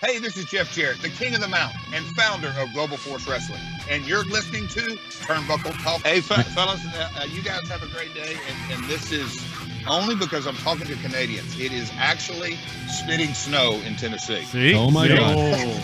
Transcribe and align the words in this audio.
Hey, 0.00 0.18
this 0.18 0.38
is 0.38 0.46
Jeff 0.46 0.72
Jarrett, 0.72 1.02
the 1.02 1.10
king 1.10 1.34
of 1.34 1.42
the 1.42 1.48
mountain 1.48 1.78
and 1.92 2.06
founder 2.16 2.54
of 2.58 2.72
Global 2.72 2.96
Force 2.96 3.28
Wrestling. 3.28 3.60
And 3.90 4.06
you're 4.06 4.24
listening 4.24 4.66
to 4.68 4.96
Turnbuckle 5.26 5.78
Talk. 5.82 6.00
Hey, 6.00 6.22
fe- 6.22 6.42
fellas, 6.54 6.82
uh, 6.86 7.10
uh, 7.20 7.24
you 7.24 7.42
guys 7.42 7.68
have 7.68 7.82
a 7.82 7.86
great 7.88 8.14
day. 8.14 8.34
And, 8.48 8.72
and 8.72 8.84
this 8.90 9.12
is 9.12 9.44
only 9.86 10.14
because 10.14 10.46
I'm 10.46 10.56
talking 10.56 10.86
to 10.86 10.94
Canadians. 11.02 11.60
It 11.60 11.72
is 11.72 11.92
actually 11.98 12.56
spitting 12.88 13.34
snow 13.34 13.72
in 13.84 13.94
Tennessee. 13.96 14.42
See? 14.44 14.74
Oh 14.74 14.90
my 14.90 15.06
See? 15.06 15.16
God. 15.16 15.36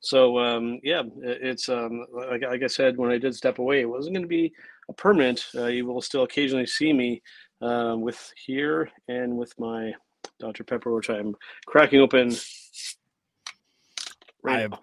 So 0.00 0.38
um, 0.38 0.78
yeah, 0.82 1.02
it, 1.22 1.38
it's 1.42 1.68
um, 1.68 2.04
like, 2.12 2.42
like 2.42 2.62
I 2.62 2.66
said 2.66 2.96
when 2.96 3.10
I 3.10 3.18
did 3.18 3.34
step 3.34 3.58
away, 3.58 3.80
it 3.80 3.88
wasn't 3.88 4.14
going 4.14 4.24
to 4.24 4.28
be 4.28 4.52
a 4.88 4.92
permanent. 4.92 5.46
Uh, 5.54 5.66
you 5.66 5.86
will 5.86 6.02
still 6.02 6.22
occasionally 6.24 6.66
see 6.66 6.92
me 6.92 7.22
uh, 7.62 7.94
with 7.98 8.32
here 8.36 8.90
and 9.08 9.36
with 9.36 9.52
my 9.58 9.92
Dr 10.38 10.64
Pepper, 10.64 10.94
which 10.94 11.08
I'm 11.08 11.34
cracking 11.66 12.00
open. 12.00 12.34
Right 14.42 14.64
I've. 14.64 14.74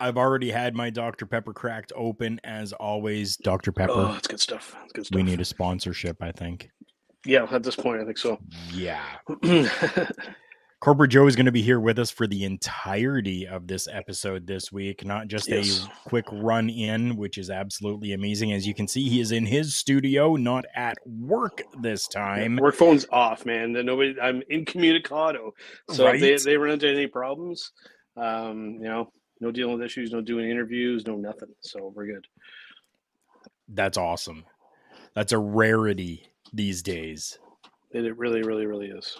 I've 0.00 0.16
already 0.16 0.48
had 0.48 0.76
my 0.76 0.90
Dr. 0.90 1.26
Pepper 1.26 1.52
cracked 1.52 1.92
open 1.96 2.40
as 2.44 2.72
always. 2.72 3.36
Dr. 3.38 3.72
Pepper. 3.72 3.94
Oh, 3.96 4.12
that's 4.12 4.28
good 4.28 4.38
stuff. 4.38 4.76
That's 4.78 4.92
good 4.92 5.06
stuff. 5.06 5.16
we 5.16 5.24
need 5.24 5.40
a 5.40 5.44
sponsorship, 5.44 6.22
I 6.22 6.30
think. 6.30 6.70
Yeah, 7.26 7.46
at 7.50 7.62
this 7.62 7.76
point, 7.76 8.00
I 8.00 8.04
think 8.04 8.18
so. 8.18 8.38
Yeah. 8.72 9.02
Corporate 10.80 11.10
Joe 11.10 11.26
is 11.26 11.34
going 11.34 11.46
to 11.46 11.52
be 11.52 11.60
here 11.62 11.80
with 11.80 11.98
us 11.98 12.08
for 12.08 12.28
the 12.28 12.44
entirety 12.44 13.48
of 13.48 13.66
this 13.66 13.88
episode 13.90 14.46
this 14.46 14.70
week, 14.70 15.04
not 15.04 15.26
just 15.26 15.48
Yes. 15.48 15.84
a 15.84 16.08
quick 16.08 16.24
run 16.30 16.70
in, 16.70 17.16
which 17.16 17.36
is 17.36 17.50
absolutely 17.50 18.12
amazing. 18.12 18.52
As 18.52 18.64
you 18.64 18.74
can 18.74 18.86
see, 18.86 19.08
he 19.08 19.20
is 19.20 19.32
in 19.32 19.44
his 19.44 19.74
studio, 19.74 20.36
not 20.36 20.64
at 20.76 20.96
work 21.04 21.62
this 21.82 22.06
time. 22.06 22.54
Work 22.56 22.76
phone's 22.76 23.06
off, 23.10 23.44
man. 23.44 23.72
Nobody. 23.72 24.14
I'm 24.20 24.40
incommunicado. 24.48 25.50
So 25.90 26.06
if 26.06 26.20
they 26.20 26.30
Right? 26.32 26.42
they 26.44 26.56
run 26.56 26.70
into 26.70 26.88
any 26.88 27.08
problems, 27.08 27.72
um, 28.16 28.74
you 28.74 28.86
know, 28.88 29.12
no 29.40 29.50
dealing 29.50 29.76
with 29.78 29.84
issues, 29.84 30.12
no 30.12 30.20
doing 30.20 30.48
interviews, 30.48 31.04
no 31.08 31.16
nothing. 31.16 31.48
So 31.60 31.92
we're 31.92 32.06
good. 32.06 32.26
That's 33.68 33.98
awesome. 33.98 34.44
That's 35.14 35.32
a 35.32 35.38
rarity 35.38 36.22
these 36.52 36.82
days. 36.82 37.38
It, 37.90 38.04
it 38.04 38.16
really, 38.16 38.42
really, 38.42 38.66
really 38.66 38.88
is. 38.88 39.16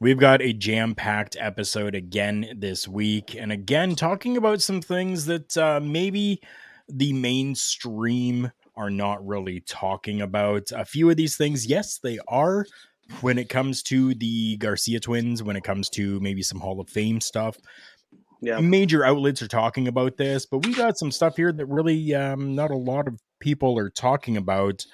We've 0.00 0.18
got 0.18 0.40
a 0.42 0.52
jam 0.52 0.94
packed 0.94 1.36
episode 1.40 1.94
again 1.96 2.46
this 2.56 2.86
week. 2.86 3.34
And 3.34 3.50
again, 3.50 3.96
talking 3.96 4.36
about 4.36 4.62
some 4.62 4.80
things 4.80 5.26
that 5.26 5.56
uh, 5.56 5.80
maybe 5.82 6.40
the 6.88 7.12
mainstream 7.12 8.52
are 8.76 8.90
not 8.90 9.26
really 9.26 9.60
talking 9.60 10.20
about. 10.20 10.70
A 10.72 10.84
few 10.84 11.10
of 11.10 11.16
these 11.16 11.36
things, 11.36 11.66
yes, 11.66 11.98
they 11.98 12.18
are. 12.28 12.64
When 13.22 13.38
it 13.38 13.48
comes 13.48 13.82
to 13.84 14.14
the 14.14 14.56
Garcia 14.58 15.00
twins, 15.00 15.42
when 15.42 15.56
it 15.56 15.64
comes 15.64 15.88
to 15.90 16.20
maybe 16.20 16.42
some 16.42 16.60
Hall 16.60 16.78
of 16.78 16.88
Fame 16.90 17.20
stuff, 17.20 17.56
Yeah. 18.40 18.60
major 18.60 19.04
outlets 19.04 19.42
are 19.42 19.48
talking 19.48 19.88
about 19.88 20.16
this, 20.16 20.46
but 20.46 20.64
we 20.64 20.74
got 20.74 20.96
some 20.98 21.10
stuff 21.10 21.34
here 21.34 21.50
that 21.50 21.66
really 21.66 22.14
um, 22.14 22.54
not 22.54 22.70
a 22.70 22.76
lot 22.76 23.08
of 23.08 23.18
people 23.40 23.76
are 23.78 23.90
talking 23.90 24.36
about. 24.36 24.84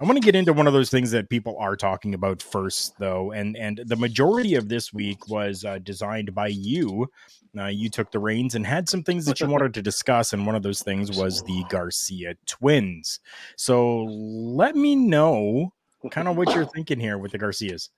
I 0.00 0.04
want 0.04 0.16
to 0.16 0.24
get 0.24 0.36
into 0.36 0.52
one 0.52 0.68
of 0.68 0.72
those 0.72 0.90
things 0.90 1.10
that 1.10 1.28
people 1.28 1.56
are 1.58 1.74
talking 1.74 2.14
about 2.14 2.40
first, 2.40 2.96
though, 2.98 3.32
and 3.32 3.56
and 3.56 3.80
the 3.84 3.96
majority 3.96 4.54
of 4.54 4.68
this 4.68 4.92
week 4.92 5.28
was 5.28 5.64
uh, 5.64 5.78
designed 5.78 6.34
by 6.34 6.48
you. 6.48 7.10
Uh, 7.58 7.66
you 7.66 7.90
took 7.90 8.12
the 8.12 8.18
reins 8.18 8.54
and 8.54 8.64
had 8.64 8.88
some 8.88 9.02
things 9.02 9.24
that 9.24 9.40
you 9.40 9.48
wanted 9.48 9.74
to 9.74 9.82
discuss, 9.82 10.32
and 10.32 10.46
one 10.46 10.54
of 10.54 10.62
those 10.62 10.82
things 10.82 11.18
was 11.18 11.42
the 11.42 11.64
Garcia 11.68 12.36
twins. 12.46 13.18
So 13.56 14.04
let 14.04 14.76
me 14.76 14.94
know 14.94 15.72
kind 16.10 16.28
of 16.28 16.36
what 16.36 16.54
you're 16.54 16.66
thinking 16.66 17.00
here 17.00 17.18
with 17.18 17.32
the 17.32 17.38
Garcias. 17.38 17.90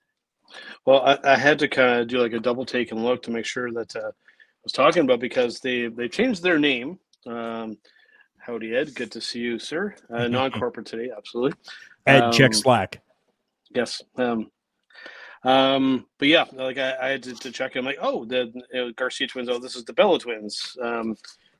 Well, 0.85 1.01
I, 1.05 1.19
I 1.23 1.37
had 1.37 1.59
to 1.59 1.67
kind 1.67 2.01
of 2.01 2.07
do 2.07 2.17
like 2.17 2.33
a 2.33 2.39
double 2.39 2.65
take 2.65 2.91
and 2.91 3.03
look 3.03 3.21
to 3.23 3.31
make 3.31 3.45
sure 3.45 3.71
that 3.73 3.95
uh, 3.95 4.07
I 4.09 4.63
was 4.63 4.73
talking 4.73 5.03
about 5.03 5.19
because 5.19 5.59
they 5.59 5.87
they 5.87 6.07
changed 6.07 6.41
their 6.41 6.57
name. 6.57 6.97
Um, 7.27 7.77
howdy, 8.39 8.75
Ed. 8.75 8.95
Good 8.95 9.11
to 9.11 9.21
see 9.21 9.39
you, 9.39 9.59
sir. 9.59 9.95
Uh, 10.09 10.27
non-corporate 10.29 10.87
today, 10.87 11.11
absolutely. 11.15 11.57
Check 12.07 12.47
Um, 12.47 12.53
Slack. 12.53 13.01
Yes. 13.73 14.01
Um, 14.17 14.51
um, 15.43 16.05
but 16.19 16.27
yeah, 16.27 16.45
like 16.53 16.77
I, 16.77 16.95
I 17.01 17.07
had 17.09 17.23
to, 17.23 17.33
to 17.33 17.51
check. 17.51 17.75
I'm 17.75 17.85
like, 17.85 17.97
oh, 18.01 18.25
the 18.25 18.51
know, 18.73 18.91
Garcia 18.91 19.27
twins. 19.27 19.49
Oh, 19.49 19.59
this 19.59 19.75
is 19.75 19.85
the 19.85 19.93
Bella 19.93 20.19
twins. 20.19 20.77
Um, 20.81 21.15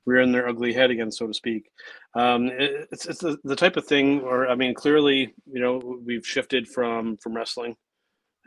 rearing 0.05 0.31
their 0.31 0.47
ugly 0.47 0.73
head 0.73 0.91
again, 0.91 1.11
so 1.11 1.27
to 1.27 1.33
speak. 1.33 1.69
Um, 2.15 2.47
it, 2.47 2.88
it's 2.91 3.05
it's 3.05 3.19
the, 3.19 3.38
the 3.43 3.55
type 3.55 3.77
of 3.77 3.85
thing, 3.85 4.21
or 4.21 4.47
I 4.47 4.55
mean, 4.55 4.73
clearly, 4.73 5.33
you 5.51 5.61
know, 5.61 5.99
we've 6.03 6.25
shifted 6.25 6.67
from 6.67 7.17
from 7.17 7.35
wrestling, 7.35 7.75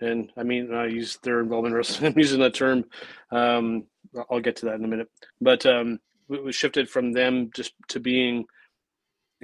and 0.00 0.30
I 0.36 0.42
mean, 0.42 0.72
I 0.74 0.86
use 0.86 1.18
their 1.22 1.40
involvement 1.40 1.72
in 1.72 1.76
wrestling. 1.76 2.12
I'm 2.12 2.18
using 2.18 2.40
that 2.40 2.54
term. 2.54 2.84
Um, 3.30 3.84
I'll 4.30 4.40
get 4.40 4.56
to 4.56 4.66
that 4.66 4.76
in 4.76 4.84
a 4.84 4.88
minute. 4.88 5.08
But 5.40 5.66
um, 5.66 5.98
we, 6.28 6.40
we 6.40 6.52
shifted 6.52 6.88
from 6.88 7.12
them 7.12 7.50
just 7.54 7.72
to 7.88 8.00
being 8.00 8.44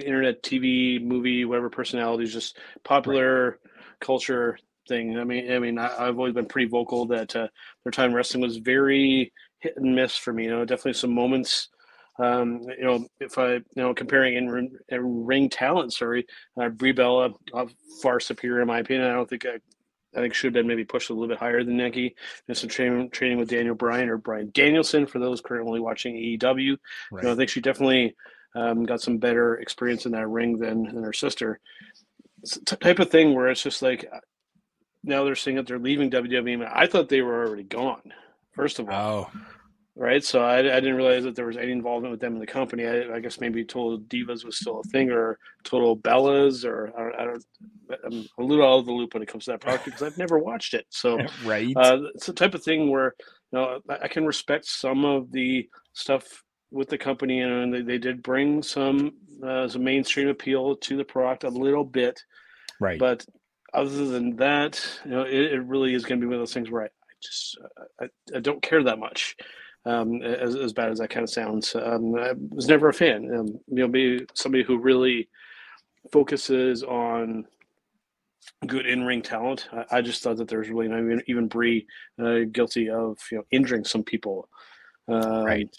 internet, 0.01 0.43
TV, 0.43 1.03
movie, 1.03 1.45
whatever 1.45 1.69
personalities, 1.69 2.33
just 2.33 2.57
popular 2.83 3.59
culture 3.99 4.57
thing. 4.87 5.17
I 5.17 5.23
mean, 5.23 5.51
I 5.51 5.59
mean, 5.59 5.77
I, 5.77 6.07
I've 6.07 6.17
always 6.17 6.33
been 6.33 6.47
pretty 6.47 6.67
vocal 6.67 7.05
that 7.07 7.35
uh, 7.35 7.47
their 7.83 7.91
time 7.91 8.13
wrestling 8.13 8.41
was 8.41 8.57
very 8.57 9.31
hit 9.59 9.73
and 9.77 9.95
miss 9.95 10.17
for 10.17 10.33
me. 10.33 10.45
You 10.45 10.51
know, 10.51 10.65
definitely 10.65 10.93
some 10.93 11.13
moments. 11.13 11.69
Um, 12.19 12.61
you 12.77 12.83
know, 12.83 13.07
if 13.19 13.37
I, 13.37 13.53
you 13.53 13.63
know, 13.75 13.93
comparing 13.93 14.35
in 14.35 14.49
ring, 14.49 14.71
in 14.89 15.25
ring 15.25 15.49
talent, 15.49 15.93
sorry, 15.93 16.27
uh, 16.59 16.69
Brie 16.69 16.91
Bella 16.91 17.31
uh, 17.53 17.65
far 18.01 18.19
superior 18.19 18.61
in 18.61 18.67
my 18.67 18.79
opinion. 18.79 19.09
I 19.09 19.13
don't 19.13 19.29
think 19.29 19.45
I, 19.45 19.59
I 20.15 20.19
think 20.19 20.33
should 20.33 20.47
have 20.47 20.53
been 20.53 20.67
maybe 20.67 20.83
pushed 20.83 21.09
a 21.09 21.13
little 21.13 21.29
bit 21.29 21.39
higher 21.39 21.63
than 21.63 21.77
Nikki. 21.77 22.13
And 22.47 22.57
some 22.57 22.69
training 22.69 23.09
training 23.11 23.37
with 23.37 23.49
Daniel 23.49 23.75
Bryan 23.75 24.09
or 24.09 24.17
Brian 24.17 24.51
Danielson 24.53 25.07
for 25.07 25.19
those 25.19 25.41
currently 25.41 25.79
watching 25.79 26.15
AEW. 26.15 26.59
You 26.59 26.77
know, 27.21 27.31
I 27.31 27.35
think 27.35 27.49
she 27.49 27.61
definitely 27.61 28.13
um, 28.55 28.83
got 28.83 29.01
some 29.01 29.17
better 29.17 29.55
experience 29.57 30.05
in 30.05 30.11
that 30.13 30.27
ring 30.27 30.57
than, 30.57 30.83
than 30.83 31.03
her 31.03 31.13
sister. 31.13 31.59
Type 32.65 32.99
of 32.99 33.09
thing 33.09 33.33
where 33.33 33.49
it's 33.49 33.61
just 33.61 33.81
like 33.81 34.09
now 35.03 35.23
they're 35.23 35.35
saying 35.35 35.57
that 35.57 35.67
they're 35.67 35.79
leaving 35.79 36.09
WWE. 36.09 36.69
I 36.71 36.87
thought 36.87 37.09
they 37.09 37.21
were 37.21 37.45
already 37.45 37.63
gone. 37.63 38.13
First 38.53 38.79
of 38.79 38.89
all, 38.89 39.31
Oh, 39.33 39.39
right? 39.95 40.23
So 40.23 40.41
I, 40.41 40.59
I 40.59 40.79
didn't 40.79 40.95
realize 40.95 41.23
that 41.23 41.35
there 41.35 41.45
was 41.45 41.57
any 41.57 41.71
involvement 41.71 42.11
with 42.11 42.19
them 42.19 42.33
in 42.33 42.39
the 42.39 42.47
company. 42.47 42.85
I, 42.85 43.15
I 43.15 43.19
guess 43.19 43.39
maybe 43.39 43.63
Total 43.63 43.99
Divas 43.99 44.45
was 44.45 44.57
still 44.57 44.79
a 44.79 44.83
thing, 44.89 45.11
or 45.11 45.37
Total 45.63 45.97
Bellas, 45.97 46.65
or 46.65 46.91
I 46.97 47.03
don't, 47.03 47.15
I 47.15 47.25
don't. 47.25 47.45
I'm 48.05 48.27
a 48.39 48.43
little 48.43 48.65
out 48.65 48.79
of 48.79 48.85
the 48.85 48.91
loop 48.91 49.13
when 49.13 49.23
it 49.23 49.29
comes 49.29 49.45
to 49.45 49.51
that 49.51 49.61
product 49.61 49.85
because 49.85 50.01
I've 50.01 50.17
never 50.17 50.39
watched 50.39 50.73
it. 50.73 50.85
So 50.89 51.17
right. 51.45 51.73
uh, 51.75 51.99
it's 52.15 52.25
the 52.25 52.33
type 52.33 52.53
of 52.53 52.63
thing 52.63 52.89
where 52.89 53.15
you 53.51 53.59
know 53.59 53.79
I 53.89 54.07
can 54.07 54.25
respect 54.25 54.65
some 54.65 55.05
of 55.05 55.31
the 55.31 55.67
stuff 55.93 56.43
with 56.71 56.89
the 56.89 56.97
company, 56.97 57.41
and 57.41 57.73
they, 57.73 57.81
they 57.81 57.97
did 57.97 58.23
bring 58.23 58.63
some 58.63 59.13
uh, 59.45 59.67
some 59.67 59.83
mainstream 59.83 60.29
appeal 60.29 60.75
to 60.75 60.97
the 60.97 61.03
product 61.03 61.43
a 61.43 61.49
little 61.49 61.83
bit, 61.83 62.23
right. 62.79 62.99
but 62.99 63.25
other 63.73 64.05
than 64.05 64.35
that, 64.35 64.83
you 65.05 65.11
know, 65.11 65.21
it, 65.21 65.53
it 65.53 65.63
really 65.63 65.93
is 65.93 66.05
going 66.05 66.19
to 66.19 66.25
be 66.25 66.27
one 66.27 66.35
of 66.35 66.41
those 66.41 66.53
things 66.53 66.69
where 66.69 66.83
I, 66.83 66.85
I 66.85 67.13
just 67.21 67.57
I, 68.01 68.05
I 68.35 68.39
don't 68.39 68.61
care 68.61 68.83
that 68.83 68.99
much. 68.99 69.35
Um, 69.83 70.21
as, 70.21 70.55
as 70.55 70.73
bad 70.73 70.91
as 70.91 70.99
that 70.99 71.09
kind 71.09 71.23
of 71.23 71.29
sounds, 71.31 71.75
um, 71.75 72.13
I 72.15 72.33
was 72.51 72.67
never 72.67 72.89
a 72.89 72.93
fan. 72.93 73.27
Um, 73.35 73.47
you 73.67 73.77
know, 73.77 73.87
be 73.87 74.27
somebody 74.35 74.63
who 74.63 74.77
really 74.77 75.27
focuses 76.11 76.83
on 76.83 77.45
good 78.67 78.85
in-ring 78.85 79.23
talent. 79.23 79.67
I, 79.73 79.97
I 79.97 80.01
just 80.01 80.21
thought 80.21 80.37
that 80.37 80.47
there's 80.47 80.69
really 80.69 80.87
not 80.87 80.99
even 80.99 81.23
even 81.27 81.47
Brie 81.47 81.87
uh, 82.21 82.41
guilty 82.51 82.89
of 82.89 83.17
you 83.31 83.39
know 83.39 83.43
injuring 83.51 83.83
some 83.83 84.03
people. 84.03 84.49
Uh, 85.11 85.43
Right. 85.43 85.75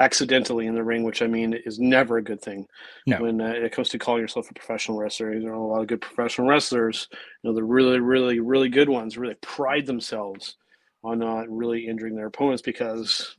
Accidentally 0.00 0.66
in 0.66 0.74
the 0.74 0.82
ring, 0.82 1.04
which 1.04 1.22
I 1.22 1.26
mean 1.26 1.54
is 1.64 1.78
never 1.78 2.18
a 2.18 2.22
good 2.22 2.40
thing. 2.40 2.66
No. 3.06 3.22
When 3.22 3.40
uh, 3.40 3.52
it 3.52 3.72
comes 3.72 3.88
to 3.90 3.98
calling 3.98 4.20
yourself 4.20 4.50
a 4.50 4.54
professional 4.54 4.98
wrestler, 4.98 5.38
there 5.40 5.52
are 5.52 5.54
a 5.54 5.66
lot 5.66 5.80
of 5.80 5.86
good 5.86 6.00
professional 6.00 6.48
wrestlers. 6.48 7.08
You 7.42 7.50
know, 7.50 7.54
the 7.54 7.62
really, 7.62 8.00
really, 8.00 8.40
really 8.40 8.68
good 8.68 8.88
ones 8.88 9.16
really 9.16 9.36
pride 9.40 9.86
themselves 9.86 10.56
on 11.02 11.18
not 11.18 11.48
really 11.48 11.86
injuring 11.86 12.16
their 12.16 12.26
opponents 12.26 12.62
because 12.62 13.36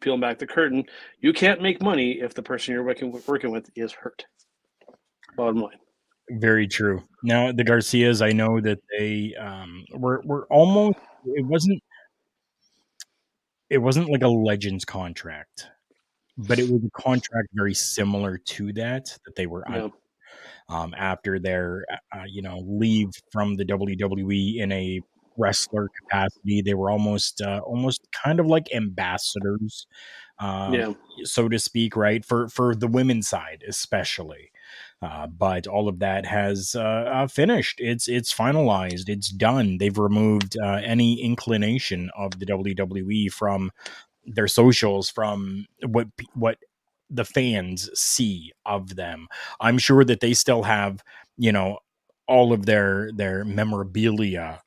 peeling 0.00 0.20
back 0.20 0.38
the 0.38 0.46
curtain, 0.46 0.84
you 1.20 1.32
can't 1.32 1.62
make 1.62 1.82
money 1.82 2.20
if 2.20 2.34
the 2.34 2.42
person 2.42 2.74
you're 2.74 2.84
working 2.84 3.12
with, 3.12 3.26
working 3.28 3.50
with 3.50 3.70
is 3.76 3.92
hurt. 3.92 4.24
Bottom 5.36 5.60
line. 5.60 5.78
Very 6.32 6.66
true. 6.66 7.02
Now 7.22 7.52
the 7.52 7.64
Garcias, 7.64 8.22
I 8.22 8.32
know 8.32 8.60
that 8.60 8.78
they 8.98 9.34
um, 9.34 9.84
were 9.94 10.22
were 10.24 10.46
almost. 10.50 10.98
It 11.24 11.44
wasn't. 11.44 11.82
It 13.70 13.78
wasn't 13.78 14.10
like 14.10 14.22
a 14.22 14.28
Legends 14.28 14.84
contract, 14.84 15.66
but 16.36 16.58
it 16.58 16.68
was 16.68 16.82
a 16.84 16.90
contract 17.00 17.48
very 17.54 17.74
similar 17.74 18.38
to 18.38 18.72
that 18.74 19.16
that 19.24 19.36
they 19.36 19.46
were 19.46 19.64
um, 20.68 20.94
after 20.96 21.38
their 21.38 21.84
uh, 22.12 22.24
you 22.26 22.42
know 22.42 22.62
leave 22.66 23.10
from 23.32 23.56
the 23.56 23.64
WWE 23.64 24.56
in 24.56 24.72
a 24.72 25.00
wrestler 25.36 25.88
capacity. 26.02 26.62
They 26.62 26.74
were 26.74 26.90
almost 26.90 27.40
uh, 27.40 27.60
almost 27.64 28.06
kind 28.12 28.40
of 28.40 28.46
like 28.46 28.72
ambassadors, 28.74 29.86
um, 30.38 30.74
yeah. 30.74 30.92
so 31.24 31.48
to 31.48 31.58
speak, 31.58 31.96
right 31.96 32.24
for 32.24 32.48
for 32.48 32.74
the 32.74 32.88
women's 32.88 33.28
side 33.28 33.64
especially. 33.66 34.50
Uh, 35.02 35.26
but 35.26 35.66
all 35.66 35.88
of 35.88 35.98
that 36.00 36.26
has 36.26 36.74
uh, 36.74 36.80
uh, 36.80 37.26
finished. 37.26 37.80
It's 37.80 38.06
it's 38.06 38.34
finalized. 38.34 39.08
It's 39.08 39.30
done. 39.30 39.78
They've 39.78 39.96
removed 39.96 40.56
uh, 40.62 40.80
any 40.84 41.22
inclination 41.22 42.10
of 42.16 42.38
the 42.38 42.44
WWE 42.46 43.32
from 43.32 43.70
their 44.26 44.48
socials, 44.48 45.08
from 45.08 45.66
what 45.86 46.08
what 46.34 46.58
the 47.08 47.24
fans 47.24 47.88
see 47.94 48.52
of 48.66 48.96
them. 48.96 49.26
I'm 49.58 49.78
sure 49.78 50.04
that 50.04 50.20
they 50.20 50.34
still 50.34 50.64
have, 50.64 51.02
you 51.38 51.50
know, 51.52 51.78
all 52.28 52.52
of 52.52 52.66
their 52.66 53.10
their 53.12 53.44
memorabilia, 53.44 54.60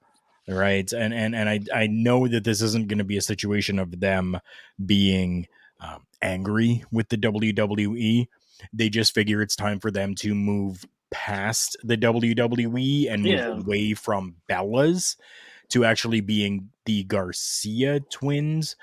right? 0.47 0.91
And 0.91 1.13
and 1.13 1.36
and 1.36 1.47
I 1.47 1.59
I 1.74 1.88
know 1.88 2.27
that 2.27 2.44
this 2.44 2.62
isn't 2.62 2.88
going 2.88 2.97
to 2.97 3.03
be 3.03 3.18
a 3.18 3.21
situation 3.21 3.77
of 3.77 4.00
them 4.00 4.39
being 4.83 5.47
um, 5.79 6.06
angry 6.21 6.83
with 6.91 7.09
the 7.09 7.18
WWE. 7.18 8.27
They 8.71 8.89
just 8.89 9.13
figure 9.13 9.41
it's 9.41 9.55
time 9.55 9.79
for 9.79 9.91
them 9.91 10.15
to 10.15 10.33
move 10.35 10.85
past 11.11 11.77
the 11.83 11.97
WWE 11.97 13.07
and 13.11 13.23
move 13.23 13.31
Yeah. 13.31 13.57
away 13.59 13.94
from 13.94 14.35
Bella's 14.47 15.15
to 15.69 15.85
actually 15.85 16.21
being 16.21 16.69
the 16.85 17.03
Garcia 17.05 18.00
twins 18.00 18.75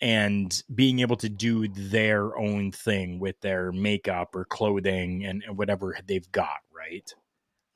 and 0.00 0.62
being 0.74 0.98
able 1.00 1.16
to 1.16 1.28
do 1.28 1.68
their 1.68 2.36
own 2.36 2.70
thing 2.70 3.18
with 3.18 3.40
their 3.40 3.72
makeup 3.72 4.34
or 4.36 4.44
clothing 4.44 5.24
and 5.24 5.42
whatever 5.54 5.96
they've 6.06 6.30
got, 6.32 6.58
right? 6.76 7.14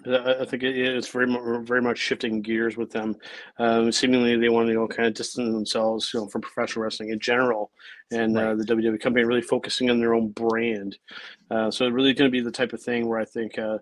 I 0.06 0.44
think 0.47 0.62
it's 0.62 1.08
very 1.08 1.26
very 1.62 1.82
much 1.82 1.99
shifting 1.99 2.41
gears 2.41 2.76
with 2.76 2.91
them. 2.91 3.17
Um, 3.58 3.93
seemingly, 3.93 4.37
they 4.37 4.49
want 4.49 4.67
to 4.67 4.73
you 4.73 4.79
know, 4.79 4.88
kind 4.88 5.06
of 5.06 5.14
distance 5.14 5.52
themselves, 5.52 6.11
you 6.14 6.20
know, 6.20 6.29
from 6.29 6.41
professional 6.41 6.85
wrestling 6.85 7.11
in 7.11 7.20
general, 7.20 7.70
and 8.11 8.37
uh, 8.37 8.55
the 8.55 8.64
WWE 8.64 9.00
company 9.00 9.25
really 9.25 9.43
focusing 9.43 9.91
on 9.91 10.00
their 10.00 10.14
own 10.14 10.31
brand. 10.31 10.97
Uh, 11.50 11.70
so, 11.70 11.87
it 11.87 11.93
really 11.93 12.14
going 12.14 12.31
to 12.31 12.32
be 12.32 12.41
the 12.41 12.50
type 12.50 12.73
of 12.73 12.82
thing 12.82 13.08
where 13.08 13.19
I 13.19 13.25
think 13.25 13.58
uh, 13.58 13.79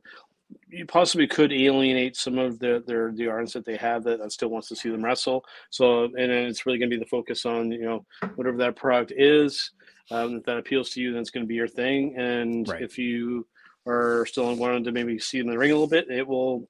you 0.68 0.86
possibly 0.86 1.26
could 1.26 1.52
alienate 1.52 2.16
some 2.16 2.38
of 2.38 2.58
the 2.58 2.82
their 2.86 3.12
the 3.12 3.28
artists 3.28 3.54
that 3.54 3.64
they 3.64 3.76
have 3.76 4.02
that, 4.04 4.18
that 4.18 4.32
still 4.32 4.48
wants 4.48 4.68
to 4.68 4.76
see 4.76 4.90
them 4.90 5.04
wrestle. 5.04 5.44
So, 5.70 6.04
and 6.04 6.14
then 6.14 6.46
it's 6.46 6.66
really 6.66 6.78
going 6.78 6.90
to 6.90 6.96
be 6.96 7.00
the 7.00 7.08
focus 7.08 7.46
on 7.46 7.70
you 7.70 7.84
know 7.84 8.04
whatever 8.34 8.56
that 8.58 8.76
product 8.76 9.12
is. 9.16 9.70
Um, 10.10 10.36
if 10.36 10.44
that 10.44 10.56
appeals 10.56 10.90
to 10.90 11.00
you, 11.00 11.12
then 11.12 11.20
it's 11.20 11.30
going 11.30 11.44
to 11.44 11.48
be 11.48 11.54
your 11.54 11.68
thing. 11.68 12.16
And 12.16 12.66
Right. 12.66 12.82
if 12.82 12.96
you 12.98 13.46
are 13.88 14.26
still 14.26 14.54
wanting 14.54 14.84
to 14.84 14.92
maybe 14.92 15.18
see 15.18 15.38
in 15.38 15.46
the 15.46 15.58
ring 15.58 15.70
a 15.70 15.74
little 15.74 15.88
bit, 15.88 16.10
it 16.10 16.26
will 16.26 16.68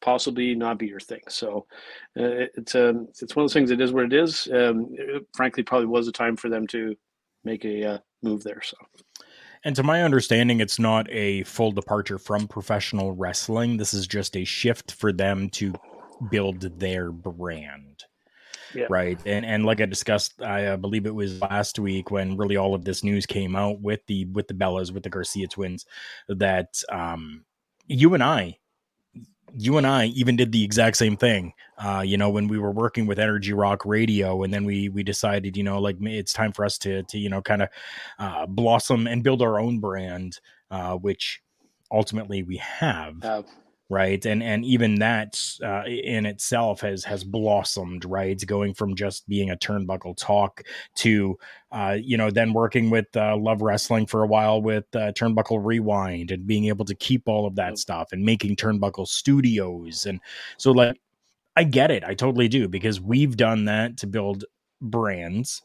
possibly 0.00 0.54
not 0.54 0.78
be 0.78 0.86
your 0.86 1.00
thing. 1.00 1.22
So 1.28 1.66
uh, 2.18 2.46
it's 2.56 2.74
um, 2.74 3.08
it's 3.20 3.34
one 3.34 3.44
of 3.44 3.48
those 3.48 3.54
things. 3.54 3.70
It 3.70 3.80
is 3.80 3.92
what 3.92 4.04
it 4.04 4.12
is. 4.12 4.46
Um, 4.52 4.88
it, 4.92 5.26
frankly, 5.34 5.62
probably 5.62 5.86
was 5.86 6.06
a 6.08 6.12
time 6.12 6.36
for 6.36 6.48
them 6.48 6.66
to 6.68 6.94
make 7.44 7.64
a 7.64 7.94
uh, 7.94 7.98
move 8.22 8.42
there. 8.44 8.60
So 8.62 8.76
And 9.64 9.74
to 9.76 9.82
my 9.82 10.02
understanding, 10.02 10.60
it's 10.60 10.78
not 10.78 11.10
a 11.10 11.44
full 11.44 11.72
departure 11.72 12.18
from 12.18 12.46
professional 12.46 13.12
wrestling. 13.12 13.76
This 13.76 13.94
is 13.94 14.06
just 14.06 14.36
a 14.36 14.44
shift 14.44 14.92
for 14.92 15.12
them 15.12 15.48
to 15.50 15.74
build 16.30 16.60
their 16.78 17.10
brand. 17.10 18.04
Yeah. 18.74 18.86
Right. 18.90 19.18
And 19.26 19.44
and 19.46 19.64
like 19.64 19.80
I 19.80 19.86
discussed, 19.86 20.40
I 20.42 20.66
uh, 20.66 20.76
believe 20.76 21.06
it 21.06 21.14
was 21.14 21.40
last 21.40 21.78
week 21.78 22.10
when 22.10 22.36
really 22.36 22.56
all 22.56 22.74
of 22.74 22.84
this 22.84 23.02
news 23.02 23.26
came 23.26 23.56
out 23.56 23.80
with 23.80 24.00
the 24.06 24.26
with 24.26 24.48
the 24.48 24.54
Bellas, 24.54 24.92
with 24.92 25.02
the 25.02 25.10
Garcia 25.10 25.48
twins, 25.48 25.86
that 26.28 26.82
um 26.90 27.44
you 27.86 28.14
and 28.14 28.22
I 28.22 28.58
you 29.56 29.78
and 29.78 29.86
I 29.86 30.06
even 30.06 30.36
did 30.36 30.52
the 30.52 30.64
exact 30.64 30.96
same 30.96 31.16
thing. 31.16 31.52
Uh, 31.78 32.02
you 32.04 32.16
know, 32.16 32.30
when 32.30 32.48
we 32.48 32.58
were 32.58 32.70
working 32.70 33.06
with 33.06 33.18
Energy 33.18 33.52
Rock 33.52 33.84
Radio, 33.84 34.42
and 34.42 34.52
then 34.52 34.64
we 34.64 34.88
we 34.88 35.02
decided, 35.02 35.56
you 35.56 35.62
know, 35.62 35.80
like 35.80 35.96
it's 36.00 36.32
time 36.32 36.52
for 36.52 36.64
us 36.64 36.78
to 36.78 37.02
to 37.04 37.18
you 37.18 37.28
know 37.28 37.40
kind 37.40 37.62
of 37.62 37.68
uh, 38.18 38.46
blossom 38.46 39.06
and 39.06 39.22
build 39.22 39.42
our 39.42 39.58
own 39.58 39.80
brand, 39.80 40.40
uh, 40.70 40.94
which 40.94 41.42
ultimately 41.90 42.42
we 42.42 42.56
have, 42.58 43.20
right? 43.88 44.24
And 44.26 44.42
and 44.42 44.64
even 44.64 44.96
that 44.96 45.40
uh, 45.64 45.84
in 45.86 46.26
itself 46.26 46.80
has 46.82 47.04
has 47.04 47.24
blossomed, 47.24 48.04
right? 48.04 48.40
Going 48.46 48.74
from 48.74 48.94
just 48.94 49.28
being 49.28 49.50
a 49.50 49.56
turnbuckle 49.56 50.16
talk 50.16 50.62
to 50.96 51.38
uh, 51.72 51.96
you 52.00 52.16
know 52.16 52.30
then 52.30 52.52
working 52.52 52.90
with 52.90 53.16
uh, 53.16 53.36
Love 53.36 53.62
Wrestling 53.62 54.06
for 54.06 54.22
a 54.22 54.26
while 54.26 54.60
with 54.60 54.84
uh, 54.94 55.12
Turnbuckle 55.12 55.64
Rewind 55.64 56.30
and 56.30 56.46
being 56.46 56.66
able 56.66 56.84
to 56.84 56.94
keep 56.94 57.28
all 57.28 57.46
of 57.46 57.56
that 57.56 57.78
stuff 57.78 58.08
and 58.12 58.24
making 58.24 58.56
Turnbuckle 58.56 59.06
Studios 59.06 60.06
and 60.06 60.20
so 60.56 60.72
like 60.72 60.98
I 61.58 61.64
get 61.64 61.90
it, 61.90 62.04
I 62.04 62.14
totally 62.14 62.46
do 62.46 62.68
because 62.68 63.00
we've 63.00 63.36
done 63.36 63.64
that 63.64 63.96
to 63.98 64.06
build 64.06 64.44
brands. 64.80 65.62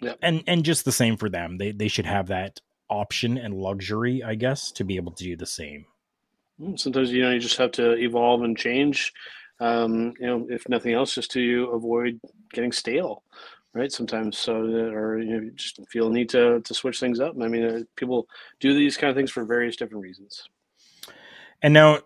Yep. 0.00 0.18
And 0.22 0.42
and 0.48 0.64
just 0.64 0.84
the 0.84 0.92
same 0.92 1.16
for 1.16 1.28
them. 1.28 1.58
They 1.58 1.70
they 1.70 1.86
should 1.86 2.06
have 2.06 2.26
that 2.28 2.60
option 2.90 3.38
and 3.38 3.54
luxury, 3.54 4.24
I 4.24 4.34
guess, 4.34 4.72
to 4.72 4.84
be 4.84 4.96
able 4.96 5.12
to 5.12 5.24
do 5.24 5.36
the 5.36 5.46
same. 5.46 5.86
Sometimes 6.76 7.12
you 7.12 7.22
know 7.22 7.30
you 7.30 7.40
just 7.40 7.58
have 7.58 7.72
to 7.72 7.92
evolve 7.92 8.42
and 8.42 8.56
change. 8.56 9.12
Um, 9.60 10.14
you 10.20 10.26
know, 10.26 10.46
if 10.48 10.68
nothing 10.68 10.92
else, 10.92 11.14
just 11.14 11.30
to 11.32 11.70
avoid 11.72 12.20
getting 12.52 12.72
stale, 12.72 13.24
right? 13.74 13.90
Sometimes, 13.90 14.38
so 14.38 14.56
or 14.56 15.18
you 15.18 15.32
know, 15.32 15.42
you 15.42 15.50
just 15.52 15.80
feel 15.88 16.08
a 16.08 16.12
need 16.12 16.28
to 16.30 16.60
to 16.60 16.74
switch 16.74 17.00
things 17.00 17.20
up. 17.20 17.34
I 17.40 17.48
mean, 17.48 17.64
uh, 17.64 17.80
people 17.96 18.28
do 18.60 18.74
these 18.74 18.96
kind 18.96 19.10
of 19.10 19.16
things 19.16 19.30
for 19.30 19.44
various 19.44 19.76
different 19.76 20.02
reasons. 20.02 20.48
And 21.60 21.74
now, 21.74 22.00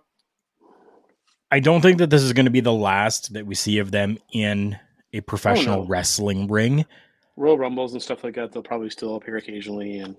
I 1.51 1.61
don't 1.61 1.83
think 1.83 1.99
that 1.99 2.09
this 2.09 2.23
is 2.23 2.33
going 2.33 2.47
to 2.47 2.51
be 2.51 2.61
the 2.61 2.73
last 2.73 3.35
that 3.35 3.47
we 3.47 3.55
see 3.55 3.79
of 3.79 3.91
them 3.91 4.19
in 4.33 4.79
a 5.13 5.21
professional 5.21 5.83
no. 5.83 5.89
wrestling 5.89 6.49
ring. 6.49 6.87
Royal 7.37 7.59
Rumbles 7.59 7.93
and 7.93 8.03
stuff 8.03 8.25
like 8.25 8.35
that, 8.37 8.53
they'll 8.53 8.63
probably 8.63 8.91
still 8.91 9.17
appear 9.17 9.37
occasionally, 9.37 9.99
and 9.99 10.17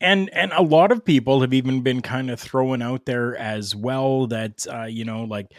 And 0.00 0.30
and 0.30 0.52
a 0.52 0.62
lot 0.62 0.92
of 0.92 1.04
people 1.04 1.42
have 1.42 1.52
even 1.52 1.82
been 1.82 2.00
kind 2.00 2.30
of 2.30 2.40
throwing 2.40 2.80
out 2.80 3.04
there 3.04 3.36
as 3.36 3.76
well 3.76 4.26
that 4.28 4.66
uh, 4.72 4.84
you 4.84 5.04
know, 5.04 5.24
like 5.24 5.52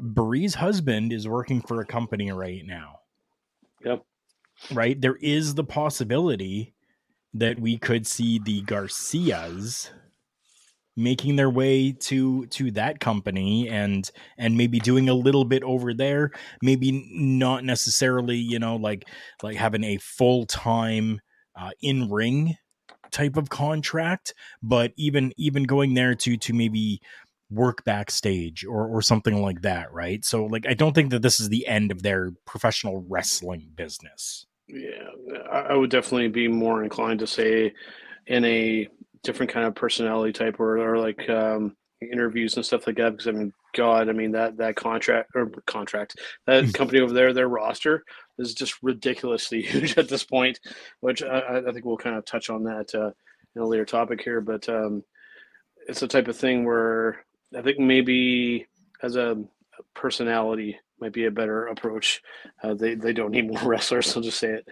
Brie's 0.00 0.54
husband 0.54 1.12
is 1.12 1.28
working 1.28 1.60
for 1.62 1.80
a 1.80 1.86
company 1.86 2.32
right 2.32 2.64
now. 2.64 3.00
Yep. 3.84 4.04
Right? 4.72 5.00
There 5.00 5.16
is 5.16 5.54
the 5.54 5.64
possibility 5.64 6.74
that 7.34 7.58
we 7.58 7.76
could 7.76 8.06
see 8.06 8.38
the 8.38 8.62
Garcias 8.62 9.90
making 10.96 11.36
their 11.36 11.50
way 11.50 11.92
to 11.92 12.46
to 12.46 12.70
that 12.70 13.00
company 13.00 13.68
and 13.68 14.10
and 14.38 14.56
maybe 14.56 14.78
doing 14.78 15.08
a 15.08 15.14
little 15.14 15.44
bit 15.44 15.62
over 15.64 15.92
there 15.92 16.30
maybe 16.62 17.04
not 17.10 17.64
necessarily 17.64 18.36
you 18.36 18.60
know 18.60 18.76
like 18.76 19.08
like 19.42 19.56
having 19.56 19.82
a 19.82 19.98
full-time 19.98 21.20
uh, 21.60 21.70
in 21.82 22.08
ring 22.10 22.56
type 23.14 23.36
of 23.36 23.48
contract 23.48 24.34
but 24.62 24.92
even 24.96 25.32
even 25.36 25.62
going 25.62 25.94
there 25.94 26.14
to 26.14 26.36
to 26.36 26.52
maybe 26.52 27.00
work 27.50 27.84
backstage 27.84 28.64
or 28.64 28.88
or 28.88 29.00
something 29.00 29.40
like 29.40 29.62
that 29.62 29.92
right 29.92 30.24
so 30.24 30.46
like 30.46 30.66
i 30.66 30.74
don't 30.74 30.94
think 30.94 31.10
that 31.10 31.22
this 31.22 31.38
is 31.38 31.48
the 31.48 31.66
end 31.66 31.92
of 31.92 32.02
their 32.02 32.32
professional 32.44 33.04
wrestling 33.08 33.70
business 33.76 34.46
Yeah, 34.66 35.10
I 35.50 35.74
would 35.74 35.90
definitely 35.90 36.28
be 36.28 36.48
more 36.48 36.82
inclined 36.82 37.20
to 37.20 37.26
say 37.26 37.72
in 38.26 38.44
a 38.44 38.88
different 39.22 39.52
kind 39.52 39.66
of 39.66 39.74
personality 39.74 40.32
type 40.32 40.58
or, 40.58 40.78
or 40.78 40.98
like 40.98 41.28
um, 41.28 41.76
interviews 42.00 42.56
and 42.56 42.64
stuff 42.64 42.86
like 42.86 42.96
that. 42.96 43.12
Because 43.12 43.28
I 43.28 43.32
mean, 43.32 43.52
God, 43.74 44.08
I 44.08 44.12
mean 44.12 44.32
that 44.32 44.56
that 44.56 44.76
contract 44.76 45.32
or 45.34 45.50
contract 45.66 46.18
that 46.46 46.72
company 46.72 47.00
over 47.00 47.12
there, 47.12 47.34
their 47.34 47.48
roster 47.48 48.04
is 48.38 48.54
just 48.54 48.82
ridiculously 48.82 49.62
huge 49.66 49.96
at 49.98 50.08
this 50.08 50.24
point. 50.24 50.60
Which 51.00 51.22
I, 51.22 51.62
I 51.66 51.72
think 51.72 51.84
we'll 51.84 51.96
kind 51.96 52.16
of 52.16 52.24
touch 52.24 52.50
on 52.50 52.64
that 52.64 52.94
uh, 52.94 53.10
in 53.56 53.62
a 53.62 53.66
later 53.66 53.84
topic 53.84 54.22
here. 54.22 54.40
But 54.40 54.68
um, 54.68 55.04
it's 55.88 56.00
the 56.00 56.08
type 56.08 56.28
of 56.28 56.36
thing 56.36 56.64
where 56.64 57.24
I 57.56 57.62
think 57.62 57.78
maybe 57.78 58.66
as 59.02 59.16
a 59.16 59.42
personality 59.94 60.78
might 61.00 61.12
be 61.12 61.26
a 61.26 61.30
better 61.30 61.66
approach. 61.66 62.22
Uh, 62.62 62.74
they 62.74 62.94
they 62.94 63.12
don't 63.12 63.30
need 63.30 63.48
more 63.48 63.62
wrestlers. 63.64 64.16
I'll 64.16 64.22
just 64.22 64.38
say 64.38 64.52
it. 64.52 64.68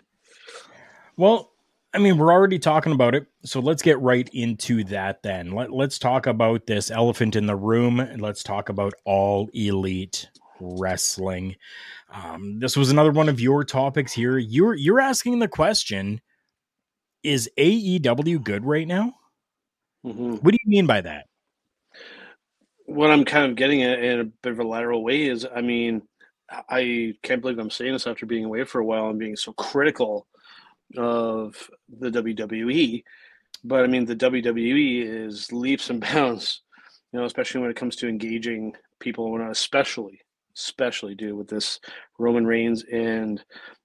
Well, 1.17 1.53
I 1.95 1.99
mean, 1.99 2.17
we're 2.17 2.33
already 2.33 2.59
talking 2.59 2.93
about 2.93 3.15
it, 3.15 3.27
so 3.45 3.61
let's 3.61 3.83
get 3.83 4.01
right 4.01 4.29
into 4.33 4.83
that 4.85 5.23
then. 5.23 5.51
Let, 5.53 5.73
let's 5.73 5.99
talk 5.99 6.27
about 6.27 6.67
this 6.67 6.91
elephant 6.91 7.37
in 7.37 7.45
the 7.45 7.57
room, 7.57 8.01
and 8.01 8.23
let's 8.23 8.43
talk 8.43 8.71
about 8.71 8.95
all 9.05 9.51
elite 9.53 10.31
wrestling. 10.63 11.57
Um, 12.11 12.59
this 12.61 12.77
was 12.77 12.91
another 12.91 13.11
one 13.11 13.29
of 13.29 13.41
your 13.41 13.65
topics 13.65 14.13
here. 14.13 14.39
You're 14.39 14.75
you're 14.75 15.01
asking 15.01 15.39
the 15.39 15.49
question: 15.49 16.21
Is 17.23 17.51
AEW 17.59 18.43
good 18.43 18.65
right 18.65 18.87
now? 18.87 19.15
hmm 20.05 20.37
What 20.37 20.53
do 20.53 20.59
you 20.65 20.71
mean 20.71 20.87
by 20.87 21.01
that? 21.01 21.27
What 22.87 23.11
I'm 23.11 23.25
kind 23.25 23.51
of 23.51 23.57
getting 23.57 23.83
at 23.83 24.03
in 24.03 24.21
a 24.21 24.25
bit 24.25 24.53
of 24.53 24.59
a 24.59 24.65
lateral 24.65 25.03
way 25.03 25.25
is, 25.25 25.47
I 25.55 25.61
mean, 25.61 26.03
I 26.69 27.15
can't 27.23 27.41
believe 27.41 27.59
I'm 27.59 27.71
saying 27.71 27.93
this 27.93 28.07
after 28.07 28.27
being 28.27 28.45
away 28.45 28.65
for 28.65 28.81
a 28.81 28.85
while 28.85 29.09
and 29.09 29.19
being 29.19 29.37
so 29.37 29.53
critical 29.53 30.27
of 30.97 31.71
the 31.89 32.11
WWE. 32.11 33.03
But 33.65 33.85
I 33.85 33.87
mean, 33.87 34.05
the 34.05 34.17
WWE 34.17 35.07
is 35.07 35.53
leaps 35.53 35.91
and 35.91 36.01
bounds, 36.13 36.63
you 37.13 37.19
know, 37.19 37.25
especially 37.25 37.61
when 37.61 37.71
it 37.71 37.77
comes 37.77 37.97
to 37.97 38.09
engaging 38.09 38.75
people, 38.99 39.41
especially, 39.51 40.21
especially 40.57 41.15
do 41.15 41.37
with 41.37 41.49
this 41.49 41.81
Roman 42.19 42.47
Reigns 42.47 42.85
and 42.93 43.43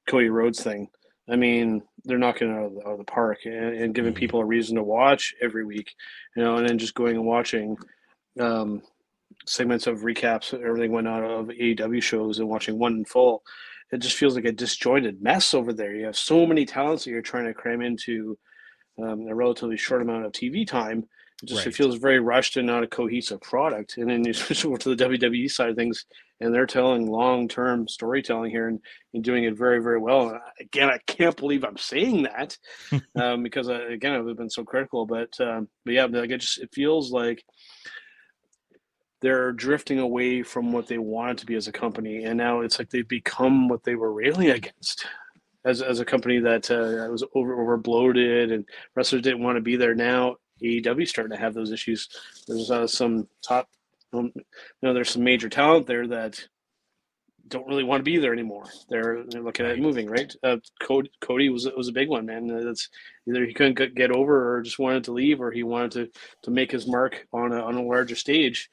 Cody 0.07 0.29
Rhodes 0.29 0.61
thing. 0.63 0.87
I 1.29 1.35
mean, 1.35 1.81
they're 2.05 2.17
knocking 2.17 2.49
it 2.49 2.53
out 2.57 2.65
of 2.67 2.73
the, 2.75 2.79
out 2.87 2.91
of 2.93 2.97
the 2.99 3.03
park 3.03 3.39
and, 3.45 3.75
and 3.75 3.95
giving 3.95 4.13
Mhm. 4.13 4.17
people 4.17 4.39
a 4.39 4.45
reason 4.45 4.77
to 4.77 4.83
watch 4.83 5.33
every 5.41 5.65
week, 5.65 5.93
you 6.35 6.43
know, 6.43 6.57
and 6.57 6.67
then 6.67 6.77
just 6.77 6.93
going 6.95 7.15
and 7.17 7.25
watching 7.25 7.75
um, 8.39 8.81
segments 9.45 9.87
of 9.87 9.99
recaps, 10.01 10.53
everything 10.53 10.91
went 10.91 11.07
out 11.07 11.23
of 11.23 11.47
AEW 11.47 12.01
shows 12.01 12.39
and 12.39 12.47
watching 12.47 12.77
one 12.77 12.93
in 12.93 13.05
full. 13.05 13.43
It 13.91 13.97
just 13.99 14.17
feels 14.17 14.35
like 14.35 14.45
a 14.45 14.51
disjointed 14.51 15.21
mess 15.21 15.53
over 15.53 15.73
there. 15.73 15.95
You 15.95 16.05
have 16.05 16.17
so 16.17 16.45
many 16.45 16.65
talents 16.65 17.03
that 17.05 17.11
you're 17.11 17.21
trying 17.21 17.45
to 17.45 17.53
cram 17.53 17.81
into 17.81 18.37
um, 19.01 19.27
a 19.27 19.35
relatively 19.35 19.77
short 19.77 20.01
amount 20.01 20.25
of 20.25 20.31
TV 20.33 20.67
time. 20.67 21.07
Just 21.45 21.59
Right. 21.59 21.67
it 21.67 21.75
feels 21.75 21.97
very 21.97 22.19
rushed 22.19 22.57
and 22.57 22.65
not 22.65 22.83
a 22.83 22.87
cohesive 22.87 23.41
product. 23.41 23.97
And 23.97 24.09
then 24.09 24.25
you 24.25 24.33
switch 24.33 24.65
over 24.65 24.77
to 24.77 24.95
the 24.95 25.05
WWE 25.05 25.49
side 25.49 25.69
of 25.69 25.75
things, 25.75 26.05
and 26.39 26.53
they're 26.53 26.65
telling 26.65 27.05
long 27.07 27.47
term 27.47 27.87
storytelling 27.87 28.49
here 28.49 28.67
and, 28.67 28.79
and 29.13 29.23
doing 29.23 29.43
it 29.43 29.55
very, 29.55 29.79
very 29.79 29.99
well. 29.99 30.29
And 30.29 30.39
again, 30.59 30.89
I 30.89 30.99
can't 31.05 31.37
believe 31.37 31.63
I'm 31.63 31.77
saying 31.77 32.23
that 32.23 32.57
um, 33.15 33.43
because, 33.43 33.69
uh, 33.69 33.85
again, 33.87 34.13
I've 34.13 34.37
been 34.37 34.49
so 34.49 34.63
critical. 34.63 35.05
But, 35.05 35.39
um, 35.39 35.67
but 35.85 35.93
yeah, 35.93 36.05
like 36.05 36.31
it 36.31 36.41
just 36.41 36.57
it 36.57 36.73
feels 36.73 37.11
like 37.11 37.43
they're 39.21 39.51
drifting 39.51 39.99
away 39.99 40.43
from 40.43 40.71
what 40.71 40.87
they 40.87 40.97
wanted 40.97 41.39
to 41.39 41.45
be 41.45 41.55
as 41.55 41.67
a 41.67 41.71
company, 41.71 42.23
and 42.23 42.37
now 42.37 42.61
it's 42.61 42.79
like 42.79 42.89
they've 42.89 43.07
become 43.07 43.67
what 43.67 43.83
they 43.83 43.95
were 43.95 44.13
railing 44.13 44.49
against 44.51 45.05
as, 45.65 45.81
as 45.81 45.99
a 45.99 46.05
company 46.05 46.39
that 46.39 46.69
uh, 46.71 47.09
was 47.11 47.23
over 47.35 47.59
over 47.59 47.77
bloated 47.77 48.51
and 48.51 48.65
wrestlers 48.95 49.21
didn't 49.21 49.43
want 49.43 49.57
to 49.57 49.61
be 49.61 49.75
there. 49.75 49.95
Now 49.95 50.37
AEW 50.63 51.07
starting 51.07 51.35
to 51.35 51.41
have 51.41 51.53
those 51.53 51.71
issues. 51.71 52.07
There's 52.47 52.71
uh, 52.71 52.87
some 52.87 53.27
top, 53.41 53.67
um, 54.13 54.31
you 54.35 54.43
know, 54.81 54.93
there's 54.93 55.11
some 55.11 55.23
major 55.23 55.49
talent 55.49 55.87
there 55.87 56.07
that 56.07 56.39
don't 57.49 57.67
really 57.67 57.83
want 57.83 58.01
to 58.01 58.03
be 58.11 58.17
there 58.17 58.33
anymore. 58.33 58.65
They're 58.89 59.23
they're 59.29 59.41
looking 59.41 59.65
at 59.65 59.79
moving, 59.79 60.09
right? 60.09 60.33
Uh, 60.43 60.57
Cody, 60.81 61.09
Cody 61.21 61.49
was 61.49 61.65
was 61.77 61.87
a 61.87 61.93
big 61.93 62.09
one, 62.09 62.25
man. 62.25 62.49
Uh, 62.51 62.61
That's 62.63 62.89
either 63.27 63.45
he 63.45 63.53
couldn't 63.53 63.77
get- 63.77 63.95
get 63.95 64.11
over 64.11 64.55
or 64.57 64.61
just 64.61 64.79
wanted 64.79 65.05
to 65.05 65.13
leave, 65.13 65.39
or 65.39 65.51
he 65.51 65.63
wanted 65.63 65.91
to 65.91 66.09
to 66.43 66.51
make 66.51 66.71
his 66.71 66.87
mark 66.87 67.25
on 67.31 67.53
a 67.53 67.61
on 67.61 67.75
a 67.75 67.81
larger 67.83 68.15
stage. 68.15 68.69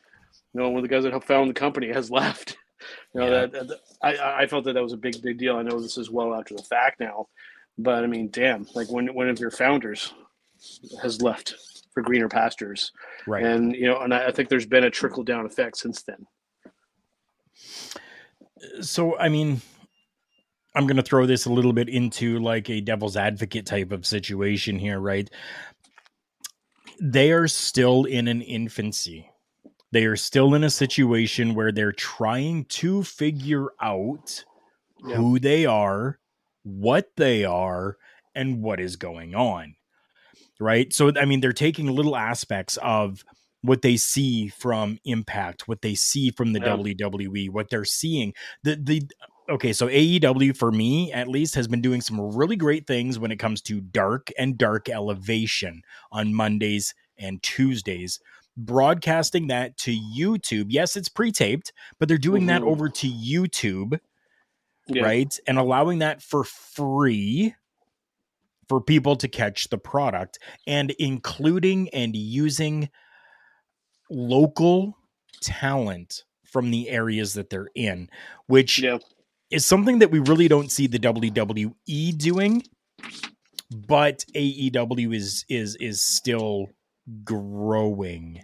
You 0.52 0.60
know, 0.60 0.68
one 0.70 0.78
of 0.78 0.82
the 0.82 0.88
guys 0.88 1.04
that 1.04 1.12
helped 1.12 1.28
found 1.28 1.48
the 1.50 1.54
company 1.54 1.92
has 1.92 2.10
left. 2.20 2.56
You 3.14 3.20
know, 3.20 3.26
Yeah. 3.26 3.46
that, 3.46 3.68
that 3.68 3.78
I 4.02 4.42
I 4.42 4.46
felt 4.48 4.64
that 4.64 4.72
that 4.72 4.82
was 4.82 4.92
a 4.92 4.96
big 4.96 5.22
big 5.22 5.38
deal. 5.38 5.56
I 5.56 5.62
know 5.62 5.80
this 5.80 5.96
is 5.96 6.10
well 6.10 6.34
after 6.34 6.54
the 6.56 6.62
fact 6.64 6.98
now, 6.98 7.28
but 7.78 8.02
I 8.02 8.08
mean, 8.08 8.28
damn, 8.32 8.66
like 8.74 8.90
when 8.90 9.14
one 9.14 9.28
of 9.28 9.38
your 9.38 9.52
founders 9.52 10.12
has 11.00 11.22
left 11.22 11.54
for 11.94 12.02
greener 12.02 12.28
pastures, 12.28 12.90
Right. 13.26 13.44
and 13.44 13.74
you 13.74 13.86
know, 13.86 14.00
and 14.00 14.12
I, 14.12 14.26
I 14.26 14.32
think 14.32 14.48
there's 14.48 14.66
been 14.66 14.84
a 14.84 14.90
trickle 14.90 15.22
down 15.22 15.46
effect 15.46 15.76
since 15.78 16.02
then. 16.02 16.26
so 18.80 19.16
i 19.18 19.28
mean 19.28 19.60
i'm 20.74 20.86
going 20.86 20.96
to 20.96 21.02
throw 21.02 21.26
this 21.26 21.44
a 21.46 21.52
little 21.52 21.72
bit 21.72 21.88
into 21.88 22.38
like 22.38 22.68
a 22.70 22.80
devil's 22.80 23.16
advocate 23.16 23.66
type 23.66 23.92
of 23.92 24.06
situation 24.06 24.78
here 24.78 24.98
right 24.98 25.28
they 27.00 27.30
are 27.32 27.46
still 27.48 28.04
in 28.04 28.26
an 28.28 28.40
infancy 28.42 29.28
they 29.92 30.04
are 30.06 30.16
still 30.16 30.54
in 30.54 30.64
a 30.64 30.70
situation 30.70 31.54
where 31.54 31.70
they're 31.72 31.92
trying 31.92 32.64
to 32.66 33.02
figure 33.04 33.68
out 33.80 34.44
Yeah. 35.06 35.16
who 35.16 35.38
they 35.38 35.66
are 35.66 36.18
what 36.62 37.10
they 37.16 37.44
are 37.44 37.98
and 38.34 38.62
what 38.62 38.80
is 38.80 38.96
going 38.96 39.34
on 39.34 39.76
right 40.64 40.92
so 40.92 41.12
i 41.20 41.24
mean 41.24 41.40
they're 41.40 41.52
taking 41.52 41.86
little 41.86 42.16
aspects 42.16 42.76
of 42.82 43.22
what 43.62 43.82
they 43.82 43.96
see 43.96 44.48
from 44.48 44.98
impact 45.04 45.68
what 45.68 45.82
they 45.82 45.94
see 45.94 46.30
from 46.30 46.52
the 46.52 46.60
Yeah. 46.60 46.76
wwe 46.76 47.50
what 47.50 47.70
they're 47.70 47.84
seeing 47.84 48.32
the 48.62 48.76
the 48.76 49.02
okay 49.48 49.72
so 49.74 49.88
aew 49.88 50.56
for 50.56 50.72
me 50.72 51.12
at 51.12 51.28
least 51.28 51.54
has 51.54 51.68
been 51.68 51.82
doing 51.82 52.00
some 52.00 52.18
really 52.20 52.56
great 52.56 52.86
things 52.86 53.18
when 53.18 53.30
it 53.30 53.36
comes 53.38 53.60
to 53.62 53.80
dark 53.80 54.30
and 54.38 54.56
dark 54.58 54.88
elevation 54.88 55.82
on 56.10 56.32
mondays 56.34 56.94
and 57.18 57.42
tuesdays 57.42 58.20
broadcasting 58.56 59.48
that 59.48 59.76
to 59.76 59.92
youtube 60.16 60.66
yes 60.68 60.96
it's 60.96 61.08
pre-taped 61.08 61.72
but 61.98 62.08
they're 62.08 62.16
doing 62.18 62.46
that 62.46 62.62
Mhm. 62.62 62.68
over 62.70 62.88
to 62.88 63.08
youtube 63.08 63.98
Yeah. 64.88 65.02
right 65.02 65.38
and 65.46 65.58
allowing 65.58 65.98
that 66.00 66.22
for 66.22 66.44
free 66.44 67.54
for 68.68 68.80
people 68.80 69.16
to 69.16 69.28
catch 69.28 69.68
the 69.68 69.78
product 69.78 70.38
and 70.66 70.90
including 70.98 71.88
and 71.90 72.14
using 72.16 72.88
local 74.10 74.96
talent 75.42 76.24
from 76.50 76.70
the 76.70 76.88
areas 76.88 77.34
that 77.34 77.50
they're 77.50 77.68
in 77.74 78.08
which 78.46 78.78
Yeah. 78.80 78.98
is 79.50 79.66
something 79.66 79.98
that 79.98 80.10
we 80.10 80.18
really 80.20 80.48
don't 80.48 80.70
see 80.70 80.86
the 80.86 80.98
WWE 80.98 82.16
doing 82.16 82.62
but 83.88 84.24
AEW 84.34 85.14
is 85.14 85.44
is 85.48 85.76
is 85.76 86.00
still 86.04 86.66
growing 87.24 88.40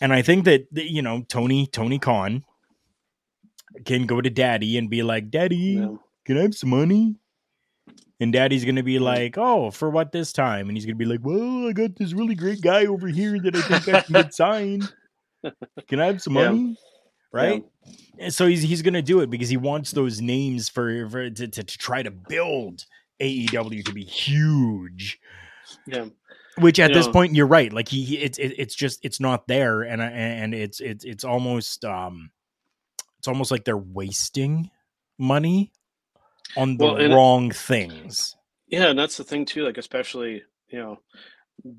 and 0.00 0.12
I 0.12 0.22
think 0.22 0.44
that 0.44 0.66
that, 0.72 0.90
you 0.90 1.02
know 1.02 1.22
Tony 1.28 1.66
Tony 1.66 1.98
Khan 1.98 2.42
can 3.84 4.06
go 4.06 4.20
to 4.20 4.30
daddy 4.30 4.76
and 4.76 4.90
be 4.90 5.02
like 5.02 5.30
daddy 5.30 5.56
Yeah. 5.78 5.94
can 6.24 6.38
I 6.38 6.42
have 6.42 6.54
some 6.54 6.70
money 6.70 7.16
and 8.20 8.32
daddy's 8.32 8.64
gonna 8.64 8.82
be 8.82 8.98
like 8.98 9.36
oh 9.38 9.70
for 9.70 9.90
what 9.90 10.12
this 10.12 10.32
time? 10.32 10.68
And 10.68 10.76
he's 10.76 10.86
gonna 10.86 10.96
be 10.96 11.04
like 11.04 11.20
well 11.22 11.68
I 11.68 11.72
got 11.72 11.96
this 11.96 12.12
really 12.12 12.34
great 12.34 12.60
guy 12.60 12.86
over 12.86 13.06
here 13.08 13.38
that 13.40 13.54
I 13.56 13.60
think 13.60 13.88
I 13.94 14.00
can 14.02 14.12
get 14.14 14.34
signed. 14.42 14.92
Can 15.88 16.00
I 16.00 16.06
have 16.06 16.22
some 16.22 16.34
Yeah. 16.36 16.50
money? 16.50 16.76
Right? 17.32 17.64
And 18.18 18.32
so 18.32 18.46
he's 18.46 18.62
he's 18.62 18.82
gonna 18.82 19.02
do 19.02 19.20
it 19.20 19.30
because 19.30 19.48
he 19.48 19.56
wants 19.56 19.90
those 19.92 20.20
names 20.20 20.68
for, 20.68 21.08
for 21.10 21.28
to, 21.30 21.48
to, 21.48 21.62
to 21.62 21.78
try 21.78 22.02
to 22.02 22.10
build 22.10 22.86
AEW 23.20 23.84
to 23.84 23.92
be 23.92 24.04
huge. 24.04 25.18
Yeah. 25.86 26.06
Which 26.58 26.78
at 26.80 26.90
You 26.90 26.94
this 26.96 27.06
know- 27.06 27.12
point 27.12 27.34
you're 27.34 27.46
right. 27.46 27.70
Like 27.72 27.88
he, 27.88 28.02
he 28.04 28.18
it's 28.18 28.38
it, 28.38 28.54
it's 28.56 28.74
just 28.74 29.04
it's 29.04 29.20
not 29.20 29.46
there, 29.46 29.82
and 29.82 30.00
and 30.00 30.54
it's 30.54 30.80
it's 30.80 31.04
it's 31.04 31.22
almost 31.24 31.84
um 31.84 32.30
it's 33.18 33.28
almost 33.28 33.50
like 33.50 33.64
they're 33.64 33.76
wasting 33.76 34.70
money 35.18 35.72
on 36.56 36.76
the 36.76 36.84
Well, 36.84 37.10
wrong 37.10 37.50
things. 37.50 38.36
Yeah, 38.68 38.88
and 38.88 38.98
that's 38.98 39.16
the 39.16 39.24
thing 39.24 39.44
too. 39.44 39.64
Like 39.64 39.78
especially 39.78 40.42
you 40.68 40.78
know 40.78 40.98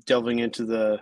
delving 0.06 0.38
into 0.38 0.64
the 0.64 1.00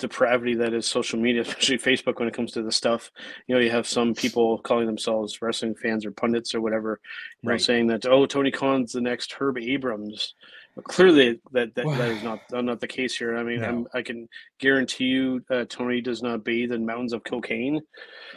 depravity 0.00 0.54
that 0.56 0.74
is 0.74 0.86
social 0.86 1.20
media, 1.20 1.42
especially 1.46 1.78
Facebook 1.78 2.18
when 2.18 2.26
it 2.26 2.34
comes 2.34 2.52
to 2.52 2.62
the 2.62 2.72
stuff. 2.72 3.10
You 3.46 3.54
know, 3.54 3.60
you 3.60 3.70
have 3.70 3.86
some 3.86 4.14
people 4.14 4.58
calling 4.58 4.86
themselves 4.86 5.40
wrestling 5.40 5.76
fans 5.76 6.04
or 6.04 6.10
pundits 6.10 6.54
or 6.54 6.60
whatever, 6.60 7.00
you 7.42 7.50
know, 7.50 7.56
saying 7.56 7.86
that 7.88 8.06
oh, 8.06 8.26
Tony 8.26 8.50
Khan's 8.50 8.92
the 8.92 9.00
next 9.00 9.32
Herb 9.32 9.58
Abrams. 9.58 10.34
But 10.76 10.84
clearly, 10.84 11.40
that 11.52 11.74
that, 11.74 11.84
that 11.84 12.10
is 12.10 12.22
not 12.22 12.40
not 12.52 12.80
the 12.80 12.86
case 12.86 13.16
here. 13.16 13.36
I 13.36 13.42
mean, 13.42 13.60
No. 13.60 13.68
I'm, 13.68 13.86
I 13.92 14.02
can 14.02 14.28
guarantee 14.58 15.04
you, 15.06 15.44
uh, 15.50 15.64
Tony 15.68 16.00
does 16.00 16.22
not 16.22 16.44
bathe 16.44 16.72
in 16.72 16.86
mountains 16.86 17.12
of 17.12 17.24
cocaine, 17.24 17.80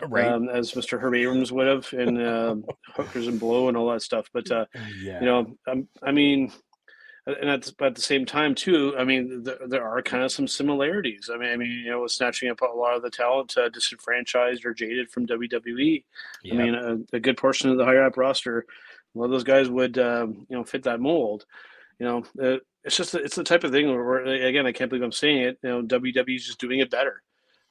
Right. 0.07 0.25
um, 0.27 0.49
as 0.49 0.71
Mr. 0.73 0.99
Herb 0.99 1.13
Abrams 1.15 1.51
would 1.51 1.67
have, 1.67 1.91
and 1.93 2.25
um 2.27 2.65
hookers 2.95 3.27
and 3.27 3.39
blow 3.39 3.67
and 3.67 3.77
all 3.77 3.91
that 3.91 4.01
stuff. 4.01 4.29
But 4.33 4.49
uh, 4.51 4.65
yeah. 4.99 5.19
you 5.19 5.25
know, 5.25 5.57
um, 5.67 5.87
I 6.01 6.11
mean, 6.11 6.51
and 7.27 7.49
at, 7.49 7.71
at 7.81 7.95
the 7.95 8.01
same 8.01 8.25
time 8.25 8.53
too, 8.55 8.95
I 8.97 9.03
mean, 9.03 9.43
th- 9.45 9.59
there 9.67 9.87
are 9.87 10.01
kind 10.01 10.23
of 10.23 10.31
some 10.31 10.47
similarities. 10.47 11.29
I 11.33 11.37
mean, 11.37 11.49
I 11.51 11.55
mean, 11.55 11.69
you 11.69 11.91
know, 11.91 12.05
snatching 12.07 12.49
up 12.49 12.61
a 12.61 12.65
lot 12.65 12.95
of 12.95 13.01
the 13.03 13.09
talent 13.11 13.55
uh, 13.57 13.69
disenfranchised 13.69 14.65
or 14.65 14.73
jaded 14.73 15.09
from 15.09 15.27
WWE. 15.27 16.03
yeah. 16.43 16.53
I 16.53 16.57
mean, 16.57 16.73
a, 16.75 17.15
a 17.15 17.19
good 17.19 17.37
portion 17.37 17.69
of 17.69 17.77
the 17.77 17.85
higher 17.85 18.03
up 18.03 18.17
roster, 18.17 18.65
a 19.15 19.19
lot 19.19 19.25
of 19.25 19.31
those 19.31 19.43
guys 19.45 19.69
would, 19.69 19.97
um, 19.99 20.45
you 20.49 20.57
know, 20.57 20.63
fit 20.65 20.83
that 20.83 20.99
mold. 20.99 21.45
You 21.99 22.05
know, 22.05 22.23
uh, 22.41 22.57
it's 22.83 22.97
just 22.97 23.15
it's 23.15 23.35
the 23.35 23.43
type 23.43 23.63
of 23.63 23.71
thing 23.71 23.87
where, 23.87 24.23
again, 24.25 24.65
I 24.65 24.71
can't 24.71 24.89
believe 24.89 25.03
I'm 25.03 25.11
saying 25.11 25.39
it. 25.43 25.57
You 25.63 25.69
know, 25.69 25.81
WWE 25.83 26.35
is 26.35 26.45
just 26.45 26.59
doing 26.59 26.79
it 26.79 26.89
better. 26.89 27.21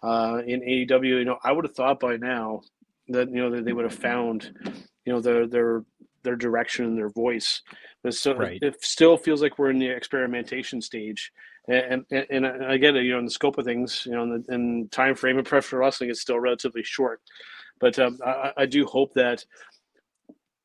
Uh, 0.03 0.43
in 0.47 0.61
AEW, 0.63 1.05
you 1.05 1.25
know, 1.25 1.39
I 1.45 1.53
would 1.53 1.65
have 1.65 1.75
thought 1.77 2.01
by 2.01 2.17
now 2.17 2.63
that 3.09 3.29
you 3.29 3.37
know 3.37 3.51
that 3.51 3.65
they 3.65 3.73
would 3.73 3.85
have 3.85 3.95
found, 3.95 4.53
you 5.05 5.13
know, 5.13 5.21
their 5.21 5.47
their 5.47 5.85
their 6.23 6.37
direction 6.37 6.85
and 6.87 6.97
their 6.99 7.11
voice. 7.11 7.63
But 8.03 8.15
so 8.15 8.35
Right. 8.35 8.59
it 8.63 8.83
still 8.85 9.17
feels 9.17 9.43
like 9.43 9.59
we're 9.59 9.71
in 9.71 9.79
the 9.79 9.89
experimentation 9.89 10.81
stage. 10.81 11.33
And, 11.69 12.05
and 12.11 12.27
and 12.31 12.47
I 12.47 12.77
get 12.77 12.97
it, 12.97 13.05
you 13.05 13.13
know, 13.13 13.21
in 13.21 13.25
the 13.25 13.31
scope 13.31 13.59
of 13.59 13.65
things, 13.65 14.05
you 14.07 14.13
know, 14.13 14.23
in 14.25 14.31
the 14.31 14.55
and 14.55 14.91
time 14.91 15.15
frame 15.15 15.39
of 15.39 15.45
professional 15.45 15.81
wrestling 15.81 16.11
is 16.11 16.21
still 16.21 16.41
relatively 16.41 16.83
short. 16.83 17.21
But 17.79 17.99
um, 17.99 18.19
I, 18.25 18.53
I 18.57 18.67
do 18.67 18.85
hope 18.87 19.15
that 19.15 19.45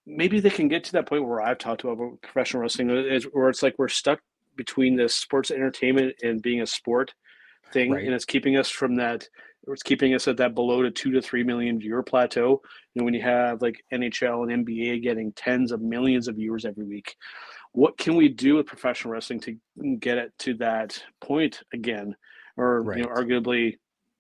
maybe 0.07 0.39
they 0.39 0.49
can 0.49 0.67
get 0.69 0.83
to 0.85 0.93
that 0.93 1.05
point 1.07 1.27
where 1.27 1.41
I've 1.41 1.57
talked 1.57 1.83
about 1.83 2.21
professional 2.21 2.61
wrestling, 2.61 2.89
uh, 2.89 2.95
is 2.95 3.25
where 3.25 3.49
it's 3.49 3.61
like 3.61 3.75
we're 3.77 3.89
stuck 3.89 4.19
between 4.55 4.95
this 4.95 5.15
sports 5.15 5.51
entertainment 5.51 6.15
and 6.23 6.41
being 6.41 6.61
a 6.61 6.67
sport 6.67 7.13
thing, 7.73 7.91
Right. 7.91 8.05
and 8.05 8.13
it's 8.13 8.25
keeping 8.25 8.55
us 8.57 8.69
from 8.69 8.95
that. 8.95 9.27
It's 9.67 9.83
keeping 9.83 10.13
us 10.15 10.27
at 10.29 10.37
that 10.37 10.55
below 10.55 10.81
to 10.81 10.89
two 10.89 11.11
to 11.11 11.21
three 11.21 11.43
million 11.43 11.77
viewer 11.77 12.01
plateau. 12.01 12.61
You 12.93 13.01
know, 13.01 13.03
when 13.03 13.13
you 13.13 13.21
have 13.21 13.61
like 13.61 13.83
NHL 13.91 14.49
and 14.51 14.65
NBA 14.65 15.03
getting 15.03 15.33
tens 15.33 15.73
of 15.73 15.81
millions 15.81 16.29
of 16.29 16.35
viewers 16.37 16.63
every 16.63 16.85
week, 16.85 17.15
what 17.73 17.97
can 17.97 18.15
we 18.15 18.29
do 18.29 18.55
with 18.55 18.65
professional 18.65 19.13
wrestling 19.13 19.41
to 19.41 19.57
get 19.99 20.17
it 20.17 20.31
to 20.39 20.53
that 20.55 21.03
point 21.19 21.61
again, 21.73 22.15
or 22.55 22.95
you 22.95 23.03
know, 23.03 23.09
arguably 23.09 23.77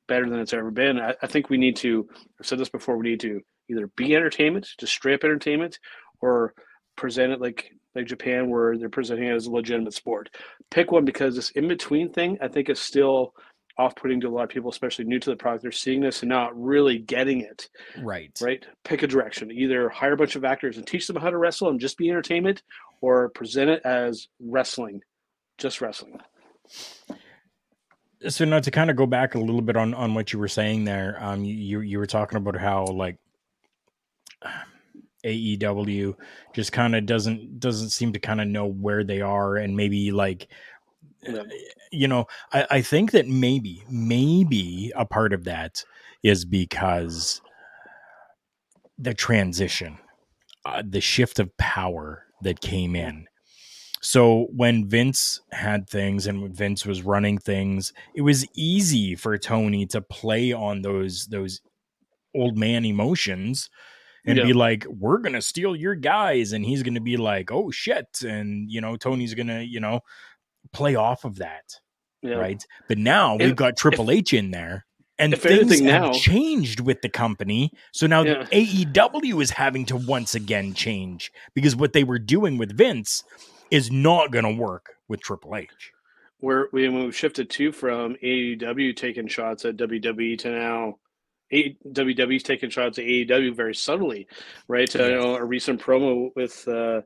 better 0.07 0.29
than 0.29 0.39
it's 0.39 0.53
ever 0.53 0.69
been? 0.69 0.99
I, 0.99 1.15
I 1.21 1.27
think 1.27 1.49
we 1.49 1.57
need 1.57 1.77
to. 1.77 2.09
I've 2.39 2.45
said 2.45 2.59
this 2.59 2.69
before. 2.69 2.97
We 2.97 3.09
need 3.11 3.21
to 3.21 3.39
either 3.69 3.87
be 3.95 4.15
entertainment, 4.15 4.69
just 4.77 4.93
straight 4.93 5.15
up 5.15 5.23
entertainment, 5.23 5.79
or 6.21 6.53
present 6.95 7.33
it 7.33 7.41
like 7.41 7.71
like 7.95 8.05
Japan, 8.05 8.49
where 8.49 8.77
they're 8.77 8.89
presenting 8.89 9.25
it 9.25 9.33
as 9.33 9.47
a 9.47 9.51
legitimate 9.51 9.93
sport. 9.93 10.29
Pick 10.69 10.91
one 10.91 11.05
because 11.05 11.35
this 11.35 11.49
in 11.51 11.67
between 11.67 12.11
thing, 12.11 12.37
I 12.41 12.47
think, 12.47 12.69
is 12.69 12.79
still 12.79 13.33
off-putting 13.79 14.19
to 14.21 14.27
a 14.27 14.29
lot 14.29 14.43
of 14.43 14.49
people, 14.49 14.71
especially 14.71 15.05
new 15.05 15.19
to 15.19 15.29
the 15.29 15.35
product. 15.35 15.61
They're 15.61 15.71
seeing 15.71 16.01
this 16.01 16.21
and 16.21 16.29
not 16.29 16.59
really 16.59 16.97
getting 16.97 17.41
it. 17.41 17.69
right. 18.01 18.35
Right? 18.41 18.65
Pick 18.83 19.03
a 19.03 19.07
direction. 19.07 19.51
Either 19.51 19.89
hire 19.89 20.13
a 20.13 20.17
bunch 20.17 20.35
of 20.35 20.43
actors 20.43 20.77
and 20.77 20.87
teach 20.87 21.05
them 21.07 21.15
how 21.15 21.29
to 21.29 21.37
wrestle 21.37 21.69
and 21.69 21.79
just 21.79 21.97
be 21.97 22.09
entertainment, 22.09 22.63
or 23.01 23.29
present 23.29 23.69
it 23.69 23.81
as 23.85 24.27
wrestling, 24.39 25.01
just 25.57 25.81
wrestling. 25.81 26.19
so 28.27 28.45
now 28.45 28.59
to 28.59 28.71
kind 28.71 28.89
of 28.89 28.95
go 28.95 29.05
back 29.05 29.35
a 29.35 29.39
little 29.39 29.61
bit 29.61 29.77
on 29.77 29.93
on 29.93 30.13
what 30.13 30.33
you 30.33 30.39
were 30.39 30.47
saying 30.47 30.83
there 30.83 31.17
um 31.21 31.45
you, 31.45 31.81
you 31.81 31.99
were 31.99 32.05
talking 32.07 32.37
about 32.37 32.57
how 32.57 32.83
like 32.85 33.17
AEW 35.25 36.15
just 36.53 36.71
kind 36.71 36.95
of 36.95 37.05
doesn't 37.05 37.59
doesn't 37.59 37.89
seem 37.89 38.13
to 38.13 38.19
kind 38.19 38.39
of 38.41 38.47
know 38.47 38.65
where 38.67 39.03
they 39.03 39.21
are 39.21 39.55
and 39.55 39.75
maybe 39.75 40.11
like 40.11 40.47
Yeah. 41.23 41.43
you 41.91 42.07
know 42.07 42.27
I, 42.53 42.67
I 42.69 42.81
think 42.81 43.11
that 43.11 43.27
maybe 43.27 43.83
maybe 43.89 44.91
a 44.95 45.05
part 45.05 45.33
of 45.33 45.43
that 45.45 45.83
is 46.23 46.45
because 46.45 47.41
the 48.97 49.13
transition 49.13 49.97
uh, 50.65 50.83
the 50.87 51.01
shift 51.01 51.39
of 51.39 51.55
power 51.57 52.25
that 52.41 52.61
came 52.61 52.95
in 52.95 53.27
so 53.99 54.47
when 54.55 54.87
Vince 54.87 55.41
had 55.51 55.89
things 55.89 56.27
and 56.27 56.41
when 56.41 56.53
Vince 56.53 56.85
was 56.85 57.01
running 57.01 57.39
things, 57.39 57.93
it 58.15 58.21
was 58.21 58.45
easy 58.53 59.15
for 59.15 59.37
Tony 59.39 59.87
to 59.87 60.01
play 60.01 60.53
on 60.53 60.83
those 60.83 61.25
those 61.27 61.61
old 62.35 62.57
man 62.57 62.85
emotions 62.85 63.69
and 64.27 64.37
Yeah. 64.37 64.45
be 64.45 64.53
like, 64.53 64.85
"We're 64.87 65.17
gonna 65.19 65.41
steal 65.41 65.75
your 65.75 65.95
guys," 65.95 66.51
and 66.51 66.63
he's 66.65 66.83
gonna 66.83 67.01
be 67.01 67.17
like, 67.17 67.51
"Oh 67.51 67.71
shit," 67.71 68.21
and 68.21 68.69
you 68.71 68.81
know 68.81 68.95
Tony's 68.97 69.33
gonna 69.33 69.61
you 69.61 69.79
know 69.79 70.01
play 70.73 70.95
off 70.95 71.23
of 71.25 71.37
that, 71.37 71.63
Yeah. 72.21 72.35
right? 72.35 72.63
But 72.87 72.97
now 72.99 73.35
we've 73.37 73.55
got 73.55 73.77
Triple 73.77 74.11
H 74.11 74.33
in 74.33 74.51
there. 74.51 74.85
And 75.19 75.35
things 75.35 75.71
anything 75.71 75.85
have 75.87 76.01
now- 76.03 76.11
changed 76.13 76.79
with 76.79 77.01
the 77.01 77.09
company. 77.09 77.71
So 77.91 78.05
now 78.05 78.21
Yeah. 78.21 78.45
AEW 78.51 79.41
is 79.41 79.49
having 79.49 79.83
to 79.85 79.95
once 79.95 80.35
again 80.35 80.75
change 80.75 81.31
because 81.55 81.75
what 81.75 81.93
they 81.93 82.03
were 82.03 82.19
doing 82.19 82.59
with 82.59 82.77
Vince 82.77 83.23
is 83.71 83.89
not 83.91 84.31
going 84.31 84.45
to 84.45 84.51
work 84.51 84.91
with 85.07 85.21
Triple 85.21 85.55
H. 85.55 85.91
where 86.39 86.67
we 86.71 86.87
we've 86.87 87.15
shifted 87.15 87.49
to 87.49 87.71
from 87.71 88.15
AEW 88.21 88.93
taking 88.93 89.27
shots 89.27 89.65
at 89.65 89.75
WWE 89.75 90.37
to 90.37 90.51
now 90.51 90.99
WWE's 91.51 92.43
taking 92.43 92.69
shots 92.69 92.99
at 92.99 93.05
AEW 93.05 93.55
very 93.55 93.75
subtly, 93.75 94.27
right? 94.67 94.93
Uh, 94.95 95.03
you 95.03 95.15
know, 95.15 95.35
a 95.35 95.43
recent 95.45 95.81
promo 95.81 96.29
with 96.35 96.67
uh, 96.67 97.01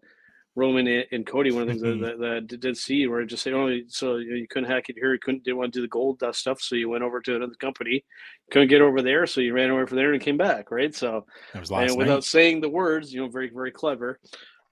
Roman 0.56 1.06
and, 1.12 1.26
Cody, 1.26 1.52
one 1.52 1.62
of 1.62 1.68
the 1.68 1.74
things 1.74 1.84
Mhm. 1.84 2.02
that, 2.20 2.48
that, 2.50 2.60
did 2.60 2.76
see 2.76 3.08
where 3.08 3.22
it 3.22 3.28
just 3.28 3.44
say, 3.44 3.54
oh, 3.54 3.80
so 3.88 4.18
you 4.18 4.48
couldn't 4.50 4.70
hack 4.70 4.90
it 4.90 4.98
here, 4.98 5.14
you 5.14 5.20
couldn't 5.20 5.44
didn't 5.44 5.58
want 5.58 5.72
to 5.72 5.78
do 5.78 5.82
the 5.82 5.88
gold 5.88 6.20
dust 6.20 6.40
stuff, 6.40 6.62
so 6.62 6.76
you 6.76 6.90
went 6.90 7.04
over 7.04 7.22
to 7.22 7.36
another 7.36 7.56
company, 7.56 8.04
couldn't 8.52 8.68
get 8.68 8.82
over 8.82 9.02
there, 9.02 9.26
so 9.26 9.40
you 9.40 9.54
ran 9.54 9.72
over 9.72 9.88
from 9.88 9.98
there 9.98 10.12
and 10.12 10.22
came 10.22 10.38
back, 10.38 10.72
right? 10.72 10.94
So 10.94 11.26
That 11.54 11.60
was 11.62 11.72
last 11.72 11.90
and 11.90 11.98
without 11.98 12.24
saying 12.26 12.62
the 12.62 12.70
words, 12.70 13.14
you 13.14 13.22
know, 13.22 13.30
very 13.30 13.50
very 13.50 13.72
clever. 13.72 14.20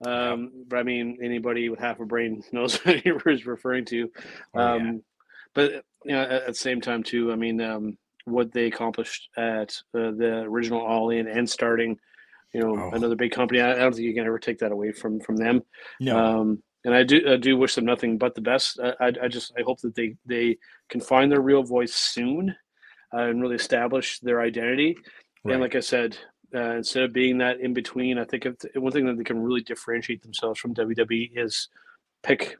Um, 0.05 0.65
But 0.67 0.79
I 0.79 0.83
mean, 0.83 1.19
anybody 1.21 1.69
with 1.69 1.79
half 1.79 1.99
a 1.99 2.05
brain 2.05 2.43
knows 2.51 2.77
what 2.85 2.99
he 2.99 3.11
was 3.11 3.45
referring 3.45 3.85
to. 3.85 4.11
Oh, 4.53 4.59
yeah. 4.59 4.73
Um, 4.73 5.03
But 5.53 5.85
you 6.05 6.11
know, 6.11 6.21
at, 6.23 6.31
at 6.31 6.47
the 6.47 6.53
same 6.55 6.81
time, 6.81 7.03
too, 7.03 7.31
I 7.31 7.35
mean, 7.35 7.61
um, 7.61 7.97
what 8.29 8.51
they 8.51 8.65
accomplished 8.65 9.29
at 9.37 9.75
uh, 9.93 10.11
the 10.11 10.43
original 10.45 10.81
All 10.81 11.09
In 11.09 11.27
and 11.27 11.49
starting, 11.49 11.97
you 12.53 12.61
know, 12.61 12.77
Oh. 12.77 12.91
another 12.93 13.15
big 13.15 13.31
company, 13.31 13.61
I, 13.61 13.73
I 13.73 13.75
don't 13.75 13.93
think 13.93 14.05
you 14.05 14.13
can 14.13 14.25
ever 14.25 14.39
take 14.39 14.59
that 14.59 14.71
away 14.71 14.91
from 14.91 15.19
from 15.19 15.35
them. 15.37 15.63
No, 15.99 16.17
Um, 16.17 16.63
and 16.85 16.93
I 16.95 17.03
do 17.03 17.21
I 17.31 17.35
do 17.37 17.57
wish 17.57 17.75
them 17.75 17.85
nothing 17.85 18.17
but 18.17 18.35
the 18.35 18.41
best. 18.41 18.79
I, 18.79 19.11
I, 19.21 19.27
just 19.27 19.53
I 19.57 19.61
hope 19.63 19.81
that 19.81 19.95
they 19.95 20.15
they 20.25 20.57
can 20.89 21.01
find 21.01 21.31
their 21.31 21.41
real 21.41 21.63
voice 21.63 21.93
soon 21.93 22.55
uh, 23.13 23.23
and 23.23 23.41
really 23.41 23.55
establish 23.55 24.19
their 24.19 24.41
identity. 24.41 24.97
Right. 25.43 25.53
And 25.53 25.61
like 25.61 25.75
I 25.75 25.79
said, 25.81 26.17
uh, 26.55 26.75
instead 26.77 27.03
of 27.03 27.13
being 27.13 27.37
that 27.39 27.59
in 27.59 27.73
between, 27.73 28.17
I 28.17 28.23
think 28.25 28.45
if, 28.45 28.55
one 28.75 28.91
thing 28.91 29.05
that 29.05 29.17
they 29.17 29.23
can 29.23 29.41
really 29.41 29.61
differentiate 29.61 30.21
themselves 30.23 30.59
from 30.59 30.73
WWE 30.73 31.31
is 31.35 31.69
pick 32.23 32.57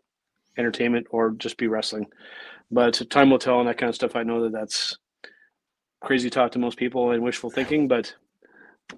entertainment 0.58 1.08
or 1.12 1.32
just 1.32 1.58
be 1.58 1.67
wrestling. 1.67 2.05
But 2.71 3.01
time 3.10 3.29
will 3.32 3.39
tell 3.39 3.58
on 3.60 3.65
that 3.65 3.77
kind 3.77 3.89
of 3.89 3.95
stuff. 3.95 4.15
I 4.15 4.23
know 4.23 4.43
that 4.43 4.51
that's 4.51 4.97
crazy 6.01 6.29
talk 6.29 6.51
to 6.53 6.59
most 6.59 6.77
people 6.77 7.12
and 7.12 7.23
wishful 7.23 7.49
thinking, 7.49 7.88
but 7.88 8.13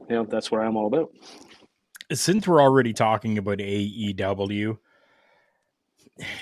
you 0.09 0.15
know 0.15 0.23
that's 0.25 0.51
what 0.51 0.61
I'm 0.61 0.75
all 0.77 0.87
about. 0.87 1.11
since 2.13 2.47
we're 2.47 2.61
already 2.61 2.93
talking 2.93 3.37
about 3.37 3.57
AEW, 3.59 4.77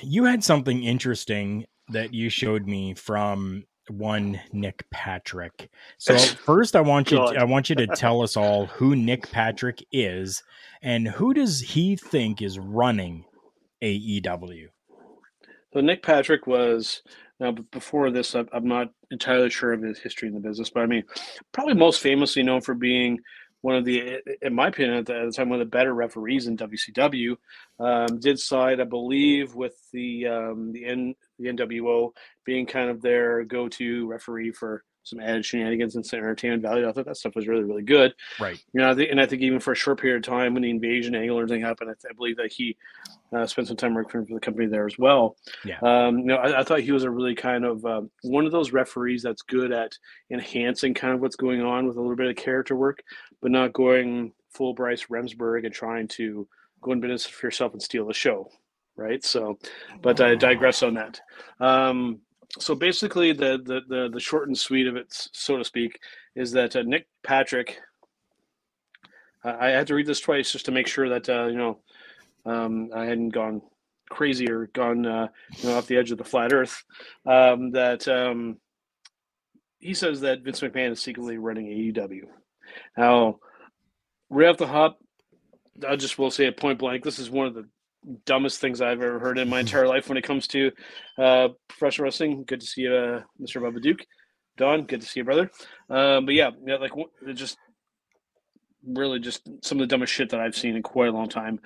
you 0.02 0.24
had 0.24 0.44
something 0.44 0.84
interesting 0.84 1.66
that 1.90 2.14
you 2.14 2.30
showed 2.30 2.68
me 2.68 2.94
from 2.94 3.64
one 3.90 4.40
Nick 4.54 4.86
Patrick. 4.92 5.70
So 5.98 6.18
first 6.46 6.76
I 6.76 6.82
want 6.82 7.12
you 7.12 7.18
God. 7.18 7.38
I 7.38 7.44
want 7.44 7.70
you 7.70 7.76
to 7.76 7.88
tell 7.88 8.22
us 8.22 8.38
all 8.38 8.68
who 8.68 8.96
Nick 8.96 9.32
Patrick 9.32 9.84
is 9.92 10.44
and 10.82 11.08
who 11.08 11.34
does 11.34 11.60
he 11.60 11.96
think 11.96 12.42
is 12.42 12.60
running 12.60 13.26
AEW? 13.82 14.68
So 15.74 15.82
Nick 15.82 16.04
Patrick 16.04 16.48
was 16.48 17.02
now 17.40 17.52
before 17.52 18.12
this. 18.12 18.36
I'm 18.36 18.68
not 18.68 18.92
entirely 19.12 19.50
sure 19.50 19.74
of 19.74 19.82
his 19.82 20.00
history 20.00 20.28
in 20.28 20.34
the 20.34 20.40
business, 20.40 20.70
but 20.70 20.82
I 20.82 20.86
mean, 20.86 21.04
probably 21.52 21.74
most 21.74 22.02
famously 22.02 22.44
known 22.44 22.62
for 22.62 22.74
being 22.74 23.20
one 23.62 23.76
of 23.76 23.84
the, 23.84 24.22
in 24.42 24.54
my 24.54 24.68
opinion, 24.68 24.98
at 25.00 25.06
the, 25.06 25.34
time, 25.36 25.50
one 25.50 25.60
of 25.60 25.68
the 25.68 25.78
better 25.78 25.94
referees 25.94 26.48
in 26.48 26.56
WCW. 26.56 27.36
Um, 27.80 28.20
did 28.20 28.40
side, 28.40 28.80
I 28.80 28.86
believe, 28.86 29.54
with 29.54 29.76
the 29.92 30.28
um, 30.28 30.72
the 30.72 30.86
N, 30.86 31.16
the 31.38 31.50
NWO 31.50 32.12
being 32.46 32.66
kind 32.66 32.90
of 32.90 33.02
their 33.02 33.44
go-to 33.44 34.08
referee 34.08 34.52
for 34.52 34.84
some 35.04 35.20
added 35.20 35.46
shenanigans 35.46 35.96
and 35.96 36.06
some 36.06 36.20
entertainment 36.20 36.62
value. 36.62 36.88
I 36.88 36.92
thought 36.92 37.06
that 37.06 37.18
stuff 37.18 37.36
was 37.36 37.48
really 37.48 37.64
really 37.64 37.84
good. 37.84 38.14
Right. 38.40 38.62
You 38.74 38.82
know, 38.82 38.92
I 38.92 38.96
think, 38.96 39.12
and 39.12 39.20
I 39.20 39.26
think 39.26 39.42
even 39.42 39.60
for 39.60 39.72
a 39.72 39.76
short 39.76 40.00
period 40.00 40.18
of 40.18 40.24
time 40.24 40.54
when 40.54 40.64
the 40.64 40.70
invasion 40.70 41.16
angle 41.16 41.40
or 41.40 41.44
anything 41.44 41.62
happened, 41.62 41.90
I, 41.90 42.10
I 42.10 42.14
believe 42.14 42.38
that 42.38 42.52
he 42.52 42.78
uh, 43.34 43.46
spent 43.46 43.68
some 43.68 43.78
time 43.78 43.94
working 43.94 44.26
for 44.26 44.34
the 44.34 44.40
company 44.40 44.68
there 44.68 44.86
as 44.86 44.98
well. 44.98 45.38
Yeah. 45.64 45.80
Um, 45.82 46.20
you 46.20 46.26
know, 46.26 46.38
I, 46.38 46.60
I 46.60 46.64
thought 46.64 46.82
he 46.82 46.92
was 46.92 47.04
a 47.04 47.12
really 47.12 47.36
kind 47.36 47.66
of 47.66 47.86
um, 47.86 48.10
one 48.24 48.46
of 48.46 48.52
those 48.52 48.72
referees 48.72 49.24
that's 49.24 49.42
good 49.42 49.72
at 49.72 49.98
enhancing 50.32 50.94
kind 50.94 51.14
of 51.14 51.22
what's 51.22 51.36
going 51.36 51.62
on 51.62 51.88
with 51.88 51.98
a 51.98 52.02
little 52.02 52.16
bit 52.16 52.30
of 52.30 52.36
character 52.36 52.76
work, 52.76 53.04
but 53.42 53.52
not 53.52 53.74
going 53.74 54.34
full 54.50 54.74
Bryce 54.74 55.06
Remsburg 55.06 55.66
and 55.66 55.74
trying 55.74 56.08
to 56.10 56.48
go 56.82 56.92
in 56.92 57.00
business 57.00 57.26
for 57.26 57.48
yourself 57.48 57.74
and 57.74 57.82
steal 57.82 58.06
the 58.06 58.14
show. 58.14 58.50
Right. 58.96 59.24
So, 59.24 59.58
but 60.02 60.20
I 60.20 60.36
digress 60.36 60.84
on 60.84 60.96
that. 60.96 61.22
Um, 61.60 62.20
so 62.58 62.74
basically, 62.74 63.32
the, 63.32 63.60
the 63.64 63.82
the 63.88 64.10
the 64.10 64.20
short 64.20 64.48
and 64.48 64.58
sweet 64.58 64.88
of 64.88 64.96
it, 64.96 65.08
so 65.10 65.58
to 65.58 65.64
speak, 65.64 66.00
is 66.36 66.52
that 66.54 66.76
uh, 66.76 66.82
Nick 66.82 67.08
Patrick. 67.24 67.80
I 69.44 69.68
I 69.68 69.70
had 69.70 69.88
to 69.88 69.96
read 69.96 70.08
this 70.08 70.20
twice 70.20 70.52
just 70.52 70.66
to 70.66 70.72
make 70.72 70.88
sure 70.88 71.10
that 71.10 71.30
uh, 71.30 71.46
you 71.46 71.58
know 71.58 71.80
um, 72.46 72.90
I 72.96 73.06
hadn't 73.06 73.30
gone 73.30 73.62
crazy 74.10 74.50
or 74.50 74.68
gone 74.68 75.06
uh, 75.06 75.28
you 75.58 75.70
know 75.70 75.78
off 75.78 75.88
the 75.88 75.98
edge 75.98 76.12
of 76.12 76.18
the 76.18 76.24
flat 76.24 76.52
Earth. 76.52 76.84
Um, 77.26 77.72
that 77.72 78.08
um, 78.08 78.58
he 79.78 79.94
says 79.94 80.22
that 80.22 80.42
Vince 80.42 80.62
McMahon 80.62 80.92
is 80.92 81.02
secretly 81.02 81.38
running 81.38 81.68
AEW. 81.68 82.24
Now, 82.98 83.40
right 84.30 84.50
off 84.50 84.58
the 84.58 84.68
hop, 84.68 85.00
I 85.88 85.96
just 85.96 86.18
will 86.18 86.32
say 86.32 86.50
point 86.52 86.80
blank. 86.80 87.04
This 87.04 87.20
is 87.20 87.30
one 87.30 87.48
of 87.48 87.54
the 87.54 87.68
dumbest 88.26 88.60
things 88.60 88.82
I've 88.82 89.02
ever 89.02 89.20
heard 89.20 89.38
in 89.38 89.50
my 89.50 89.60
entire 89.60 89.88
life 89.88 90.10
when 90.10 90.18
it 90.18 90.24
comes 90.24 90.48
to 90.48 90.72
uh, 91.18 91.50
professional 91.68 92.06
wrestling. 92.06 92.44
Good 92.46 92.62
to 92.62 92.66
see 92.66 92.82
you, 92.82 92.94
uh, 92.94 93.22
Mr. 93.42 93.62
Bubba 93.62 93.82
Duke. 93.82 94.06
Don, 94.58 94.84
good 94.84 95.02
to 95.02 95.08
see 95.08 95.22
you, 95.22 95.24
brother. 95.24 95.50
Um, 95.90 96.26
but 96.26 96.36
yeah, 96.36 96.52
yeah, 96.66 96.76
like 96.76 96.92
just 97.34 97.58
really 98.86 99.20
just 99.20 99.48
some 99.62 99.78
of 99.78 99.82
the 99.82 99.88
dumbest 99.88 100.14
shit 100.14 100.30
that 100.30 100.40
I've 100.40 100.56
seen 100.56 100.76
in 100.76 100.84
quite 100.84 101.10
a 101.10 101.14
long 101.14 101.30
time. 101.30 101.60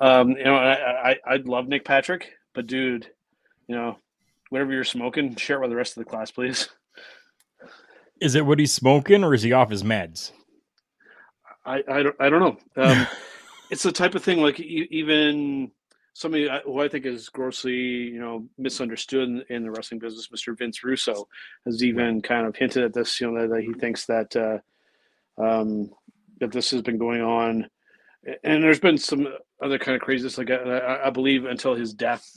Um, 0.00 0.30
you 0.30 0.44
know, 0.44 0.54
I, 0.54 1.10
I 1.10 1.16
I 1.26 1.36
love 1.44 1.68
Nick 1.68 1.84
Patrick, 1.84 2.32
but 2.54 2.66
dude, 2.66 3.10
you 3.66 3.74
know, 3.74 3.98
whatever 4.50 4.72
you're 4.72 4.84
smoking, 4.84 5.36
share 5.36 5.58
it 5.58 5.60
with 5.60 5.70
the 5.70 5.76
rest 5.76 5.96
of 5.96 6.04
the 6.04 6.10
class, 6.10 6.30
please. 6.30 6.68
Is 8.20 8.34
it 8.34 8.44
what 8.44 8.58
he's 8.58 8.72
smoking 8.72 9.22
or 9.22 9.34
is 9.34 9.42
he 9.42 9.52
off 9.52 9.70
his 9.70 9.82
meds? 9.82 10.32
I 11.64 11.82
I 11.88 12.02
don't 12.02 12.16
I 12.18 12.28
don't 12.28 12.40
know. 12.40 12.82
Um, 12.82 13.06
it's 13.70 13.82
the 13.82 13.92
type 13.92 14.14
of 14.14 14.22
thing 14.22 14.40
like 14.40 14.58
even 14.58 15.70
somebody 16.18 16.48
who 16.64 16.80
I 16.80 16.88
think 16.88 17.06
is 17.06 17.28
grossly 17.28 17.76
you 17.76 18.18
know 18.18 18.44
misunderstood 18.58 19.28
in, 19.28 19.44
in 19.48 19.62
the 19.62 19.70
wrestling 19.70 20.00
business, 20.00 20.28
Mr. 20.34 20.58
Vince 20.58 20.82
Russo, 20.82 21.28
has 21.64 21.82
even 21.84 22.20
kind 22.22 22.44
of 22.46 22.56
hinted 22.56 22.82
at 22.82 22.92
this. 22.92 23.20
You 23.20 23.30
know 23.30 23.40
that, 23.42 23.50
that 23.54 23.62
he 23.62 23.72
thinks 23.74 24.06
that 24.06 24.34
uh, 24.36 24.58
um, 25.42 25.90
that 26.40 26.50
this 26.50 26.72
has 26.72 26.82
been 26.82 26.98
going 26.98 27.22
on, 27.22 27.68
and 28.42 28.62
there's 28.62 28.80
been 28.80 28.98
some 28.98 29.28
other 29.62 29.78
kind 29.78 29.94
of 29.94 30.02
craziness. 30.02 30.38
Like 30.38 30.50
I, 30.50 31.02
I 31.04 31.10
believe 31.10 31.44
until 31.44 31.76
his 31.76 31.94
death, 31.94 32.28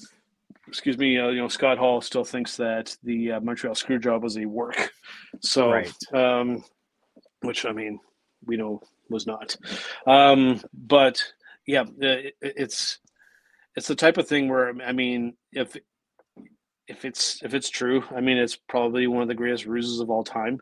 excuse 0.67 0.97
me, 0.99 1.17
uh, 1.17 1.29
you 1.29 1.41
know 1.41 1.47
Scott 1.47 1.79
Hall 1.79 2.01
still 2.01 2.23
thinks 2.23 2.57
that 2.57 2.95
the 3.03 3.33
uh, 3.33 3.39
Montreal 3.41 3.73
Screwjob 3.75 4.21
was 4.21 4.37
a 4.37 4.45
work. 4.45 4.91
So, 5.39 5.71
Right. 5.71 5.91
um, 6.13 6.63
which 7.41 7.65
I 7.65 7.71
mean, 7.71 7.99
we 8.45 8.57
know 8.57 8.81
was 9.09 9.25
not. 9.25 9.57
Um, 10.05 10.61
but 10.71 11.23
yeah, 11.65 11.85
it, 11.99 12.35
it's 12.41 12.99
it's 13.75 13.87
the 13.87 13.95
type 13.95 14.17
of 14.17 14.27
thing 14.27 14.49
where 14.49 14.73
I 14.81 14.91
mean, 14.91 15.33
if 15.51 15.75
if 16.87 17.05
it's 17.05 17.41
if 17.43 17.53
it's 17.53 17.69
true, 17.69 18.03
I 18.15 18.21
mean, 18.21 18.37
it's 18.37 18.55
probably 18.55 19.07
one 19.07 19.21
of 19.21 19.27
the 19.27 19.35
greatest 19.35 19.65
ruses 19.65 19.99
of 19.99 20.09
all 20.09 20.23
time, 20.23 20.59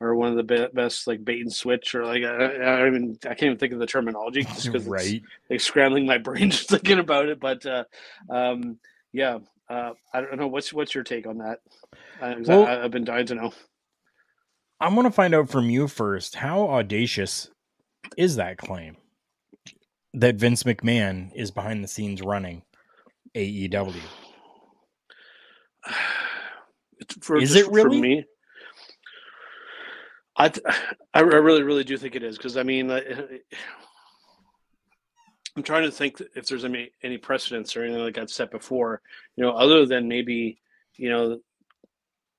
or 0.00 0.14
one 0.14 0.30
of 0.30 0.36
the 0.36 0.42
be- 0.42 0.72
best 0.72 1.06
like 1.06 1.24
bait 1.24 1.40
and 1.40 1.52
switch, 1.52 1.94
or 1.94 2.04
like 2.04 2.22
I, 2.22 2.46
I 2.46 2.78
don't 2.78 2.94
even 2.94 3.18
I 3.24 3.28
can't 3.28 3.42
even 3.44 3.58
think 3.58 3.72
of 3.72 3.78
the 3.78 3.86
terminology 3.86 4.44
just 4.54 4.66
because 4.66 4.86
right. 4.86 5.04
it's 5.04 5.50
like 5.50 5.60
scrambling 5.60 6.06
my 6.06 6.18
brain 6.26 6.50
just 6.50 6.68
thinking 6.68 6.98
about 6.98 7.28
it. 7.28 7.40
But 7.40 7.64
uh, 7.66 7.84
um, 8.30 8.78
yeah, 9.12 9.38
uh, 9.68 9.92
I 10.14 10.20
don't 10.20 10.38
know 10.38 10.48
what's 10.48 10.72
what's 10.72 10.94
your 10.94 11.04
take 11.04 11.26
on 11.26 11.38
that. 11.38 11.58
Uh, 12.20 12.34
Well- 12.46 12.66
I, 12.66 12.84
I've 12.84 12.90
been 12.90 13.04
dying 13.04 13.26
to 13.26 13.34
know. 13.34 13.52
I 14.80 14.88
want 14.88 15.06
to 15.06 15.12
find 15.12 15.32
out 15.32 15.48
from 15.48 15.70
you 15.70 15.86
first. 15.86 16.34
How 16.34 16.68
audacious 16.68 17.48
is 18.16 18.34
that 18.34 18.58
claim 18.58 18.96
that 20.14 20.36
Vince 20.36 20.62
McMahon 20.62 21.34
is 21.34 21.50
behind 21.50 21.82
the 21.82 21.88
scenes 21.88 22.22
running 22.22 22.62
AEW? 23.34 23.94
For, 27.20 27.36
Is 27.36 27.56
it 27.56 27.66
really? 27.68 27.96
for 27.96 28.00
me? 28.00 28.24
I, 30.36 30.52
I 31.12 31.18
I 31.18 31.20
really 31.20 31.64
really 31.64 31.82
do 31.82 31.98
think 31.98 32.14
it 32.14 32.22
is 32.22 32.36
because 32.36 32.56
I 32.56 32.62
mean 32.62 32.90
I'm 35.56 35.64
trying 35.64 35.82
to 35.82 35.90
think 35.90 36.22
if 36.36 36.46
there's 36.46 36.64
any 36.64 36.92
any 37.02 37.18
precedents 37.18 37.76
or 37.76 37.82
anything 37.82 38.02
like 38.02 38.18
I've 38.18 38.30
said 38.30 38.50
before, 38.50 39.02
you 39.36 39.42
know, 39.42 39.50
other 39.50 39.84
than 39.84 40.06
maybe 40.06 40.62
you 40.96 41.10
know, 41.10 41.40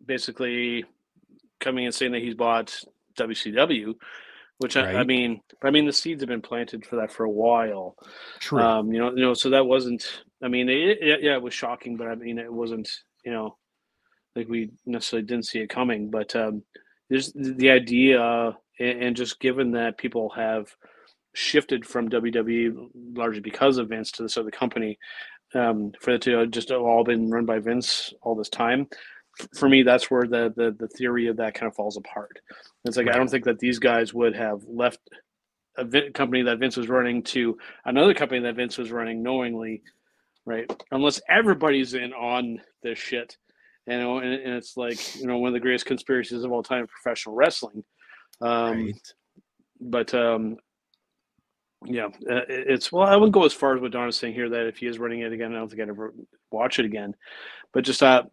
basically 0.05 0.85
coming 1.59 1.85
and 1.85 1.93
saying 1.93 2.11
that 2.11 2.21
he's 2.21 2.35
bought 2.35 2.77
WCW, 3.17 3.95
which 4.59 4.77
I, 4.77 4.99
I 4.99 5.03
mean, 5.03 5.41
I 5.61 5.71
mean 5.71 5.85
the 5.85 5.93
seeds 5.93 6.21
have 6.21 6.29
been 6.29 6.41
planted 6.41 6.85
for 6.85 6.97
that 6.97 7.11
for 7.11 7.23
a 7.23 7.29
while. 7.29 7.95
True. 8.39 8.61
Um, 8.61 8.91
you 8.91 8.99
know, 8.99 9.09
you 9.11 9.21
know, 9.21 9.33
so 9.33 9.49
that 9.49 9.65
wasn't. 9.65 10.23
I 10.41 10.47
mean, 10.47 10.69
it, 10.69 10.97
it, 11.01 11.23
yeah, 11.23 11.35
it 11.35 11.41
was 11.41 11.53
shocking, 11.53 11.97
but 11.97 12.07
I 12.07 12.15
mean, 12.15 12.37
it 12.37 12.51
wasn't. 12.51 12.89
You 13.25 13.31
know, 13.31 13.57
like 14.35 14.47
we 14.47 14.71
necessarily 14.85 15.25
didn't 15.25 15.47
see 15.47 15.59
it 15.59 15.69
coming. 15.69 16.09
But 16.09 16.35
um, 16.35 16.63
there's 17.09 17.31
the 17.33 17.71
idea, 17.71 18.55
and, 18.79 19.03
and 19.03 19.15
just 19.15 19.39
given 19.39 19.71
that 19.71 19.97
people 19.97 20.29
have 20.35 20.67
shifted 21.33 21.85
from 21.85 22.09
WWE 22.09 22.89
largely 23.15 23.41
because 23.41 23.77
of 23.77 23.89
Vince 23.89 24.11
to 24.11 24.23
this 24.23 24.37
other 24.37 24.51
company, 24.51 24.97
um, 25.55 25.91
for 25.99 26.11
it 26.11 26.21
to 26.23 26.37
have 26.37 26.51
just 26.51 26.71
all 26.71 27.03
been 27.03 27.29
run 27.29 27.45
by 27.45 27.59
Vince 27.59 28.13
all 28.21 28.35
this 28.35 28.49
time. 28.49 28.87
For 29.55 29.67
me, 29.67 29.83
that's 29.83 30.11
where 30.11 30.27
the, 30.27 30.53
the 30.55 30.75
the 30.77 30.87
theory 30.87 31.27
of 31.27 31.37
that 31.37 31.55
kind 31.55 31.67
of 31.67 31.75
falls 31.75 31.97
apart. 31.97 32.39
It's 32.85 32.97
like 32.97 33.07
I 33.07 33.17
don't 33.17 33.29
think 33.29 33.45
that 33.45 33.59
these 33.59 33.79
guys 33.79 34.13
would 34.13 34.35
have 34.35 34.63
left 34.67 34.99
a 35.77 36.11
company 36.11 36.43
that 36.43 36.59
Vince 36.59 36.77
was 36.77 36.87
running 36.87 37.23
to 37.23 37.57
another 37.85 38.13
company 38.13 38.41
that 38.41 38.55
Vince 38.55 38.77
was 38.77 38.91
running 38.91 39.23
knowingly, 39.23 39.81
right? 40.45 40.71
Unless 40.91 41.21
everybody's 41.27 41.95
in 41.95 42.13
on 42.13 42.61
this 42.83 42.99
shit, 42.99 43.37
you 43.87 43.97
know, 43.97 44.19
and, 44.19 44.33
and 44.33 44.53
it's 44.53 44.77
like 44.77 45.15
you 45.15 45.27
know 45.27 45.37
one 45.37 45.49
of 45.49 45.53
the 45.53 45.59
greatest 45.59 45.85
conspiracies 45.85 46.43
of 46.43 46.51
all 46.51 46.63
time 46.63 46.81
in 46.81 46.87
professional 46.87 47.35
wrestling. 47.35 47.83
Um, 48.41 48.85
right. 48.85 49.13
But 49.81 50.13
um, 50.13 50.57
yeah, 51.85 52.05
uh, 52.05 52.45
it's 52.47 52.91
well, 52.91 53.07
I 53.07 53.15
wouldn't 53.15 53.33
go 53.33 53.45
as 53.45 53.53
far 53.53 53.75
as 53.75 53.81
what 53.81 53.91
Don 53.91 54.07
is 54.07 54.15
saying 54.15 54.33
here 54.33 54.49
that 54.49 54.67
if 54.67 54.77
he 54.77 54.87
is 54.87 54.99
running 54.99 55.21
it 55.21 55.33
again, 55.33 55.53
I 55.53 55.57
don't 55.57 55.69
think 55.69 55.81
I'd 55.81 55.89
ever 55.89 56.13
watch 56.51 56.79
it 56.79 56.85
again. 56.85 57.15
But 57.73 57.83
just 57.83 58.03
uh, 58.03 58.23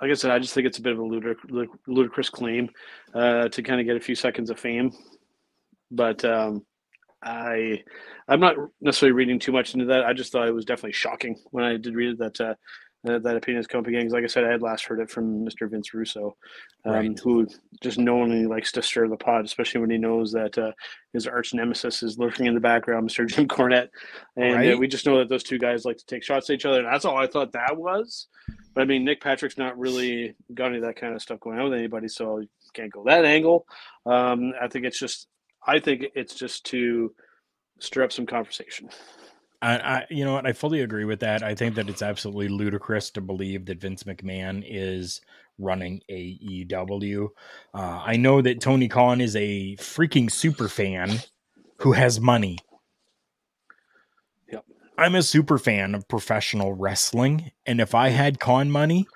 like 0.00 0.10
I 0.10 0.14
said, 0.14 0.30
I 0.30 0.38
just 0.38 0.52
think 0.54 0.66
it's 0.66 0.78
a 0.78 0.82
bit 0.82 0.92
of 0.92 0.98
a 0.98 1.02
ludic- 1.02 1.68
ludicrous 1.86 2.30
claim 2.30 2.68
uh, 3.14 3.48
to 3.48 3.62
kind 3.62 3.80
of 3.80 3.86
get 3.86 3.96
a 3.96 4.00
few 4.00 4.14
seconds 4.14 4.50
of 4.50 4.58
fame. 4.58 4.92
But 5.90 6.24
um, 6.24 6.64
I, 7.22 7.82
I'm 8.28 8.40
not 8.40 8.56
necessarily 8.80 9.14
reading 9.14 9.38
too 9.38 9.52
much 9.52 9.74
into 9.74 9.86
that. 9.86 10.04
I 10.04 10.12
just 10.12 10.32
thought 10.32 10.48
it 10.48 10.54
was 10.54 10.64
definitely 10.64 10.92
shocking 10.92 11.36
when 11.50 11.64
I 11.64 11.76
did 11.76 11.94
read 11.94 12.10
it 12.10 12.18
that 12.18 12.40
uh, 12.40 12.54
that, 13.04 13.22
that 13.22 13.36
opinion 13.36 13.58
has 13.58 13.66
come 13.66 13.80
up 13.80 13.86
again. 13.86 14.02
'Cause 14.02 14.12
like 14.12 14.24
I 14.24 14.28
said, 14.28 14.44
I 14.44 14.50
had 14.50 14.62
last 14.62 14.84
heard 14.86 15.00
it 15.00 15.10
from 15.10 15.44
Mr. 15.44 15.70
Vince 15.70 15.94
Russo, 15.94 16.36
um, 16.84 16.92
Right. 16.92 17.18
who 17.20 17.46
just 17.82 17.98
knowingly 17.98 18.46
likes 18.46 18.72
to 18.72 18.82
stir 18.82 19.06
the 19.08 19.16
pot, 19.16 19.44
especially 19.44 19.80
when 19.80 19.90
he 19.90 19.98
knows 19.98 20.32
that 20.32 20.56
uh, 20.58 20.72
his 21.12 21.26
arch 21.26 21.54
nemesis 21.54 22.02
is 22.02 22.18
lurking 22.18 22.46
in 22.46 22.54
the 22.54 22.60
background, 22.60 23.08
Mr. 23.08 23.26
Jim 23.28 23.46
Cornette, 23.46 23.88
and 24.36 24.54
uh, 24.74 24.78
we 24.78 24.88
just 24.88 25.06
know 25.06 25.18
that 25.18 25.28
those 25.28 25.42
two 25.44 25.58
guys 25.58 25.84
like 25.84 25.98
to 25.98 26.06
take 26.06 26.22
shots 26.24 26.50
at 26.50 26.54
each 26.54 26.64
other, 26.66 26.78
and 26.80 26.86
that's 26.92 27.04
all 27.04 27.16
I 27.16 27.26
thought 27.26 27.52
that 27.52 27.76
was. 27.76 28.26
But 28.74 28.82
I 28.82 28.84
mean, 28.84 29.04
Nick 29.04 29.20
Patrick's 29.22 29.56
not 29.58 29.78
really 29.78 30.34
got 30.54 30.66
any 30.68 30.76
of 30.78 30.82
that 30.84 30.96
kind 30.96 31.14
of 31.14 31.22
stuff 31.22 31.40
going 31.40 31.58
on 31.58 31.64
with 31.70 31.78
anybody, 31.78 32.08
so 32.08 32.38
you 32.40 32.48
can't 32.74 32.92
go 32.92 33.04
that 33.04 33.24
angle. 33.24 33.66
Um, 34.04 34.52
I 34.60 34.68
think 34.68 34.84
it's 34.84 34.98
just, 34.98 35.28
I 35.66 35.78
think 35.80 36.06
it's 36.14 36.34
just 36.34 36.64
to 36.66 37.14
stir 37.80 38.02
up 38.04 38.12
some 38.12 38.26
conversation. 38.26 38.88
I, 39.62 39.76
I, 39.76 40.06
you 40.10 40.24
know 40.24 40.34
what? 40.34 40.46
I 40.46 40.52
fully 40.52 40.82
agree 40.82 41.04
with 41.04 41.20
that. 41.20 41.42
I 41.42 41.54
think 41.54 41.74
that 41.76 41.88
it's 41.88 42.02
absolutely 42.02 42.48
ludicrous 42.48 43.10
to 43.12 43.20
believe 43.20 43.66
that 43.66 43.80
Vince 43.80 44.02
McMahon 44.04 44.64
is 44.66 45.20
running 45.58 46.02
AEW. 46.10 47.28
Uh, 47.74 48.02
I 48.04 48.16
know 48.16 48.42
that 48.42 48.60
Tony 48.60 48.88
Khan 48.88 49.20
is 49.20 49.34
a 49.36 49.76
freaking 49.76 50.30
super 50.30 50.68
fan 50.68 51.20
who 51.78 51.92
has 51.92 52.20
money. 52.20 52.58
Yep. 54.50 54.64
I'm 54.98 55.14
a 55.14 55.22
super 55.22 55.58
fan 55.58 55.94
of 55.94 56.06
professional 56.08 56.74
wrestling, 56.74 57.50
and 57.64 57.80
if 57.80 57.94
I 57.94 58.10
had 58.10 58.40
Khan 58.40 58.70
money, 58.70 59.06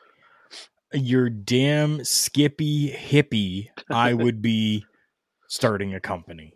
you're 0.92 1.30
damn 1.30 2.04
skippy 2.04 2.90
hippie. 2.90 3.68
I 3.90 4.14
would 4.14 4.42
be 4.42 4.84
starting 5.48 5.94
a 5.94 6.00
company 6.00 6.54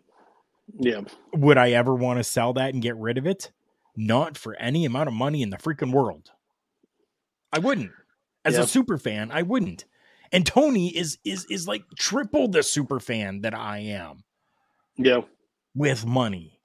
Yeah, 0.79 1.01
would 1.33 1.57
I 1.57 1.71
ever 1.71 1.93
want 1.93 2.17
to 2.19 2.23
sell 2.23 2.53
that 2.53 2.73
and 2.73 2.81
get 2.81 2.95
rid 2.97 3.17
of 3.17 3.27
it? 3.27 3.51
Not 3.95 4.37
for 4.37 4.55
any 4.55 4.85
amount 4.85 5.07
of 5.07 5.13
money 5.13 5.41
in 5.41 5.49
the 5.49 5.57
freaking 5.57 5.91
world. 5.93 6.31
I 7.53 7.59
wouldn't. 7.59 7.91
As 8.43 8.55
Yeah. 8.55 8.61
a 8.61 8.67
super 8.67 8.97
fan, 8.97 9.31
I 9.31 9.41
wouldn't. 9.41 9.85
and 10.31 10.45
Tony 10.45 10.89
is 10.95 11.19
is 11.23 11.45
is 11.49 11.67
like 11.67 11.83
triple 11.97 12.47
the 12.47 12.63
super 12.63 12.99
fan 12.99 13.41
that 13.41 13.53
I 13.53 13.77
am 13.79 14.23
Yeah, 14.97 15.21
with 15.75 16.05
money. 16.05 16.59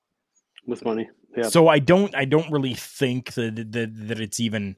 with 0.67 0.85
money. 0.85 1.09
Yeah. 1.37 1.49
So 1.49 1.69
I 1.69 1.79
don't 1.79 2.15
I 2.15 2.25
don't 2.25 2.51
really 2.51 2.75
think 2.75 3.35
that 3.35 3.55
that, 3.73 4.09
that 4.09 4.19
it's 4.21 4.41
even 4.41 4.77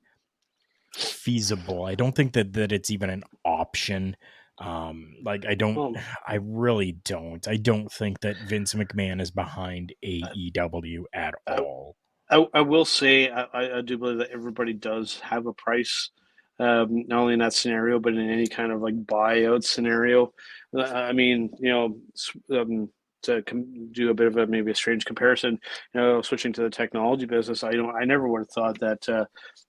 feasible. 0.94 1.84
I 1.84 1.94
don't 1.94 2.14
think 2.14 2.32
that 2.34 2.52
that 2.54 2.72
it's 2.72 2.90
even 2.90 3.08
an 3.10 3.22
option. 3.44 4.16
Um 4.58 5.14
like 5.24 5.46
I 5.46 5.54
don't 5.54 5.74
Well, 5.76 5.94
I 6.26 6.34
really 6.42 6.92
don't. 6.92 7.46
I 7.48 7.56
don't 7.56 7.90
think 7.90 8.20
that 8.20 8.36
Vince 8.48 8.74
McMahon 8.74 9.20
is 9.20 9.30
behind 9.30 9.94
AEW 10.04 11.04
at 11.14 11.34
I- 11.46 11.56
all. 11.56 11.96
I, 12.32 12.46
I 12.54 12.60
will 12.62 12.84
say 12.86 13.28
I, 13.28 13.78
I 13.78 13.80
do 13.82 13.98
believe 13.98 14.18
that 14.18 14.30
everybody 14.30 14.72
does 14.72 15.20
have 15.20 15.46
a 15.46 15.52
price, 15.52 16.10
um, 16.58 17.04
not 17.06 17.20
only 17.20 17.34
in 17.34 17.40
that 17.40 17.52
scenario, 17.52 17.98
but 17.98 18.14
in 18.14 18.30
any 18.30 18.46
kind 18.46 18.72
of 18.72 18.80
like 18.80 19.04
buyout 19.04 19.64
scenario. 19.64 20.32
Uh, 20.74 20.82
I 20.82 21.12
mean, 21.12 21.50
you 21.60 21.70
know, 21.70 22.58
um, 22.58 22.88
to 23.24 23.42
com- 23.42 23.92
do 23.92 24.10
a 24.10 24.14
bit 24.14 24.26
of 24.26 24.36
a 24.36 24.46
maybe 24.46 24.70
a 24.70 24.74
strange 24.74 25.04
comparison, 25.04 25.58
you 25.94 26.00
know, 26.00 26.22
switching 26.22 26.52
to 26.54 26.62
the 26.62 26.70
technology 26.70 27.26
business, 27.26 27.62
I 27.62 27.72
don't, 27.72 27.94
I 27.94 28.04
never 28.04 28.26
would 28.26 28.40
have 28.40 28.50
thought 28.50 28.80
that 28.80 29.08
uh, 29.08 29.26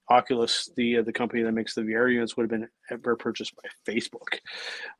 Oculus, 0.09 0.69
the 0.75 0.99
uh, 0.99 1.01
the 1.03 1.13
company 1.13 1.43
that 1.43 1.51
makes 1.51 1.75
the 1.75 1.81
VR 1.81 2.11
units, 2.11 2.35
would 2.37 2.43
have 2.43 2.49
been 2.49 2.67
ever 2.89 3.15
purchased 3.15 3.53
by 3.55 3.91
Facebook, 3.91 4.39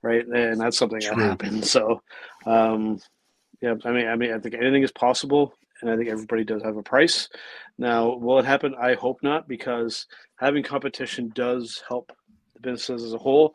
right? 0.02 0.26
And 0.28 0.60
that's 0.60 0.78
something 0.78 0.99
that 0.99 1.13
True. 1.13 1.23
happened. 1.23 1.65
So, 1.65 2.02
um, 2.45 2.99
yeah, 3.62 3.76
I 3.86 3.91
mean, 3.91 4.08
I 4.08 4.15
mean, 4.15 4.34
I 4.34 4.39
think 4.39 4.56
anything 4.56 4.84
is 4.84 4.91
possible, 4.91 5.54
and 5.83 5.91
I 5.91 5.97
think 5.97 6.09
everybody 6.09 6.45
does 6.45 6.63
have 6.63 6.77
a 6.77 6.83
price. 6.83 7.27
Now, 7.77 8.15
will 8.15 8.39
it 8.39 8.45
happen? 8.45 8.73
I 8.79 8.93
hope 8.93 9.21
not, 9.21 9.47
because 9.49 10.07
having 10.37 10.63
competition 10.63 11.31
does 11.35 11.83
help 11.87 12.11
the 12.53 12.61
businesses 12.61 13.03
as 13.03 13.13
a 13.13 13.17
whole, 13.17 13.53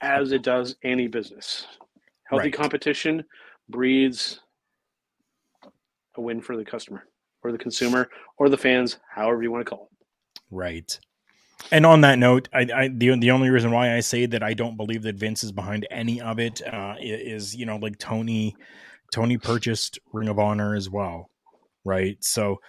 as 0.00 0.32
it 0.32 0.42
does 0.42 0.74
any 0.82 1.06
business. 1.06 1.66
Healthy 2.28 2.46
Right. 2.46 2.52
competition 2.52 3.24
breeds 3.68 4.40
a 6.16 6.20
win 6.20 6.40
for 6.40 6.56
the 6.56 6.64
customer 6.64 7.04
or 7.44 7.52
the 7.52 7.58
consumer 7.58 8.08
or 8.36 8.48
the 8.48 8.58
fans, 8.58 8.98
however 9.08 9.42
you 9.42 9.52
want 9.52 9.64
to 9.64 9.70
call 9.70 9.88
it. 9.90 10.40
Right. 10.50 10.98
And 11.70 11.86
on 11.86 12.00
that 12.00 12.18
note, 12.18 12.48
I, 12.52 12.66
I 12.74 12.88
the 12.88 13.16
the 13.18 13.30
only 13.30 13.50
reason 13.50 13.70
why 13.70 13.94
I 13.94 14.00
say 14.00 14.26
that 14.26 14.42
I 14.42 14.54
don't 14.54 14.76
believe 14.76 15.02
that 15.02 15.14
Vince 15.16 15.44
is 15.44 15.52
behind 15.52 15.86
any 15.90 16.20
of 16.20 16.40
it 16.40 16.62
uh, 16.66 16.96
is 16.98 17.54
you 17.54 17.66
know 17.66 17.76
like 17.76 17.98
Tony 17.98 18.56
Tony 19.12 19.38
purchased 19.38 19.98
Ring 20.12 20.28
of 20.28 20.38
Honor 20.38 20.74
as 20.74 20.88
well, 20.88 21.30
right? 21.84 22.16
So 22.22 22.60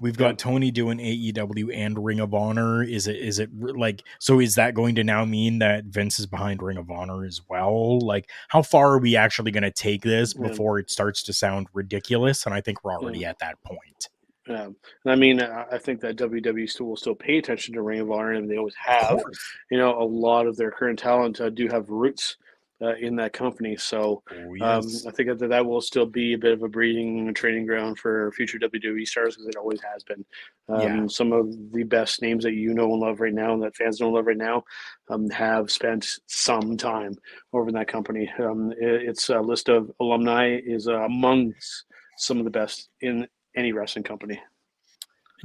we've 0.00 0.16
got 0.16 0.38
Tony 0.38 0.70
doing 0.70 0.98
AEW 0.98 1.74
and 1.74 2.04
Ring 2.04 2.20
of 2.20 2.34
Honor. 2.34 2.82
Is 2.82 3.06
it 3.06 3.16
is 3.16 3.38
it 3.38 3.50
like 3.54 4.02
so? 4.18 4.40
Is 4.40 4.54
that 4.56 4.74
going 4.74 4.94
to 4.96 5.04
now 5.04 5.24
mean 5.24 5.58
that 5.60 5.84
Vince 5.86 6.18
is 6.18 6.26
behind 6.26 6.62
Ring 6.62 6.76
of 6.76 6.90
Honor 6.90 7.24
as 7.24 7.40
well? 7.48 7.98
Like, 8.00 8.28
how 8.48 8.62
far 8.62 8.92
are 8.92 8.98
we 8.98 9.16
actually 9.16 9.50
going 9.50 9.62
to 9.62 9.70
take 9.70 10.02
this 10.02 10.34
Yeah. 10.38 10.48
before 10.48 10.78
it 10.78 10.90
starts 10.90 11.22
to 11.24 11.32
sound 11.32 11.68
ridiculous? 11.72 12.44
And 12.46 12.54
I 12.54 12.60
think 12.60 12.84
we're 12.84 12.92
already 12.92 13.24
at 13.24 13.38
that 13.40 13.60
point. 13.62 14.08
Um, 14.48 14.74
and 15.04 15.12
I 15.12 15.14
mean, 15.14 15.40
I 15.40 15.64
I 15.72 15.78
think 15.78 16.00
that 16.00 16.16
WWE 16.16 16.68
still 16.68 16.86
will 16.86 16.96
still 16.96 17.14
pay 17.14 17.38
attention 17.38 17.74
to 17.74 17.82
Ring 17.82 18.00
of 18.00 18.10
Honor, 18.10 18.32
and 18.32 18.50
they 18.50 18.56
always 18.56 18.74
have. 18.74 19.22
You 19.70 19.78
know, 19.78 20.00
a 20.00 20.04
lot 20.04 20.46
of 20.46 20.56
their 20.56 20.70
current 20.70 20.98
talent 20.98 21.40
uh, 21.40 21.50
do 21.50 21.68
have 21.68 21.88
roots 21.88 22.36
uh, 22.82 22.94
in 22.96 23.16
that 23.16 23.32
company. 23.32 23.76
So 23.76 24.22
Oh, 24.32 24.56
um. 24.60 24.84
I 25.06 25.10
think 25.10 25.28
that 25.38 25.48
that 25.48 25.66
will 25.66 25.80
still 25.80 26.06
be 26.06 26.32
a 26.34 26.38
bit 26.38 26.52
of 26.52 26.62
a 26.62 26.68
breeding 26.68 27.26
and 27.26 27.36
training 27.36 27.66
ground 27.66 27.98
for 27.98 28.32
future 28.32 28.58
WWE 28.58 29.06
stars 29.06 29.36
because 29.36 29.48
it 29.48 29.56
always 29.56 29.80
has 29.82 30.02
been. 30.04 30.24
Um, 30.68 30.80
Yeah. 30.80 31.06
Some 31.08 31.32
of 31.32 31.72
the 31.72 31.82
best 31.82 32.22
names 32.22 32.44
that 32.44 32.54
you 32.54 32.72
know 32.74 32.90
and 32.92 33.00
love 33.00 33.20
right 33.20 33.34
now, 33.34 33.52
and 33.52 33.62
that 33.62 33.76
fans 33.76 34.00
know 34.00 34.06
and 34.06 34.14
love 34.16 34.26
right 34.26 34.36
now, 34.36 34.64
um, 35.08 35.28
have 35.30 35.70
spent 35.70 36.18
some 36.26 36.76
time 36.76 37.16
over 37.52 37.68
in 37.68 37.74
that 37.74 37.88
company. 37.88 38.32
Um, 38.38 38.72
it- 38.72 39.02
its 39.08 39.28
uh, 39.30 39.40
list 39.40 39.68
of 39.68 39.90
alumni 40.00 40.58
is 40.64 40.88
uh, 40.88 41.00
amongst 41.02 41.84
some 42.16 42.38
of 42.38 42.44
the 42.44 42.50
best 42.50 42.88
in 43.00 43.26
any 43.56 43.72
wrestling 43.72 44.04
company. 44.04 44.40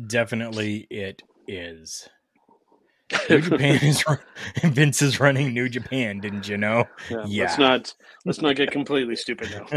Definitely, 0.07 0.87
it 0.89 1.21
is. 1.47 2.07
New 3.29 3.41
Japan 3.41 3.75
is 3.83 4.03
Vince 4.63 5.01
is 5.01 5.19
running 5.19 5.53
New 5.53 5.67
Japan, 5.69 6.19
didn't 6.19 6.47
you 6.47 6.57
know? 6.57 6.85
Yeah, 7.09 7.25
Yeah. 7.27 7.43
Let's 7.43 7.57
not 7.59 7.93
let's 8.25 8.41
not 8.41 8.55
get 8.55 8.71
completely 8.71 9.15
stupid 9.15 9.51
now. 9.51 9.67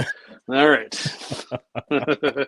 All 0.48 0.70
right. 0.70 0.94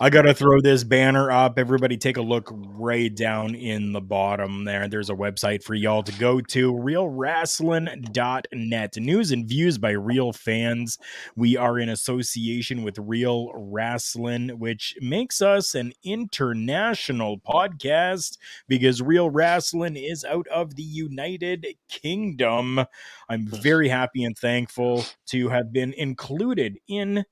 I 0.00 0.08
gotta 0.08 0.32
throw 0.32 0.58
this 0.62 0.84
banner 0.84 1.30
up. 1.30 1.58
Everybody, 1.58 1.98
take 1.98 2.16
a 2.16 2.22
look 2.22 2.48
right 2.50 3.14
down 3.14 3.54
in 3.54 3.92
the 3.92 4.00
bottom 4.00 4.64
there. 4.64 4.88
There's 4.88 5.10
a 5.10 5.14
website 5.14 5.62
for 5.62 5.74
y'all 5.74 6.02
to 6.02 6.12
go 6.12 6.40
to 6.40 6.72
realrasslin.net. 6.72 8.96
News 8.96 9.32
and 9.32 9.46
views 9.46 9.76
by 9.76 9.90
real 9.90 10.32
fans. 10.32 10.96
We 11.34 11.58
are 11.58 11.78
in 11.78 11.90
association 11.90 12.82
with 12.82 12.98
Real 12.98 13.52
Rasslin, 13.52 14.54
which 14.54 14.96
makes 15.00 15.42
us 15.42 15.74
an 15.74 15.92
international 16.02 17.38
podcast 17.38 18.38
because 18.66 19.02
Real 19.02 19.30
Rasslin 19.30 20.05
is 20.06 20.24
out 20.24 20.46
of 20.48 20.76
the 20.76 20.82
United 20.82 21.66
Kingdom. 21.88 22.84
I'm 23.28 23.46
very 23.46 23.88
happy 23.88 24.24
and 24.24 24.36
thankful 24.36 25.04
to 25.26 25.48
have 25.48 25.72
been 25.72 25.92
included 25.92 26.78
in 26.88 27.24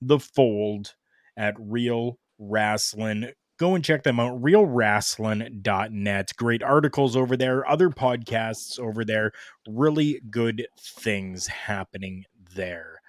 the 0.00 0.18
fold 0.18 0.94
at 1.36 1.54
Real 1.58 2.18
Rasslin. 2.40 3.32
Go 3.58 3.74
and 3.74 3.84
check 3.84 4.02
them 4.02 4.20
out, 4.20 4.40
realrasslin.net. 4.42 6.32
Great 6.36 6.62
articles 6.62 7.16
over 7.16 7.36
there, 7.36 7.66
other 7.68 7.88
podcasts 7.88 8.78
over 8.78 9.04
there, 9.04 9.32
really 9.66 10.20
good 10.30 10.66
things 10.78 11.46
happening 11.46 12.24
there. 12.54 13.00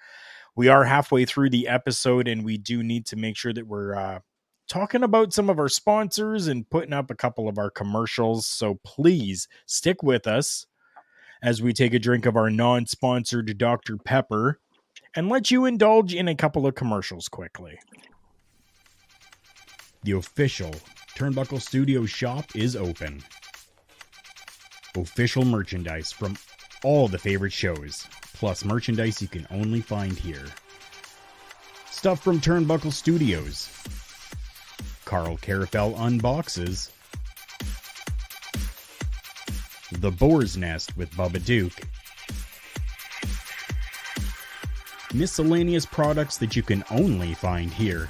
We 0.56 0.70
are 0.70 0.86
halfway 0.86 1.26
through 1.26 1.50
the 1.52 1.68
episode, 1.68 2.28
and 2.28 2.44
we 2.44 2.58
do 2.58 2.82
need 2.82 3.06
to 3.08 3.16
make 3.16 3.38
sure 3.38 3.54
that 3.54 3.68
we're 3.68 3.94
uh, 3.94 4.20
talking 4.68 5.04
about 5.04 5.34
some 5.34 5.50
of 5.50 5.60
our 5.60 5.70
sponsors 5.70 6.48
and 6.48 6.70
putting 6.70 6.94
up 6.94 7.10
a 7.10 7.16
couple 7.16 7.48
of 7.48 7.58
our 7.58 7.70
commercials. 7.70 8.46
So 8.46 8.80
please 8.84 9.48
stick 9.66 10.04
with 10.04 10.28
us 10.28 10.66
as 11.42 11.62
we 11.62 11.74
take 11.74 11.94
a 11.94 12.00
drink 12.00 12.26
of 12.26 12.36
our 12.36 12.50
non 12.50 12.86
sponsored 12.86 13.58
Dr. 13.58 13.98
Pepper 13.98 14.60
and 15.16 15.30
let 15.30 15.52
you 15.52 15.66
indulge 15.66 16.14
in 16.14 16.28
a 16.28 16.36
couple 16.36 16.68
of 16.68 16.76
commercials 16.76 17.28
quickly. 17.28 17.80
The 20.04 20.12
official 20.14 20.74
Turnbuckle 21.16 21.62
Studio 21.62 22.06
shop 22.06 22.56
is 22.56 22.76
open. 22.76 23.24
Official 24.96 25.46
merchandise 25.46 26.12
from 26.12 26.38
all 26.84 27.08
the 27.08 27.18
favorite 27.18 27.54
shows, 27.54 28.08
plus 28.34 28.64
merchandise 28.64 29.22
you 29.22 29.28
can 29.28 29.48
only 29.50 29.82
find 29.82 30.18
here. 30.18 30.46
Stuff 31.90 32.24
from 32.24 32.40
Turnbuckle 32.40 32.94
Studios. 32.94 33.70
Karl 35.08 35.38
Karufel 35.38 35.96
unboxes. 35.96 36.92
The 40.02 40.12
Boar's 40.12 40.58
Nest 40.58 40.98
with 40.98 41.10
Bubba 41.12 41.46
Duke. 41.46 41.80
Miscellaneous 45.14 45.86
products 45.86 46.38
that 46.40 46.58
you 46.58 46.62
can 46.62 46.84
only 46.92 47.34
find 47.34 47.74
here. 47.74 48.10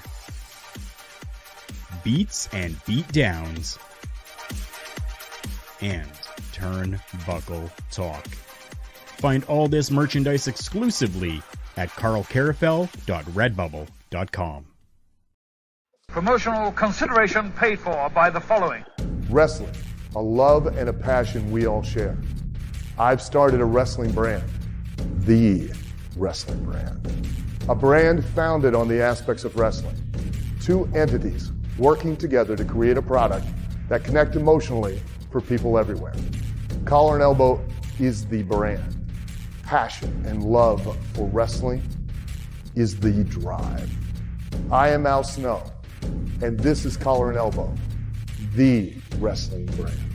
Beats 2.03 2.49
and 2.51 2.83
beat 2.85 3.07
downs. 3.11 3.77
And 5.81 6.11
Turnbuckle 6.51 7.69
Talk. 7.91 8.25
Find 9.19 9.43
all 9.43 9.67
this 9.67 9.91
merchandise 9.91 10.47
exclusively 10.47 11.43
at 11.75 11.89
karlkarufel.redbubble.com. 11.89 14.65
Promotional 16.17 16.71
consideration 16.71 17.51
paid 17.51 17.79
for 17.79 18.09
by 18.09 18.29
the 18.31 18.39
following. 18.39 18.83
Wrestling, 19.29 19.73
a 20.15 20.21
love 20.21 20.65
and 20.65 20.89
a 20.89 20.93
passion 20.93 21.51
we 21.51 21.67
all 21.67 21.83
share. 21.83 22.17
I've 22.97 23.21
started 23.21 23.59
a 23.59 23.65
wrestling 23.65 24.13
brand, 24.13 24.43
the 25.19 25.69
wrestling 26.15 26.63
brand. 26.63 27.27
A 27.69 27.75
brand 27.75 28.25
founded 28.25 28.73
on 28.73 28.87
the 28.87 28.99
aspects 28.99 29.43
of 29.43 29.57
wrestling. 29.57 29.95
Two 30.59 30.89
entities 30.95 31.51
working 31.77 32.15
together 32.15 32.55
to 32.55 32.65
create 32.65 32.97
a 32.97 33.01
product 33.01 33.45
that 33.87 34.03
connect 34.03 34.35
emotionally 34.35 34.99
for 35.29 35.39
people 35.39 35.77
everywhere. 35.77 36.15
Collar 36.85 37.13
and 37.15 37.21
Elbow 37.21 37.63
is 37.99 38.25
the 38.25 38.41
brand. 38.41 38.95
Passion 39.61 40.23
and 40.25 40.43
love 40.43 40.97
for 41.13 41.27
wrestling 41.27 41.83
is 42.75 42.97
the 42.97 43.23
drive. 43.25 43.91
I 44.71 44.89
am 44.89 45.05
Al 45.05 45.23
Snow, 45.23 45.63
and 46.41 46.59
this 46.59 46.85
is 46.85 46.97
Collar 46.97 47.29
and 47.29 47.37
Elbow, 47.37 47.73
the 48.55 48.93
wrestling 49.19 49.65
brand. 49.67 50.06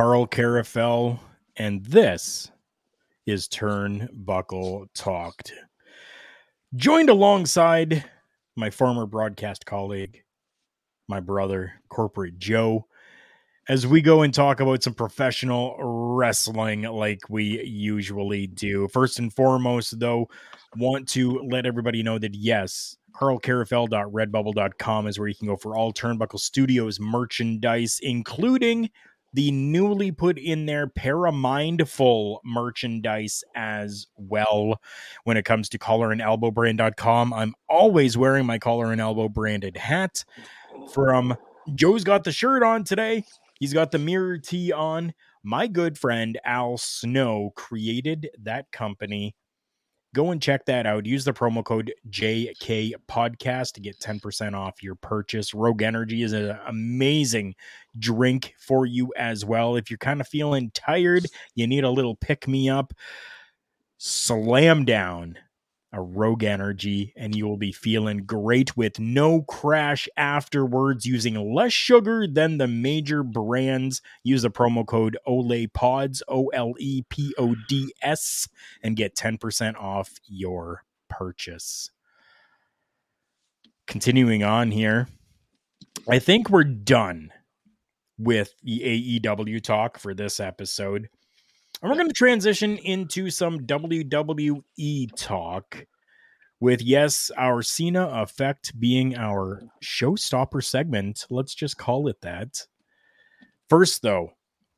Karl 0.00 0.26
Karufel, 0.26 1.18
and 1.58 1.84
this 1.84 2.50
is 3.26 3.46
Turnbuckle 3.48 4.86
Talked. 4.94 5.52
Joined 6.74 7.10
alongside 7.10 8.06
my 8.56 8.70
former 8.70 9.04
broadcast 9.04 9.66
colleague, 9.66 10.22
my 11.06 11.20
brother, 11.20 11.74
Corporate 11.90 12.38
Joe, 12.38 12.86
as 13.68 13.86
we 13.86 14.00
go 14.00 14.22
and 14.22 14.32
talk 14.32 14.60
about 14.60 14.82
some 14.82 14.94
professional 14.94 15.76
wrestling 15.78 16.84
like 16.84 17.20
we 17.28 17.62
usually 17.62 18.46
do. 18.46 18.88
First 18.88 19.18
and 19.18 19.30
foremost, 19.30 20.00
though, 20.00 20.30
want 20.78 21.10
to 21.10 21.40
let 21.40 21.66
everybody 21.66 22.02
know 22.02 22.18
that 22.18 22.34
yes, 22.34 22.96
karlkarufel.redbubble.com 23.20 25.06
is 25.08 25.18
where 25.18 25.28
you 25.28 25.34
can 25.34 25.48
go 25.48 25.56
for 25.56 25.76
all 25.76 25.92
Turnbuckle 25.92 26.40
Studios 26.40 26.98
merchandise, 26.98 28.00
including 28.02 28.88
the 29.32 29.50
newly 29.50 30.10
put 30.10 30.38
in 30.38 30.66
there 30.66 30.86
Paramindful 30.86 32.38
merchandise 32.44 33.44
as 33.54 34.06
well. 34.16 34.80
When 35.24 35.36
it 35.36 35.44
comes 35.44 35.68
to 35.70 35.78
collar 35.78 36.12
and 36.12 36.20
elbow 36.20 36.50
brand.com, 36.50 37.32
I'm 37.32 37.54
always 37.68 38.16
wearing 38.16 38.46
my 38.46 38.58
collar 38.58 38.92
and 38.92 39.00
elbow 39.00 39.28
branded 39.28 39.76
hat 39.76 40.24
from 40.92 41.36
Joe's 41.74 42.04
got 42.04 42.24
the 42.24 42.32
shirt 42.32 42.62
on 42.62 42.84
today. 42.84 43.24
He's 43.58 43.74
got 43.74 43.90
the 43.90 43.98
mirror 43.98 44.38
tee 44.38 44.72
on. 44.72 45.14
My 45.42 45.66
good 45.66 45.98
friend 45.98 46.38
Al 46.44 46.76
Snow 46.76 47.52
created 47.54 48.30
that 48.42 48.72
company. 48.72 49.36
Go 50.14 50.32
and 50.32 50.42
check 50.42 50.64
that 50.66 50.86
out. 50.86 51.06
Use 51.06 51.24
the 51.24 51.32
promo 51.32 51.64
code 51.64 51.92
JK 52.10 52.94
Podcast 53.08 53.72
to 53.74 53.80
get 53.80 54.00
10% 54.00 54.54
off 54.54 54.82
your 54.82 54.96
purchase. 54.96 55.54
Rogue 55.54 55.82
Energy 55.82 56.22
is 56.22 56.32
an 56.32 56.58
amazing 56.66 57.54
drink 57.98 58.54
for 58.58 58.86
you 58.86 59.12
as 59.16 59.44
well. 59.44 59.76
If 59.76 59.88
you're 59.88 59.98
kind 59.98 60.20
of 60.20 60.26
feeling 60.26 60.72
tired, 60.74 61.26
you 61.54 61.68
need 61.68 61.84
a 61.84 61.90
little 61.90 62.16
pick 62.16 62.48
me 62.48 62.68
up, 62.68 62.92
slam 63.98 64.84
down 64.84 65.38
a 65.92 66.00
Rogue 66.00 66.44
Energy, 66.44 67.12
and 67.16 67.34
you 67.34 67.46
will 67.46 67.56
be 67.56 67.72
feeling 67.72 68.18
great 68.18 68.76
with 68.76 68.98
no 69.00 69.42
crash 69.42 70.08
afterwards 70.16 71.04
using 71.04 71.54
less 71.54 71.72
sugar 71.72 72.26
than 72.26 72.58
the 72.58 72.68
major 72.68 73.22
brands. 73.22 74.00
Use 74.22 74.42
the 74.42 74.50
promo 74.50 74.86
code 74.86 75.18
OLEPODS, 75.26 76.22
O 76.28 76.48
L 76.48 76.74
E 76.78 77.02
P 77.08 77.34
O 77.38 77.56
D 77.68 77.92
S, 78.02 78.48
and 78.82 78.96
get 78.96 79.16
10% 79.16 79.76
off 79.76 80.12
your 80.26 80.84
purchase. 81.08 81.90
Continuing 83.86 84.44
on 84.44 84.70
here, 84.70 85.08
I 86.08 86.20
think 86.20 86.48
we're 86.48 86.64
done 86.64 87.32
with 88.16 88.54
the 88.62 89.20
AEW 89.20 89.60
talk 89.62 89.98
for 89.98 90.14
this 90.14 90.38
episode. 90.38 91.08
And 91.82 91.90
we're 91.90 91.96
going 91.96 92.08
to 92.08 92.14
transition 92.14 92.76
into 92.76 93.30
some 93.30 93.60
WWE 93.60 95.08
talk 95.16 95.86
with, 96.60 96.82
yes, 96.82 97.30
our 97.38 97.62
Cena 97.62 98.06
effect 98.06 98.78
being 98.78 99.16
our 99.16 99.62
showstopper 99.82 100.62
segment. 100.62 101.26
Let's 101.30 101.54
just 101.54 101.78
call 101.78 102.06
it 102.08 102.20
that. 102.20 102.66
First, 103.70 104.02
though, 104.02 104.32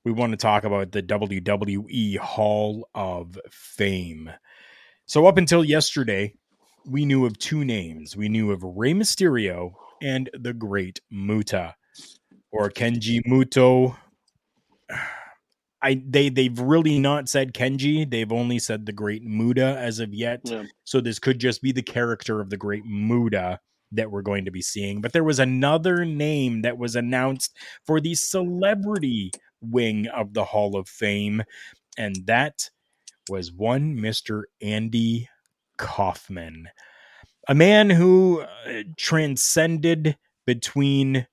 we 0.04 0.12
want 0.12 0.30
to 0.32 0.36
talk 0.36 0.62
about 0.62 0.92
the 0.92 1.02
WWE 1.02 2.18
Hall 2.18 2.88
of 2.94 3.36
Fame. 3.50 4.30
So, 5.06 5.26
up 5.26 5.38
until 5.38 5.64
yesterday, 5.64 6.34
we 6.86 7.04
knew 7.04 7.26
of 7.26 7.36
two 7.38 7.64
names. 7.64 8.16
We 8.16 8.28
knew 8.28 8.52
of 8.52 8.62
Rey 8.62 8.92
Mysterio 8.92 9.72
and 10.00 10.30
the 10.34 10.52
Great 10.52 11.00
Muta, 11.10 11.74
or 12.52 12.70
Kenji 12.70 13.20
Muto. 13.26 13.96
I 15.82 16.02
they 16.06 16.28
they've 16.28 16.58
really 16.58 16.98
not 16.98 17.28
said 17.28 17.54
Kenji. 17.54 18.08
They've 18.08 18.32
only 18.32 18.58
said 18.58 18.86
the 18.86 18.92
Great 18.92 19.24
Muta 19.24 19.76
as 19.78 19.98
of 19.98 20.14
yet. 20.14 20.40
Yeah. 20.44 20.64
So 20.84 21.00
this 21.00 21.18
could 21.18 21.38
just 21.38 21.60
be 21.60 21.72
the 21.72 21.82
character 21.82 22.40
of 22.40 22.50
the 22.50 22.56
Great 22.56 22.84
Muta 22.84 23.58
that 23.90 24.10
we're 24.10 24.22
going 24.22 24.44
to 24.44 24.50
be 24.50 24.62
seeing. 24.62 25.00
But 25.00 25.12
there 25.12 25.24
was 25.24 25.38
another 25.38 26.04
name 26.04 26.62
that 26.62 26.78
was 26.78 26.96
announced 26.96 27.56
for 27.84 28.00
the 28.00 28.14
celebrity 28.14 29.30
wing 29.60 30.06
of 30.06 30.34
the 30.34 30.44
Hall 30.44 30.76
of 30.76 30.88
Fame, 30.88 31.42
and 31.98 32.16
that 32.26 32.70
was 33.28 33.52
one 33.52 33.96
Mr. 33.96 34.42
Andy 34.60 35.28
Kaufman, 35.76 36.68
a 37.48 37.54
man 37.54 37.90
who 37.90 38.40
uh, 38.40 38.82
transcended 38.96 40.16
between 40.46 41.26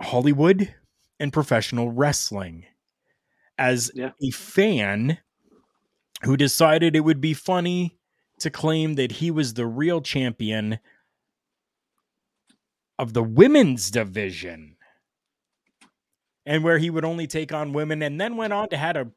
Hollywood 0.00 0.74
and 1.20 1.32
professional 1.32 1.90
wrestling. 1.90 2.64
As 3.58 3.92
Yeah. 3.94 4.12
a 4.22 4.30
fan 4.30 5.18
who 6.22 6.36
decided 6.36 6.96
it 6.96 7.00
would 7.00 7.20
be 7.20 7.34
funny 7.34 7.98
to 8.40 8.50
claim 8.50 8.94
that 8.94 9.12
he 9.12 9.30
was 9.30 9.54
the 9.54 9.66
real 9.66 10.00
champion 10.00 10.80
of 12.98 13.12
the 13.12 13.22
women's 13.22 13.90
division 13.90 14.76
and 16.46 16.64
where 16.64 16.78
he 16.78 16.90
would 16.90 17.04
only 17.04 17.26
take 17.26 17.52
on 17.52 17.72
women 17.74 18.02
and 18.02 18.18
then 18.20 18.36
went 18.36 18.52
on 18.52 18.68
to 18.70 18.76
had 18.76 18.96
a 18.96 19.10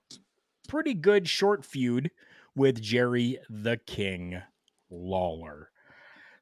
pretty 0.67 0.93
good 0.93 1.27
short 1.27 1.65
feud 1.65 2.11
with 2.55 2.81
Jerry 2.81 3.39
the 3.49 3.77
King 3.77 4.41
Lawler. 4.89 5.71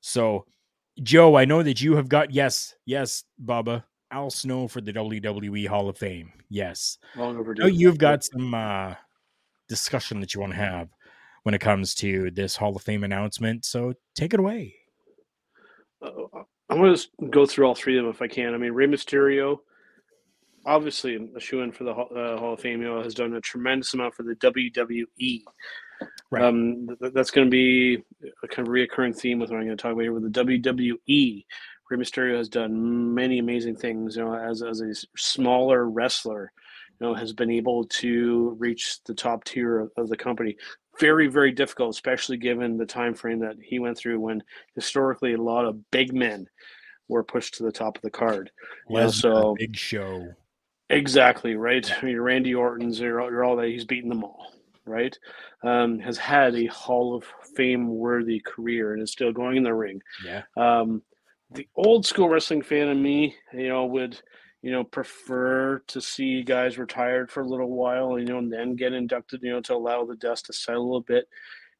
So, 0.01 0.45
Joe, 1.01 1.35
I 1.35 1.45
know 1.45 1.61
that 1.63 1.81
you 1.81 1.95
have 1.95 2.09
got 2.09 2.31
yes, 2.31 2.75
yes, 2.85 3.23
Bubba, 3.43 3.83
Al 4.11 4.29
Snow 4.29 4.67
for 4.67 4.81
the 4.81 4.93
WWE 4.93 5.67
Hall 5.67 5.89
of 5.89 5.97
Fame. 5.97 6.31
Yes. 6.49 6.97
Long 7.15 7.37
overdue. 7.37 7.63
Oh, 7.63 7.67
you've 7.67 7.97
got 7.97 8.23
some 8.23 8.53
uh, 8.53 8.95
discussion 9.69 10.19
that 10.19 10.33
you 10.33 10.41
want 10.41 10.53
to 10.53 10.59
have 10.59 10.89
when 11.43 11.55
it 11.55 11.61
comes 11.61 11.95
to 11.95 12.29
this 12.31 12.55
Hall 12.55 12.75
of 12.75 12.81
Fame 12.81 13.03
announcement. 13.03 13.65
So 13.65 13.93
take 14.15 14.33
it 14.33 14.39
away. 14.39 14.75
Uh, 16.01 16.09
I'm 16.69 16.77
going 16.77 16.95
to 16.95 17.27
go 17.29 17.45
through 17.45 17.65
all 17.65 17.75
three 17.75 17.97
of 17.97 18.03
them 18.03 18.11
if 18.11 18.21
I 18.21 18.27
can. 18.27 18.53
I 18.53 18.57
mean, 18.57 18.71
Rey 18.71 18.87
Mysterio, 18.87 19.59
obviously 20.65 21.29
a 21.35 21.39
shoe 21.39 21.61
in 21.61 21.71
for 21.71 21.83
the 21.83 21.93
Hall- 21.93 22.09
uh, 22.15 22.37
Hall 22.37 22.53
of 22.53 22.59
Fame, 22.59 22.81
you 22.81 22.87
know, 22.87 23.01
has 23.01 23.13
done 23.13 23.33
a 23.33 23.41
tremendous 23.41 23.93
amount 23.93 24.15
for 24.15 24.23
the 24.23 24.35
WWE. 24.35 25.41
Right. 26.31 26.43
Um, 26.43 26.87
th- 27.01 27.13
that's 27.13 27.31
going 27.31 27.47
to 27.47 27.51
be 27.51 28.03
a 28.43 28.47
kind 28.47 28.67
of 28.67 28.73
reoccurring 28.73 29.15
theme 29.15 29.39
with 29.39 29.49
what 29.49 29.57
I'm 29.59 29.65
going 29.65 29.77
to 29.77 29.81
talk 29.81 29.93
about 29.93 30.01
here 30.01 30.13
with 30.13 30.31
the 30.31 30.43
WWE. 30.43 31.45
Rey 31.91 31.97
Mysterio 31.97 32.37
has 32.37 32.49
done 32.49 33.13
many 33.13 33.39
amazing 33.39 33.75
things, 33.75 34.15
you 34.15 34.23
know, 34.23 34.33
as, 34.33 34.63
as 34.63 34.81
a 34.81 34.93
smaller 35.17 35.89
wrestler, 35.89 36.51
you 36.99 37.07
know, 37.07 37.13
has 37.13 37.33
been 37.33 37.51
able 37.51 37.83
to 37.85 38.55
reach 38.57 39.03
the 39.03 39.13
top 39.13 39.43
tier 39.43 39.79
of, 39.79 39.91
of 39.97 40.09
the 40.09 40.17
company. 40.17 40.55
Very, 40.99 41.27
very 41.27 41.51
difficult, 41.51 41.89
especially 41.91 42.37
given 42.37 42.77
the 42.77 42.85
time 42.85 43.13
frame 43.13 43.39
that 43.39 43.57
he 43.61 43.79
went 43.79 43.97
through 43.97 44.19
when 44.19 44.41
historically 44.75 45.33
a 45.33 45.41
lot 45.41 45.65
of 45.65 45.91
big 45.91 46.13
men 46.13 46.47
were 47.07 47.23
pushed 47.23 47.55
to 47.55 47.63
the 47.63 47.71
top 47.71 47.97
of 47.97 48.01
the 48.01 48.09
card. 48.09 48.51
Lesnar, 48.89 49.13
so 49.13 49.55
Big 49.57 49.75
Show. 49.75 50.33
Exactly 50.89 51.55
right. 51.55 51.89
Your 52.03 52.23
Randy 52.23 52.53
Orton's, 52.53 52.99
you're, 52.99 53.21
you're 53.31 53.43
all 53.43 53.55
that. 53.57 53.67
He's 53.67 53.85
beaten 53.85 54.09
them 54.09 54.23
all, 54.23 54.53
right? 54.85 55.17
Um, 55.63 55.99
has 55.99 56.17
had 56.17 56.55
a 56.55 56.65
Hall 56.67 57.15
of 57.15 57.25
Fame 57.55 57.87
worthy 57.87 58.39
career 58.39 58.93
and 58.93 59.01
is 59.01 59.11
still 59.11 59.31
going 59.31 59.57
in 59.57 59.63
the 59.63 59.73
ring. 59.73 60.01
Yeah. 60.25 60.43
Um, 60.57 61.01
the 61.53 61.67
old 61.75 62.05
school 62.05 62.29
wrestling 62.29 62.61
fan 62.61 62.87
in 62.89 63.01
me, 63.01 63.35
you 63.53 63.67
know, 63.67 63.85
would 63.85 64.21
you 64.61 64.71
know 64.71 64.83
prefer 64.83 65.79
to 65.87 66.01
see 66.01 66.43
guys 66.43 66.77
retired 66.77 67.31
for 67.31 67.41
a 67.41 67.47
little 67.47 67.69
while, 67.69 68.17
you 68.19 68.25
know, 68.25 68.37
and 68.37 68.51
then 68.51 68.75
get 68.75 68.93
inducted, 68.93 69.41
you 69.43 69.51
know, 69.51 69.61
to 69.61 69.75
allow 69.75 70.05
the 70.05 70.15
dust 70.15 70.45
to 70.47 70.53
settle 70.53 70.83
a 70.83 70.85
little 70.85 71.01
bit. 71.01 71.27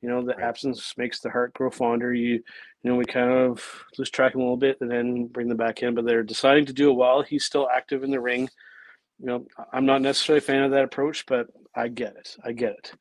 You 0.02 0.10
know, 0.10 0.24
the 0.26 0.40
absence 0.40 0.96
makes 0.98 1.20
the 1.20 1.30
heart 1.30 1.54
grow 1.54 1.70
fonder. 1.70 2.14
You, 2.14 2.34
you 2.34 2.44
know, 2.84 2.96
we 2.96 3.06
kind 3.06 3.32
of 3.32 3.64
lose 3.98 4.10
track 4.10 4.32
them 4.34 4.42
a 4.42 4.44
little 4.44 4.58
bit 4.58 4.78
and 4.82 4.90
then 4.90 5.28
bring 5.28 5.48
them 5.48 5.58
back 5.58 5.84
in. 5.84 5.94
But 5.94 6.06
they're 6.06 6.24
deciding 6.24 6.66
to 6.66 6.74
do 6.74 6.90
it 6.90 6.96
while 6.96 7.22
he's 7.22 7.46
still 7.46 7.70
active 7.72 8.04
in 8.04 8.10
the 8.10 8.20
ring 8.20 8.50
you 9.22 9.28
know, 9.28 9.46
I'm 9.72 9.86
not 9.86 10.02
necessarily 10.02 10.40
a 10.40 10.42
fan 10.42 10.64
of 10.64 10.72
that 10.72 10.84
approach, 10.84 11.26
but 11.28 11.48
I 11.76 11.88
get 11.90 12.16
it. 12.16 12.36
I 12.44 12.54
get 12.54 12.72
it. 12.72 12.92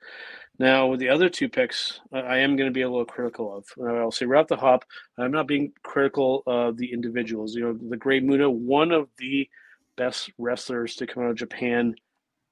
Now, 0.60 0.88
with 0.88 1.00
the 1.00 1.08
other 1.08 1.30
two 1.30 1.48
picks, 1.48 2.00
I- 2.12 2.36
am 2.40 2.54
going 2.54 2.68
to 2.68 2.74
be 2.74 2.82
a 2.82 2.88
little 2.88 3.06
critical 3.06 3.56
of. 3.56 3.64
I'll 3.82 4.10
say 4.10 4.26
right 4.26 4.40
off 4.40 4.46
the 4.48 4.56
hop, 4.58 4.84
I'm 5.16 5.32
not 5.32 5.46
being 5.46 5.72
critical 5.82 6.42
of 6.46 6.76
the 6.76 6.92
individuals. 6.92 7.54
You 7.54 7.62
know, 7.62 7.78
the 7.88 7.96
Great 7.96 8.22
Muta, 8.24 8.50
one 8.50 8.92
of 8.92 9.08
the 9.16 9.48
best 9.96 10.30
wrestlers 10.36 10.96
to 10.96 11.06
come 11.06 11.22
out 11.24 11.30
of 11.30 11.36
Japan 11.36 11.94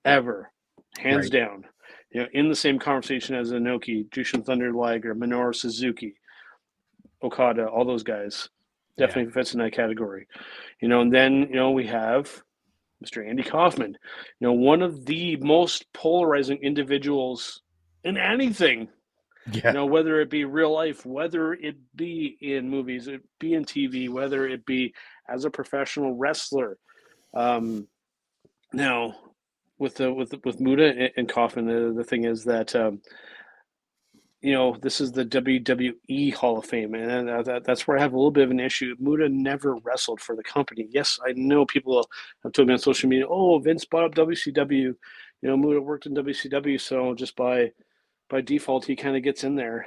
ever, 0.07 0.51
hands 0.97 1.27
Right. 1.27 1.33
down. 1.33 1.67
You 2.11 2.23
know, 2.23 2.29
in 2.33 2.49
the 2.49 2.57
same 2.57 2.79
conversation 2.79 3.35
as 3.35 3.53
Inoki, 3.53 4.09
Jushin 4.09 4.43
Thunder 4.43 4.73
Liger, 4.73 5.15
Minoru 5.15 5.55
Suzuki, 5.55 6.15
Okada, 7.23 7.67
all 7.69 7.85
those 7.85 8.05
guys 8.05 8.49
definitely 8.97 9.33
fits 9.33 9.53
in 9.53 9.61
that 9.61 9.73
category. 9.75 10.27
You 10.81 10.89
know, 10.89 11.03
and 11.03 11.13
then 11.13 11.41
you 11.41 11.57
know 11.57 11.73
we 11.73 11.87
have 11.89 12.43
Mr. 13.05 13.29
Andy 13.29 13.43
Kaufman. 13.43 13.99
You 14.41 14.47
know, 14.47 14.55
one 14.55 14.81
of 14.81 15.05
the 15.05 15.37
most 15.37 15.93
polarizing 15.93 16.57
individuals 16.63 17.61
in 18.09 18.17
anything. 18.17 18.89
Yeah. 19.53 19.69
You 19.69 19.73
know, 19.75 19.87
whether 19.87 20.21
it 20.21 20.31
be 20.31 20.45
real 20.45 20.73
life, 20.73 21.07
whether 21.07 21.53
it 21.53 21.77
be 21.95 22.37
in 22.41 22.69
movies, 22.69 23.07
it 23.07 23.23
be 23.39 23.55
in 23.55 23.65
TV, 23.65 24.09
whether 24.09 24.47
it 24.47 24.67
be 24.67 24.95
as 25.29 25.45
a 25.45 25.51
professional 25.51 26.15
wrestler. 26.15 26.79
Um, 27.35 27.89
now 28.73 29.15
with 29.79 29.97
the 29.97 30.13
with 30.13 30.35
with 30.45 30.61
Muta 30.61 31.11
and, 31.17 31.29
Kaufman, 31.29 31.67
the, 31.67 31.95
the 31.97 32.05
thing 32.05 32.25
is 32.25 32.45
that 32.45 32.75
um, 32.75 33.01
you 34.41 34.53
know 34.53 34.77
this 34.81 35.01
is 35.01 35.13
the 35.13 35.25
WWE 35.25 36.35
Hall 36.35 36.59
of 36.59 36.67
Fame, 36.67 36.95
and 36.95 37.29
that, 37.47 37.65
that's 37.65 37.87
where 37.87 37.97
I 37.97 38.03
have 38.03 38.13
a 38.13 38.17
little 38.17 38.31
bit 38.31 38.45
of 38.45 38.51
an 38.51 38.61
issue. 38.61 38.95
Muta 38.99 39.29
never 39.29 39.77
wrestled 39.77 40.21
for 40.21 40.37
the 40.37 40.43
company. 40.43 40.89
Yes, 40.91 41.19
I 41.27 41.33
know 41.37 41.65
people 41.65 42.07
have 42.43 42.53
told 42.53 42.69
me 42.69 42.75
on 42.75 42.81
social 42.81 43.09
media, 43.09 43.27
"Oh, 43.29 43.59
Vince 43.61 43.85
bought 43.85 44.05
up 44.05 44.15
WCW." 44.15 44.95
You 45.41 45.49
know, 45.49 45.57
Muta 45.57 45.81
worked 45.81 46.07
in 46.07 46.15
WCW, 46.15 46.81
so 46.81 47.15
just 47.15 47.37
by 47.37 47.71
by 48.29 48.41
default, 48.41 48.85
he 48.85 48.97
kind 48.97 49.17
of 49.17 49.23
gets 49.23 49.45
in 49.45 49.57
there. 49.57 49.87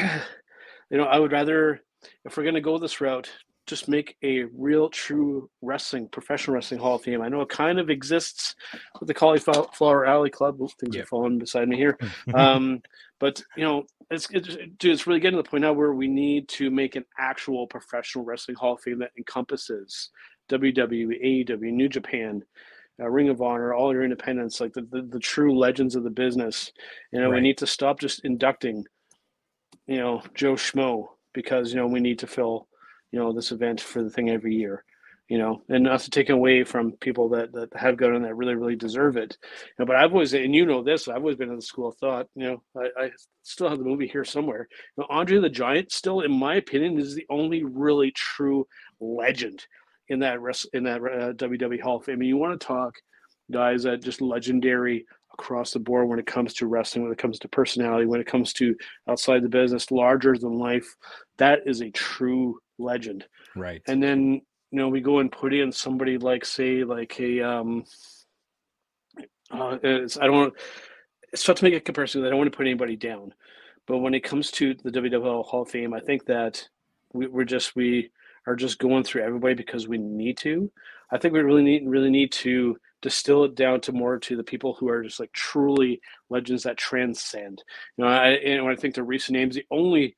you 0.00 0.96
know, 0.98 1.04
I 1.04 1.18
would 1.18 1.32
rather 1.32 1.80
if 2.24 2.36
we're 2.36 2.42
going 2.42 2.54
to 2.54 2.60
go 2.60 2.78
this 2.78 3.00
route, 3.00 3.30
just 3.66 3.88
make 3.88 4.16
a 4.24 4.44
real, 4.56 4.88
true 4.88 5.48
wrestling, 5.62 6.08
professional 6.08 6.54
wrestling 6.54 6.80
Hall 6.80 6.96
of 6.96 7.02
Fame. 7.02 7.22
I 7.22 7.28
know 7.28 7.42
it 7.42 7.48
kind 7.48 7.78
of 7.78 7.88
exists 7.88 8.54
with 8.98 9.06
the 9.06 9.14
Cauliflower 9.14 10.06
Alley 10.06 10.30
Club. 10.30 10.58
Things 10.80 10.96
yep. 10.96 11.04
are 11.04 11.06
falling 11.06 11.38
beside 11.38 11.68
me 11.68 11.76
here. 11.76 11.98
Um, 12.34 12.82
but 13.18 13.42
you 13.54 13.64
know, 13.64 13.84
it's, 14.10 14.26
dude, 14.26 14.74
it's 14.82 15.06
really 15.06 15.20
getting 15.20 15.36
to 15.36 15.42
the 15.42 15.48
point 15.48 15.62
now 15.62 15.74
where 15.74 15.92
we 15.92 16.08
need 16.08 16.48
to 16.48 16.70
make 16.70 16.96
an 16.96 17.04
actual 17.18 17.66
professional 17.66 18.24
wrestling 18.24 18.56
Hall 18.56 18.74
of 18.74 18.80
Fame 18.80 18.98
that 19.00 19.10
encompasses 19.18 20.10
WWE, 20.50 21.46
AEW, 21.46 21.72
New 21.72 21.88
Japan, 21.88 22.42
uh, 23.00 23.08
Ring 23.08 23.28
of 23.28 23.40
Honor, 23.40 23.72
all 23.72 23.92
your 23.92 24.04
independents, 24.04 24.60
like 24.60 24.72
the, 24.72 24.82
the, 24.90 25.02
the 25.02 25.18
true 25.18 25.56
legends 25.56 25.96
of 25.96 26.04
the 26.04 26.10
business. 26.10 26.72
You 27.12 27.20
know, 27.20 27.30
right. 27.30 27.36
we 27.36 27.40
need 27.40 27.58
to 27.58 27.66
stop 27.66 28.00
just 28.00 28.24
inducting, 28.24 28.84
you 29.86 29.98
know, 29.98 30.22
Joe 30.34 30.54
Schmo 30.54 31.08
because 31.32 31.70
you 31.70 31.76
know 31.76 31.86
we 31.86 32.00
need 32.00 32.18
to 32.18 32.26
fill 32.26 32.66
you 33.12 33.18
know 33.18 33.32
this 33.32 33.52
event 33.52 33.80
for 33.80 34.02
the 34.02 34.10
thing 34.10 34.30
every 34.30 34.54
year 34.54 34.84
you 35.28 35.38
know 35.38 35.62
and 35.68 35.84
not 35.84 36.00
to 36.00 36.10
take 36.10 36.30
away 36.30 36.64
from 36.64 36.92
people 36.92 37.28
that, 37.28 37.52
that 37.52 37.68
have 37.74 37.96
gone 37.96 38.14
and 38.14 38.24
that 38.24 38.34
really 38.34 38.54
really 38.54 38.76
deserve 38.76 39.16
it 39.16 39.36
you 39.42 39.74
know, 39.78 39.86
but 39.86 39.96
i've 39.96 40.12
always 40.12 40.34
and 40.34 40.54
you 40.54 40.66
know 40.66 40.82
this 40.82 41.08
i've 41.08 41.16
always 41.16 41.36
been 41.36 41.50
in 41.50 41.56
the 41.56 41.62
school 41.62 41.88
of 41.88 41.96
thought 41.96 42.26
you 42.34 42.44
know 42.44 42.62
i, 42.76 43.04
I 43.04 43.10
still 43.42 43.68
have 43.68 43.78
the 43.78 43.84
movie 43.84 44.08
here 44.08 44.24
somewhere 44.24 44.68
you 44.96 45.02
know, 45.02 45.06
andre 45.10 45.38
the 45.38 45.48
giant 45.48 45.92
still 45.92 46.20
in 46.20 46.32
my 46.32 46.56
opinion 46.56 46.98
is 46.98 47.14
the 47.14 47.26
only 47.30 47.62
really 47.62 48.12
true 48.12 48.66
legend 49.00 49.66
in 50.10 50.18
that 50.18 50.40
rest 50.40 50.68
in 50.74 50.82
that 50.84 51.00
uh, 51.00 51.32
wwe 51.32 51.80
hall 51.80 51.96
of 51.96 52.04
fame 52.04 52.18
mean, 52.18 52.28
you 52.28 52.36
want 52.36 52.60
to 52.60 52.66
talk 52.66 52.94
guys 53.50 53.84
that 53.84 54.02
just 54.02 54.20
legendary 54.20 55.06
across 55.32 55.72
the 55.72 55.78
board 55.78 56.08
when 56.08 56.18
it 56.18 56.26
comes 56.26 56.52
to 56.54 56.66
wrestling, 56.66 57.04
when 57.04 57.12
it 57.12 57.18
comes 57.18 57.38
to 57.38 57.48
personality, 57.48 58.04
when 58.04 58.20
it 58.20 58.26
comes 58.26 58.52
to 58.52 58.76
outside 59.08 59.42
the 59.42 59.48
business, 59.48 59.90
larger 59.90 60.36
than 60.36 60.58
life. 60.58 60.96
That 61.38 61.60
is 61.66 61.80
a 61.80 61.90
true 61.90 62.58
legend. 62.78 63.24
Right. 63.56 63.80
And 63.86 64.02
then, 64.02 64.42
you 64.70 64.78
know, 64.78 64.88
we 64.88 65.00
go 65.00 65.20
and 65.20 65.32
put 65.32 65.54
in 65.54 65.72
somebody 65.72 66.18
like, 66.18 66.44
say, 66.44 66.84
like 66.84 67.18
a, 67.20 67.40
um, 67.40 67.84
uh, 69.50 69.78
it's, 69.82 70.18
I 70.18 70.26
don't 70.26 70.36
want, 70.36 70.54
it's 71.32 71.44
tough 71.44 71.56
to 71.56 71.64
make 71.64 71.74
a 71.74 71.80
comparison. 71.80 72.24
I 72.24 72.28
don't 72.28 72.38
want 72.38 72.52
to 72.52 72.56
put 72.56 72.66
anybody 72.66 72.96
down. 72.96 73.32
But 73.86 73.98
when 73.98 74.14
it 74.14 74.24
comes 74.24 74.50
to 74.52 74.74
the 74.74 74.90
WWL 74.90 75.44
Hall 75.44 75.62
of 75.62 75.70
Fame, 75.70 75.94
I 75.94 76.00
think 76.00 76.26
that 76.26 76.68
we, 77.12 77.26
we're 77.26 77.44
just, 77.44 77.74
we 77.74 78.10
are 78.46 78.56
just 78.56 78.78
going 78.78 79.04
through 79.04 79.22
everybody 79.22 79.54
because 79.54 79.88
we 79.88 79.98
need 79.98 80.36
to. 80.38 80.70
I 81.12 81.18
think 81.18 81.34
we 81.34 81.40
really 81.40 81.62
need, 81.62 81.86
really 81.86 82.10
need 82.10 82.32
to, 82.32 82.76
distill 83.02 83.44
it 83.44 83.54
down 83.54 83.80
to 83.80 83.92
more 83.92 84.18
to 84.18 84.36
the 84.36 84.44
people 84.44 84.74
who 84.74 84.88
are 84.88 85.02
just 85.02 85.20
like 85.20 85.32
truly 85.32 86.00
legends 86.28 86.62
that 86.64 86.76
transcend. 86.76 87.62
You 87.96 88.04
know, 88.04 88.10
I, 88.10 88.28
and 88.30 88.64
when 88.64 88.72
I 88.72 88.76
think 88.76 88.94
the 88.94 89.02
recent 89.02 89.36
names, 89.36 89.54
the 89.54 89.64
only 89.70 90.16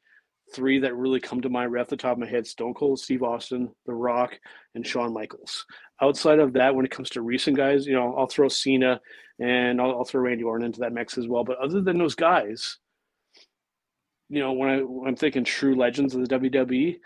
three 0.55 0.81
that 0.81 0.97
really 0.97 1.20
come 1.20 1.41
to 1.41 1.49
mind 1.49 1.73
right 1.73 1.81
off 1.81 1.89
the 1.89 1.97
top 1.97 2.12
of 2.12 2.18
my 2.18 2.27
head 2.27 2.47
Stone 2.47 2.75
Cold, 2.75 2.99
Steve 2.99 3.23
Austin, 3.23 3.70
The 3.87 3.95
Rock, 3.95 4.39
and 4.75 4.87
Shawn 4.87 5.12
Michaels. 5.12 5.64
Outside 6.01 6.41
of 6.41 6.53
that, 6.55 6.75
when 6.75 6.85
it 6.85 6.91
comes 6.91 7.11
to 7.11 7.23
recent 7.23 7.57
guys, 7.57 7.87
you 7.87 7.95
know, 7.95 8.14
I'll 8.16 8.27
throw 8.27 8.49
Cena 8.49 9.01
and 9.39 9.81
I'll, 9.81 9.91
I'll 9.91 10.05
throw 10.05 10.23
Randy 10.23 10.43
Orton 10.43 10.66
into 10.66 10.81
that 10.81 10.93
mix 10.93 11.16
as 11.16 11.29
well. 11.29 11.45
But 11.45 11.59
other 11.59 11.81
than 11.81 11.99
those 11.99 12.14
guys, 12.14 12.79
you 14.29 14.41
know, 14.41 14.53
when, 14.53 14.68
I, 14.68 14.79
when 14.79 15.09
I'm 15.09 15.16
thinking 15.16 15.45
true 15.45 15.77
legends 15.77 16.14
of 16.14 16.27
the 16.27 16.39
WWE, 16.39 16.99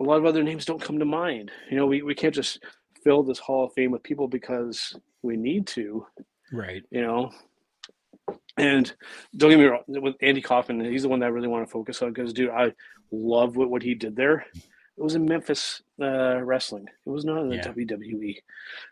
a 0.00 0.02
lot 0.02 0.16
of 0.16 0.24
other 0.24 0.42
names 0.42 0.64
don't 0.64 0.82
come 0.82 0.98
to 0.98 1.04
mind. 1.04 1.50
You 1.70 1.76
know, 1.76 1.86
we, 1.86 2.02
we 2.02 2.14
can't 2.14 2.34
just 2.34 2.64
fill 3.04 3.22
this 3.22 3.38
Hall 3.38 3.66
of 3.66 3.72
Fame 3.74 3.90
with 3.90 4.02
people 4.02 4.28
because 4.28 4.96
we 5.22 5.36
need 5.36 5.66
to. 5.68 6.06
Right. 6.52 6.82
You 6.90 7.02
know, 7.02 7.30
and 8.56 8.92
don't 9.36 9.50
get 9.50 9.58
me 9.58 9.66
wrong, 9.66 9.82
with 9.86 10.16
Andy 10.20 10.40
Kaufman, 10.40 10.84
he's 10.84 11.02
the 11.02 11.08
one 11.08 11.20
that 11.20 11.26
I 11.26 11.30
really 11.30 11.48
want 11.48 11.66
to 11.66 11.70
focus 11.70 12.02
on 12.02 12.12
because, 12.12 12.32
dude, 12.32 12.50
I 12.50 12.72
love 13.12 13.56
what, 13.56 13.70
what 13.70 13.82
he 13.82 13.94
did 13.94 14.16
there. 14.16 14.44
It 14.54 15.04
was 15.04 15.14
in 15.14 15.24
Memphis 15.24 15.82
uh, 16.00 16.42
wrestling. 16.42 16.86
It 17.06 17.08
was 17.08 17.24
not 17.24 17.42
in 17.42 17.48
the 17.48 17.56
yeah. 17.56 17.68
WWE, 17.68 18.36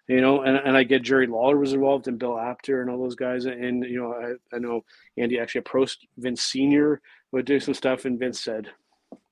you 0.09 0.21
know. 0.23 0.41
And, 0.41 0.57
and 0.57 0.77
I 0.77 0.83
get 0.85 1.03
Jerry 1.03 1.27
Lawler 1.27 1.59
was 1.59 1.75
involved 1.75 2.09
and 2.09 2.19
Bill 2.19 2.39
Apter 2.39 2.81
and 2.81 2.91
all 2.91 3.03
those 3.03 3.15
guys. 3.15 3.45
And 3.45 3.85
you 3.85 4.01
know, 4.01 4.15
I, 4.15 4.57
I 4.57 4.59
know 4.59 4.85
Andy 5.19 5.39
actually 5.39 5.61
approached 5.61 6.07
Vince 6.17 6.43
Senior 6.43 7.03
would 7.33 7.45
do 7.45 7.61
some 7.61 7.75
stuff, 7.75 8.07
and 8.07 8.19
Vince 8.19 8.41
said, 8.41 8.69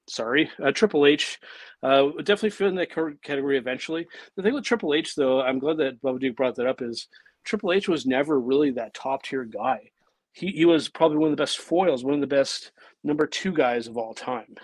sorry, 0.09 0.51
uh, 0.65 0.73
Triple 0.73 1.07
H 1.07 1.39
uh, 1.83 2.09
definitely 2.19 2.51
fit 2.51 2.69
in 2.69 2.75
that 2.77 2.91
category 3.23 3.59
eventually. 3.59 4.07
The 4.37 4.43
thing 4.43 4.55
with 4.55 4.65
Triple 4.65 4.95
H, 4.95 5.15
though, 5.15 5.41
I'm 5.41 5.59
glad 5.59 5.79
that 5.79 6.03
Bubba 6.03 6.21
Duke 6.21 6.37
brought 6.37 6.57
that 6.57 6.67
up, 6.67 6.83
is 6.83 7.09
Triple 7.45 7.73
H 7.73 7.89
was 7.89 8.07
never 8.07 8.41
really 8.41 8.71
that 8.73 8.95
top 8.95 9.23
tier 9.23 9.45
guy. 9.45 9.91
He, 10.33 10.49
he 10.49 10.65
was 10.65 10.89
probably 10.89 11.19
one 11.19 11.31
of 11.31 11.37
the 11.37 11.43
best 11.43 11.59
foils, 11.59 12.05
one 12.05 12.15
of 12.15 12.21
the 12.21 12.27
best 12.27 12.73
number 13.05 13.27
two 13.27 13.53
guys 13.53 13.87
of 13.87 13.97
all 13.97 14.15
time. 14.15 14.57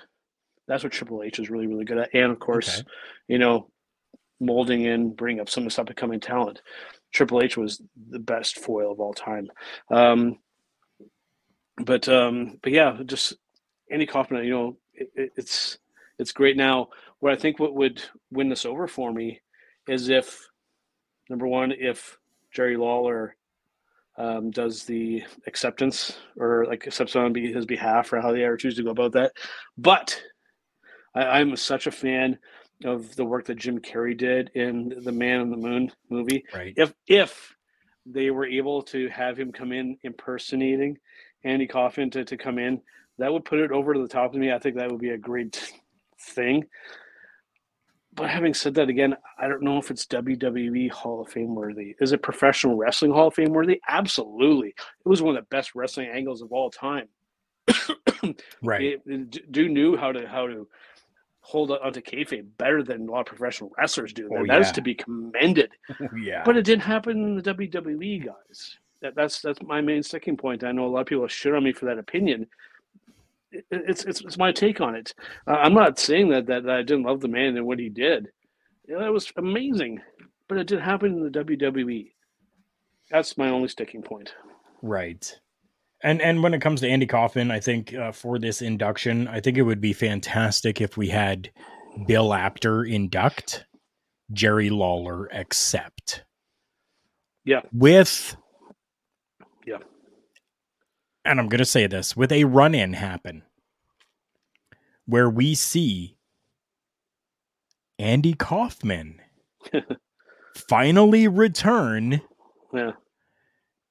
That's 0.69 0.83
what 0.83 0.93
Triple 0.93 1.23
H 1.23 1.39
is 1.39 1.51
really, 1.51 1.67
really 1.67 1.85
good 1.85 1.99
at. 1.99 2.11
And 2.15 2.31
of 2.31 2.39
course, 2.39 2.81
okay. 2.81 2.89
you 3.29 3.39
know, 3.39 3.71
molding 4.41 4.83
in, 4.83 5.15
bringing 5.15 5.41
up 5.41 5.49
some 5.49 5.63
of 5.63 5.67
this 5.67 5.79
up 5.79 5.89
and 5.89 5.97
coming 5.97 6.21
talent. 6.21 6.61
Triple 7.13 7.43
H 7.43 7.57
was 7.57 7.81
the 8.11 8.19
best 8.19 8.59
foil 8.59 8.93
of 8.93 9.01
all 9.01 9.15
time. 9.15 9.49
Um, 9.91 10.39
but 11.77 12.09
um, 12.09 12.59
but 12.63 12.73
yeah, 12.73 12.99
just 13.07 13.35
Andy 13.91 14.07
Kaufman, 14.07 14.45
you 14.45 14.51
know, 14.51 14.77
it, 14.95 15.33
it's 15.37 15.79
it's 16.19 16.33
great 16.33 16.57
now. 16.57 16.89
What 17.21 17.33
I 17.33 17.37
think 17.37 17.59
what 17.59 17.75
would 17.75 18.03
win 18.31 18.49
this 18.49 18.65
over 18.65 18.87
for 18.87 19.13
me 19.13 19.41
is 19.89 20.09
if 20.09 20.49
number 21.29 21.47
one, 21.47 21.73
if 21.73 22.19
Jerry 22.53 22.77
Lawler 22.77 23.37
um, 24.19 24.51
does 24.51 24.85
the 24.85 25.23
acceptance 25.47 26.19
or 26.37 26.67
like 26.67 26.87
accepts 26.87 27.17
on 27.17 27.35
his 27.35 27.67
behalf 27.67 28.13
or 28.13 28.21
how 28.21 28.33
they 28.33 28.45
ever 28.45 28.57
choose 28.57 28.77
to 28.77 28.83
go 28.83 28.91
about 28.91 29.13
that. 29.13 29.33
But 29.79 30.21
I, 31.15 31.41
I'm 31.41 31.57
such 31.57 31.87
a 31.87 31.93
fan 31.93 32.39
of 32.85 33.15
the 33.17 33.25
work 33.25 33.47
that 33.47 33.59
Jim 33.59 33.79
Carrey 33.79 34.17
did 34.17 34.51
in 34.55 34.93
the 35.03 35.13
Man 35.13 35.41
on 35.41 35.51
the 35.51 35.57
Moon 35.57 35.91
movie. 36.11 36.45
Right. 36.55 36.75
If 36.77 36.93
if 37.07 37.57
they 38.05 38.31
were 38.31 38.47
able 38.47 38.83
to 38.83 39.09
have 39.09 39.39
him 39.39 39.53
come 39.53 39.73
in 39.73 39.97
impersonating 40.03 40.99
Andy 41.45 41.67
Kaufman 41.67 42.11
to, 42.11 42.25
to 42.25 42.37
come 42.37 42.59
in, 42.59 42.81
that 43.19 43.33
would 43.33 43.45
put 43.45 43.61
it 43.61 43.73
over 43.73 43.95
to 43.95 44.01
the 44.01 44.09
top 44.09 44.35
of 44.35 44.41
me. 44.41 44.53
I 44.53 44.59
think 44.59 44.77
that 44.77 44.91
would 44.91 45.01
be 45.01 45.11
a 45.11 45.19
great 45.19 45.73
thing. 46.19 46.65
But 48.15 48.29
having 48.29 48.53
said 48.53 48.75
that 48.75 48.91
again, 48.91 49.17
I 49.39 49.49
don't 49.49 49.63
know 49.63 49.79
if 49.79 49.91
it's 49.91 50.07
WWE 50.07 50.91
Hall 50.91 51.23
of 51.23 51.31
Fame 51.31 51.55
worthy. 51.55 51.95
Is 51.99 52.13
it 52.13 52.23
professional 52.23 52.77
wrestling 52.77 53.13
Hall 53.13 53.29
of 53.29 53.35
Fame 53.35 53.53
worthy? 53.53 53.81
Absolutely. 53.89 54.69
It 54.69 55.09
was 55.09 55.23
one 55.23 55.37
of 55.37 55.43
the 55.43 55.49
best 55.49 55.75
wrestling 55.75 56.09
angles 56.09 56.43
of 56.43 56.53
all 56.53 56.71
time. 56.71 57.09
right. 58.63 59.01
Dude 59.51 59.71
knew 59.71 59.97
how 59.97 60.13
to 60.13 60.27
how 60.29 60.47
to 60.47 60.69
hold 61.41 61.71
onto 61.71 62.01
kayfabe 62.01 62.47
better 62.57 62.83
than 62.83 63.09
a 63.09 63.11
lot 63.11 63.21
of 63.21 63.27
professional 63.27 63.73
wrestlers 63.79 64.13
do. 64.13 64.29
Oh, 64.33 64.47
that 64.47 64.55
yeah. 64.55 64.61
is 64.61 64.73
to 64.73 64.81
be 64.81 64.95
commended. 64.95 65.71
Oh, 66.01 66.17
yeah. 66.17 66.43
But 66.45 66.57
it 66.57 66.65
didn't 66.65 66.83
happen 66.83 67.13
in 67.13 67.37
the 67.37 67.43
WWE 67.43 68.25
guys. 68.25 68.79
That, 69.01 69.15
that's 69.15 69.41
that's 69.41 69.61
my 69.63 69.81
main 69.81 70.03
sticking 70.03 70.37
point. 70.37 70.65
I 70.65 70.73
know 70.73 70.87
a 70.87 70.89
lot 70.89 71.01
of 71.01 71.07
people 71.07 71.27
shit 71.27 71.55
on 71.55 71.65
me 71.65 71.73
for 71.73 71.87
that 71.87 71.99
opinion, 71.99 72.47
it's, 73.71 74.05
it's 74.05 74.21
it's 74.21 74.39
my 74.39 74.53
take 74.53 74.81
on 74.81 74.95
it. 74.95 75.15
Uh, 75.47 75.53
I'm 75.53 75.75
not 75.75 75.99
saying 75.99 76.31
that, 76.31 76.47
that, 76.47 76.65
that 76.65 76.77
I 76.77 76.83
didn't 76.83 77.05
love 77.05 77.21
the 77.21 77.29
man 77.29 77.57
and 77.57 77.67
what 77.67 77.79
he 77.79 77.89
did. 77.89 78.29
You 78.87 78.95
know, 78.95 79.01
that 79.01 79.13
was 79.13 79.33
amazing, 79.37 80.01
but 80.49 80.59
it 80.59 80.67
did 80.67 80.81
happen 80.81 81.15
in 81.15 81.25
the 81.25 81.45
WWE. 81.45 82.11
That's 83.11 83.37
my 83.37 83.49
only 83.49 83.69
sticking 83.69 84.03
point. 84.03 84.35
Right. 84.81 85.39
And 86.03 86.21
and 86.21 86.43
when 86.43 86.55
it 86.55 86.61
comes 86.61 86.81
to 86.81 86.89
Andy 86.89 87.07
Kaufman, 87.07 87.51
I 87.51 87.61
think 87.61 87.95
uh, 87.95 88.11
for 88.11 88.39
this 88.39 88.61
induction, 88.61 89.29
I 89.29 89.41
think 89.41 89.57
it 89.57 89.63
would 89.63 89.81
be 89.81 89.93
fantastic 89.93 90.81
if 90.81 90.97
we 90.97 91.09
had 91.09 91.51
Bill 92.07 92.35
Apter 92.35 92.85
induct, 92.85 93.65
Jerry 94.33 94.71
Lawler 94.71 95.27
accept. 95.33 96.25
Yeah. 97.45 97.61
With 97.73 98.37
yeah 99.65 99.79
and 101.25 101.41
I'm 101.41 101.49
going 101.49 101.59
to 101.59 101.65
say 101.65 101.87
this 101.87 102.17
with 102.17 102.33
a 102.33 102.45
run 102.45 102.75
in 102.75 102.95
happen 102.95 103.43
where 105.07 105.29
we 105.29 105.55
see 105.55 106.17
Andy 107.99 108.35
Kaufman 108.35 109.21
finally 110.69 111.29
return 111.29 112.21
yeah. 112.73 112.93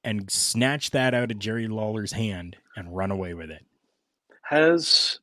and 0.04 0.30
snatch 0.30 0.90
that 0.90 1.14
out 1.14 1.30
of 1.30 1.38
Jerry 1.38 1.68
Lawler's 1.68 2.12
hand 2.12 2.56
and 2.76 2.94
run 2.94 3.10
away 3.10 3.34
with 3.34 3.50
it. 3.50 3.64
Has 4.42 5.20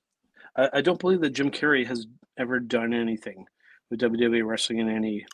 I, 0.55 0.69
I 0.73 0.81
don't 0.81 0.99
believe 0.99 1.21
that 1.21 1.31
Jim 1.31 1.51
Carrey 1.51 1.85
has 1.85 2.07
ever 2.37 2.59
done 2.59 2.93
anything 2.93 3.45
with 3.89 3.99
WWE 3.99 4.45
wrestling 4.45 4.79
in 4.79 4.89
any 4.89 5.25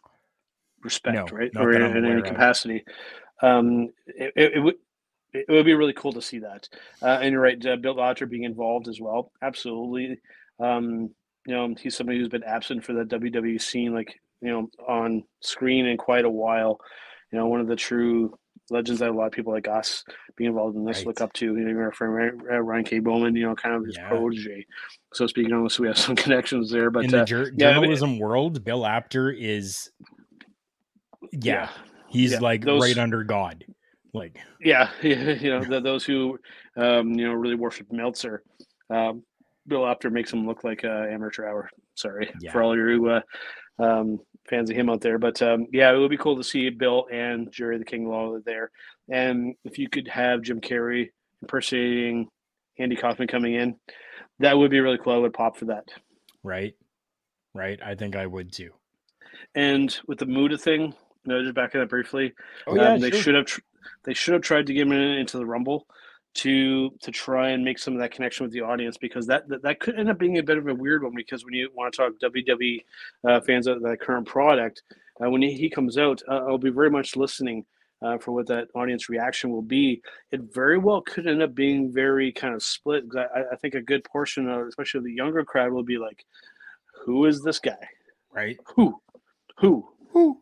respect, 0.84 1.16
No, 1.16 1.38
right, 1.38 1.52
or 1.56 1.74
in, 1.74 1.98
in 1.98 2.06
any 2.06 2.22
capacity. 2.22 2.84
Um, 3.42 3.90
it, 4.08 4.34
it, 4.36 4.76
it 5.48 5.52
would 5.52 5.66
be 5.66 5.74
really 5.74 5.94
cool 5.94 6.14
to 6.14 6.22
see 6.22 6.40
that. 6.40 6.68
Uh, 7.02 7.20
and 7.22 7.32
you're 7.32 7.42
right, 7.42 7.64
uh, 7.66 7.76
Bill 7.76 8.02
Apter 8.02 8.26
being 8.26 8.44
involved 8.44 8.88
as 8.88 9.00
well. 9.02 9.32
Absolutely. 9.42 10.20
Um, 10.60 11.10
you 11.48 11.54
know, 11.54 11.76
he's 11.80 11.96
somebody 11.96 12.18
who's 12.20 12.30
been 12.30 12.44
absent 12.44 12.84
for 12.84 12.94
the 12.94 13.04
WWE 13.04 13.62
scene, 13.62 13.94
like 13.94 14.20
you 14.42 14.50
know, 14.50 14.70
on 14.88 15.24
screen 15.42 15.86
in 15.86 15.98
quite 15.98 16.26
a 16.26 16.30
while. 16.30 16.80
You 17.32 17.40
know, 17.40 17.48
one 17.48 17.62
of 17.62 17.68
the 17.68 17.76
true 17.76 18.38
legends 18.72 19.00
that 19.00 19.10
a 19.10 19.14
lot 19.14 19.28
of 19.28 19.32
people 19.32 19.54
like 19.54 19.68
us 19.68 20.04
being 20.36 20.50
involved 20.50 20.76
in 20.76 20.86
this 20.86 20.98
Right. 20.98 21.08
look 21.08 21.22
up 21.22 21.34
to. 21.34 21.46
You 21.46 21.54
know, 21.54 21.92
friend 21.92 22.14
Ryan- 22.50 22.80
uh, 22.80 22.84
K. 22.84 23.00
Bowman, 23.00 23.36
you 23.36 23.44
know, 23.46 23.56
kind 23.56 23.76
of 23.76 23.86
his 23.86 23.96
Yeah. 23.96 24.08
protege. 24.10 24.66
So 25.14 25.28
speaking 25.28 25.54
on 25.54 25.64
this, 25.64 25.80
we 25.80 25.88
have 25.88 25.98
some 25.98 26.16
connections 26.16 26.72
there. 26.72 26.90
But 26.90 27.06
in 27.06 27.12
the 27.12 27.22
uh, 27.22 27.26
jour- 27.26 27.52
yeah, 27.56 27.74
journalism 27.74 28.18
world, 28.20 28.64
Bill 28.64 28.86
Apter 28.86 29.30
is, 29.32 29.92
yeah, 31.32 31.70
he's 32.10 32.32
Yeah, 32.34 32.40
like 32.40 32.64
those- 32.64 32.82
right 32.82 32.98
under 32.98 33.24
God. 33.24 33.66
Like, 34.16 34.38
Yeah, 34.62 34.90
you 35.02 35.50
know, 35.50 35.64
the, 35.64 35.80
those 35.82 36.04
who, 36.06 36.40
um, 36.78 37.14
you 37.14 37.28
know, 37.28 37.34
really 37.34 37.56
worship 37.56 37.92
Meltzer, 37.92 38.44
um, 38.90 39.24
Bill 39.68 39.86
Apter 39.88 40.10
makes 40.10 40.32
him 40.32 40.46
look 40.48 40.64
like 40.64 40.84
uh, 40.86 41.06
amateur 41.10 41.48
hour. 41.48 41.70
Sorry 41.96 42.30
Yeah. 42.40 42.52
for 42.52 42.62
all 42.64 42.76
your 42.76 43.18
uh, 43.18 43.22
um, 43.80 44.20
fans 44.50 44.70
of 44.70 44.76
him 44.76 44.90
out 44.90 45.02
there, 45.02 45.18
but 45.18 45.42
um, 45.42 45.68
yeah, 45.72 45.92
it 45.94 45.98
would 45.98 46.10
be 46.12 46.18
cool 46.18 46.38
to 46.38 46.44
see 46.44 46.70
Bill 46.70 47.08
and 47.12 47.52
Jerry 47.52 47.78
the 47.78 47.86
King 47.86 48.08
Lawler 48.08 48.42
there, 48.46 48.70
and 49.10 49.56
if 49.64 49.78
you 49.80 49.90
could 49.90 50.08
have 50.08 50.42
Jim 50.44 50.62
Carrey 50.62 51.10
impersonating 51.42 52.28
Andy 52.78 52.96
Kaufman 52.96 53.28
coming 53.28 53.56
in, 53.56 53.76
that 54.40 54.58
would 54.58 54.70
be 54.72 54.80
really 54.82 54.98
cool. 54.98 55.14
I 55.14 55.18
would 55.18 55.34
pop 55.34 55.58
for 55.58 55.66
that. 55.66 55.86
right, 56.44 56.74
right. 57.54 57.80
I 57.84 57.96
think 57.96 58.16
I 58.16 58.26
would 58.28 58.52
too. 58.54 58.72
And 59.56 59.98
with 60.08 60.20
the 60.20 60.26
Muta 60.26 60.58
thing, 60.58 60.94
no, 61.26 61.42
just 61.42 61.56
backing 61.56 61.82
up 61.82 61.90
briefly. 61.90 62.34
Oh, 62.68 62.76
yeah, 62.76 62.94
um, 62.94 63.00
they 63.00 63.12
sure. 63.12 63.22
should 63.22 63.36
have 63.36 63.46
tr- 63.46 63.62
they 64.04 64.14
should 64.14 64.34
have 64.34 64.44
tried 64.44 64.68
to 64.68 64.74
get 64.74 64.84
him 64.84 64.92
in, 64.92 65.02
into 65.02 65.38
the 65.38 65.46
Rumble 65.46 65.88
to 66.36 66.92
to 67.02 67.12
try 67.12 67.52
and 67.52 67.64
make 67.64 67.80
some 67.80 67.94
of 67.94 68.00
that 68.00 68.12
connection 68.12 68.44
with 68.46 68.54
the 68.54 68.62
audience 68.62 68.98
because 68.98 69.26
that 69.28 69.48
that, 69.48 69.62
that 69.64 69.80
could 69.80 69.98
end 69.98 70.10
up 70.10 70.20
being 70.20 70.38
a 70.38 70.44
bit 70.44 70.58
of 70.58 70.68
a 70.68 70.76
weird 70.76 71.04
one 71.04 71.14
because 71.16 71.46
when 71.46 71.54
you 71.54 71.70
want 71.74 71.94
to 71.94 71.98
talk 71.98 72.14
WWE 72.22 72.84
uh, 73.28 73.40
fans 73.42 73.68
of 73.68 73.82
that 73.82 74.02
current 74.02 74.28
product, 74.28 74.84
uh, 75.24 75.30
when 75.30 75.42
he, 75.42 75.54
he 75.54 75.70
comes 75.70 75.98
out, 75.98 76.22
uh, 76.30 76.46
I'll 76.48 76.58
be 76.58 76.70
very 76.70 76.92
much 76.92 77.16
listening. 77.16 77.66
Uh, 78.02 78.18
for 78.18 78.34
what 78.34 78.46
that 78.46 78.68
audience 78.76 79.08
reaction 79.08 79.50
will 79.50 79.62
be, 79.62 80.02
it 80.30 80.42
very 80.54 80.78
well 80.78 81.02
could 81.02 81.26
end 81.26 81.42
up 81.42 81.56
being 81.56 81.92
very 81.92 82.30
kind 82.30 82.54
of 82.54 82.62
split. 82.62 83.06
I, 83.18 83.54
I 83.54 83.56
think 83.56 83.74
a 83.74 83.82
good 83.82 84.04
portion 84.04 84.50
of, 84.50 84.68
especially 84.68 85.00
the 85.00 85.14
younger 85.14 85.46
crowd, 85.46 85.72
will 85.72 85.82
be 85.82 85.98
like, 85.98 86.26
"Who 87.06 87.26
is 87.26 87.42
this 87.42 87.58
guy? 87.58 87.88
Right? 88.34 88.58
Who? 88.76 89.00
Who? 89.60 89.88
Who? 90.12 90.42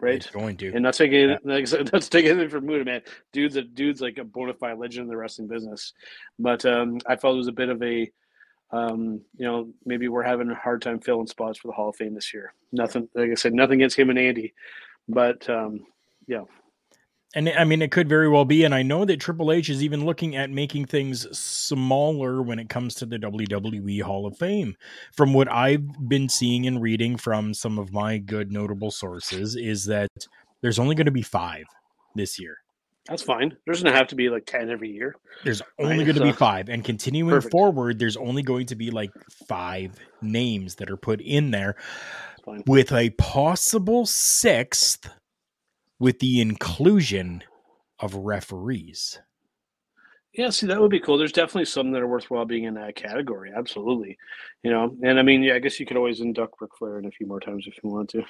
Right? 0.00 0.16
It's 0.16 0.30
going 0.30 0.56
to. 0.58 0.72
And 0.72 0.82
not 0.82 0.94
taking 0.94 1.36
said, 1.66 1.90
not 1.92 2.02
taking 2.02 2.32
anything 2.32 2.50
from 2.50 2.66
Muta, 2.66 2.84
man. 2.84 3.02
Dude's 3.32 3.56
a 3.56 3.62
dude's 3.62 4.00
like 4.00 4.18
a 4.18 4.24
bona 4.24 4.54
fide 4.54 4.78
legend 4.78 5.04
in 5.04 5.08
the 5.08 5.16
wrestling 5.16 5.48
business. 5.48 5.92
But 6.38 6.64
um, 6.66 6.98
I 7.06 7.16
felt 7.16 7.34
it 7.34 7.38
was 7.38 7.48
a 7.48 7.52
bit 7.52 7.68
of 7.68 7.82
a, 7.82 8.10
um, 8.72 9.20
you 9.36 9.46
know, 9.46 9.68
maybe 9.84 10.08
we're 10.08 10.22
having 10.22 10.50
a 10.50 10.54
hard 10.54 10.82
time 10.82 11.00
filling 11.00 11.26
spots 11.26 11.58
for 11.58 11.68
the 11.68 11.74
Hall 11.74 11.88
of 11.88 11.96
Fame 11.96 12.14
this 12.14 12.34
year. 12.34 12.52
Nothing, 12.72 13.08
like 13.14 13.30
I 13.30 13.34
said, 13.34 13.54
nothing 13.54 13.80
against 13.80 13.98
him 13.98 14.10
and 14.10 14.18
Andy, 14.18 14.54
but 15.08 15.48
um, 15.48 15.86
yeah, 16.26 16.42
And 17.36 17.50
I 17.50 17.64
mean, 17.64 17.82
it 17.82 17.92
could 17.92 18.08
very 18.08 18.30
well 18.30 18.46
be. 18.46 18.64
And 18.64 18.74
I 18.74 18.82
know 18.82 19.04
that 19.04 19.20
Triple 19.20 19.52
H 19.52 19.68
is 19.68 19.84
even 19.84 20.06
looking 20.06 20.34
at 20.36 20.50
making 20.50 20.86
things 20.86 21.28
smaller 21.38 22.40
when 22.42 22.58
it 22.58 22.70
comes 22.70 22.94
to 22.94 23.06
the 23.06 23.18
WWE 23.18 24.00
Hall 24.00 24.26
of 24.26 24.38
Fame. 24.38 24.74
From 25.12 25.34
what 25.34 25.46
I've 25.52 26.08
been 26.08 26.30
seeing 26.30 26.66
and 26.66 26.80
reading 26.80 27.18
from 27.18 27.52
some 27.52 27.78
of 27.78 27.92
my 27.92 28.16
good 28.16 28.50
notable 28.50 28.90
sources, 28.90 29.54
is 29.54 29.84
that 29.84 30.08
there's 30.62 30.78
only 30.78 30.94
going 30.94 31.04
to 31.04 31.12
be 31.12 31.20
five 31.22 31.66
this 32.14 32.40
year. 32.40 32.56
that's 33.06 33.22
fine. 33.22 33.54
There's 33.66 33.82
gonna 33.82 33.94
have 33.94 34.08
to 34.08 34.14
be 34.16 34.30
like 34.30 34.46
ten 34.46 34.70
every 34.70 34.90
year. 34.90 35.14
There's 35.44 35.60
only 35.78 35.98
Right, 35.98 36.06
going 36.06 36.16
to 36.16 36.22
be 36.22 36.32
five. 36.32 36.70
And 36.70 36.82
continuing 36.82 37.34
Perfect. 37.34 37.52
forward, 37.52 37.98
there's 37.98 38.16
only 38.16 38.42
going 38.42 38.66
to 38.66 38.74
be 38.74 38.90
like 38.90 39.10
five 39.46 39.92
names 40.22 40.76
that 40.76 40.90
are 40.90 40.96
put 40.96 41.20
in 41.20 41.50
there 41.50 41.76
with 42.66 42.92
a 42.92 43.10
possible 43.10 44.06
sixth 44.06 45.08
with 45.98 46.18
the 46.18 46.40
inclusion 46.40 47.42
of 48.00 48.14
referees. 48.14 49.18
Yeah, 50.34 50.50
see, 50.50 50.66
that 50.66 50.78
would 50.80 50.90
be 50.90 51.00
cool. 51.00 51.16
There's 51.16 51.32
definitely 51.32 51.64
some 51.64 51.92
that 51.92 52.02
are 52.02 52.06
worthwhile 52.06 52.44
being 52.44 52.64
in 52.64 52.74
that 52.74 52.94
category. 52.94 53.52
Absolutely, 53.56 54.18
you 54.62 54.70
know. 54.70 54.94
And 55.02 55.18
I 55.18 55.22
mean, 55.22 55.42
yeah, 55.42 55.54
I 55.54 55.58
guess 55.60 55.80
you 55.80 55.86
could 55.86 55.96
always 55.96 56.20
induct 56.20 56.60
Ric 56.60 56.70
Flair 56.78 56.98
in 56.98 57.06
a 57.06 57.10
few 57.10 57.26
more 57.26 57.40
times 57.40 57.66
if 57.66 57.74
you 57.82 57.88
want 57.88 58.10
to. 58.10 58.22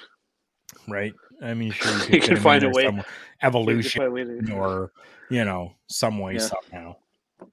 right? 0.87 1.13
I 1.41 1.53
mean, 1.53 1.71
sure, 1.71 1.91
you, 1.91 1.97
You 2.05 2.05
could 2.05 2.21
can 2.21 2.21
fit 2.21 2.29
him 2.29 2.37
in 2.37 2.43
find 2.43 2.63
a 2.63 2.69
way. 2.69 2.83
You 2.83 3.03
evolution, 3.41 4.03
a 4.03 4.09
way 4.09 4.23
to- 4.23 4.53
or 4.53 4.91
you 5.29 5.43
know, 5.43 5.73
some 5.87 6.19
way 6.19 6.35
Yeah. 6.35 6.39
somehow. 6.39 6.95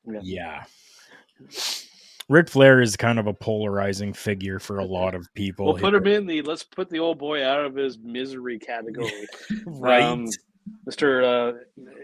Yeah. 0.07 0.21
Yeah. 0.23 0.65
Ric 2.29 2.49
Flair 2.49 2.81
is 2.81 2.97
kind 2.97 3.19
of 3.19 3.27
a 3.27 3.35
polarizing 3.35 4.13
figure 4.13 4.59
for 4.59 4.79
a 4.79 4.85
lot 4.85 5.15
of 5.15 5.33
people. 5.35 5.67
We'll 5.67 5.79
put 5.79 5.95
him 5.95 6.07
in 6.07 6.27
the 6.27 6.43
let's 6.43 6.63
put 6.63 6.89
the 6.89 6.99
old 6.99 7.19
boy 7.19 7.45
out 7.45 7.65
of 7.65 7.75
his 7.75 7.99
misery 7.99 8.59
category. 8.59 9.27
right. 9.67 10.03
Um, 10.03 10.29
Mr. 10.89 11.23
Uh, 11.23 11.59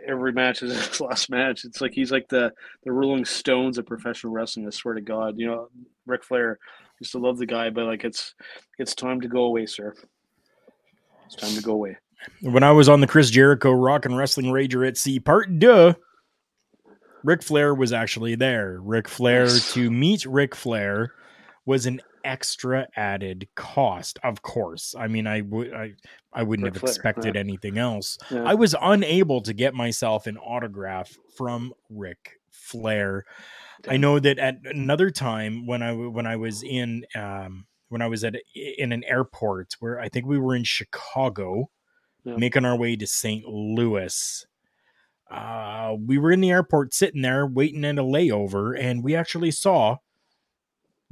every 0.07 0.33
match 0.33 0.63
is 0.63 0.73
his 0.89 1.01
last 1.01 1.31
match. 1.31 1.65
It's 1.65 1.81
like 1.81 1.93
he's 1.93 2.13
like 2.13 2.29
the 2.29 2.53
the 2.85 2.93
Rolling 2.93 3.25
Stones 3.25 3.79
of 3.79 3.87
professional 3.87 4.33
wrestling. 4.33 4.67
I 4.67 4.71
swear 4.71 4.95
to 4.95 5.01
God, 5.01 5.39
you 5.39 5.47
know, 5.47 5.69
Ric 6.07 6.25
Flair 6.25 6.59
used 7.01 7.13
to 7.13 7.19
love 7.19 7.39
the 7.39 7.47
guy, 7.47 7.71
but 7.71 7.87
like 7.87 8.05
it's 8.05 8.35
it's 8.79 8.95
time 8.95 9.21
to 9.23 9.29
go 9.29 9.45
away, 9.45 9.67
sir. 9.67 9.95
It's 11.27 11.37
time 11.37 11.55
to 11.55 11.63
go 11.63 11.73
away. 11.73 11.97
when 12.43 12.63
I 12.63 12.73
was 12.73 12.89
on 12.89 13.01
the 13.01 13.07
Chris 13.07 13.31
Jericho 13.31 13.71
Rock 13.71 14.05
and 14.05 14.17
Wrestling 14.17 14.47
Rager 14.47 14.87
at 14.87 14.97
Sea 14.97 15.21
part, 15.21 15.59
duh, 15.59 15.95
Ric 17.23 17.43
Flair 17.43 17.75
was 17.75 17.93
actually 17.93 18.35
there. 18.35 18.81
Ric 18.81 19.09
Flair 19.09 19.49
to 19.49 19.91
meet 19.91 20.25
Ric 20.27 20.55
Flair 20.55 21.13
was 21.67 21.87
an 21.87 22.01
extra 22.25 22.87
added 22.97 23.49
cost, 23.55 24.19
of 24.23 24.43
course. 24.43 24.95
I 24.99 25.07
mean, 25.09 25.27
I 25.27 25.41
would 25.43 25.73
I 25.73 25.95
I 26.33 26.43
wouldn't 26.43 26.65
Ric 26.65 26.75
have 26.75 26.81
Flair, 26.81 26.91
expected 26.91 27.35
yeah. 27.35 27.41
anything 27.41 27.79
else. 27.79 28.19
Yeah. 28.31 28.45
I 28.45 28.55
was 28.55 28.75
unable 28.81 29.41
to 29.43 29.53
get 29.53 29.75
myself 29.75 30.27
an 30.27 30.37
autograph 30.39 31.17
from 31.37 31.73
Ric 31.89 32.41
Flair. 32.51 33.25
I 33.89 33.97
know 33.97 34.19
that 34.19 34.39
at 34.39 34.59
another 34.65 35.11
time 35.11 35.67
when 35.67 35.83
I 35.83 35.93
when 35.95 36.27
I 36.27 36.37
was 36.37 36.63
in 36.63 37.05
um, 37.15 37.67
when 37.89 38.03
I 38.03 38.09
was 38.09 38.25
at 38.25 38.35
in 38.55 38.93
an 38.93 39.05
airport 39.05 39.75
where 39.81 39.99
I 39.99 40.09
think 40.09 40.27
we 40.27 40.39
were 40.39 40.55
in 40.55 40.65
Chicago, 40.65 41.71
Yeah. 42.25 42.37
making 42.37 42.65
our 42.67 42.77
way 42.77 42.97
to 42.97 43.07
St. 43.07 43.47
Louis. 43.47 44.47
Uh, 45.31 45.95
we 46.05 46.19
were 46.19 46.33
in 46.33 46.41
the 46.41 46.51
airport 46.51 46.93
sitting 46.93 47.23
there 47.23 47.47
waiting 47.47 47.85
at 47.85 47.99
a 47.99 48.03
layover, 48.03 48.79
and 48.79 49.05
we 49.05 49.15
actually 49.15 49.51
saw 49.51 49.97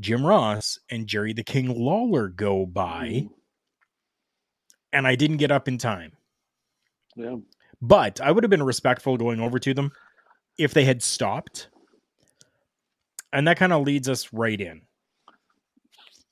Jim 0.00 0.26
Ross 0.26 0.78
and 0.90 1.06
Jerry 1.06 1.32
the 1.32 1.44
King 1.44 1.68
Lawler 1.68 2.28
go 2.28 2.66
by, 2.66 3.28
and 4.92 5.06
I 5.06 5.14
didn't 5.14 5.36
get 5.36 5.52
up 5.52 5.68
in 5.68 5.78
time. 5.78 6.12
Yeah. 7.16 7.36
But 7.80 8.20
I 8.20 8.32
would 8.32 8.42
have 8.42 8.50
been 8.50 8.62
respectful 8.62 9.16
going 9.16 9.40
over 9.40 9.58
to 9.60 9.72
them 9.72 9.92
if 10.58 10.74
they 10.74 10.84
had 10.84 11.02
stopped. 11.02 11.68
And 13.32 13.46
that 13.46 13.58
kind 13.58 13.72
of 13.72 13.82
leads 13.82 14.08
us 14.08 14.32
right 14.32 14.60
in. 14.60 14.82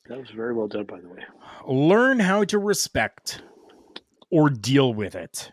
That 0.08 0.18
was 0.18 0.30
very 0.30 0.54
well 0.54 0.68
done, 0.68 0.84
by 0.84 1.00
the 1.00 1.08
way. 1.08 1.22
Learn 1.66 2.18
how 2.18 2.44
to 2.44 2.58
respect 2.58 3.42
or 4.30 4.48
deal 4.50 4.94
with 4.94 5.14
it. 5.14 5.52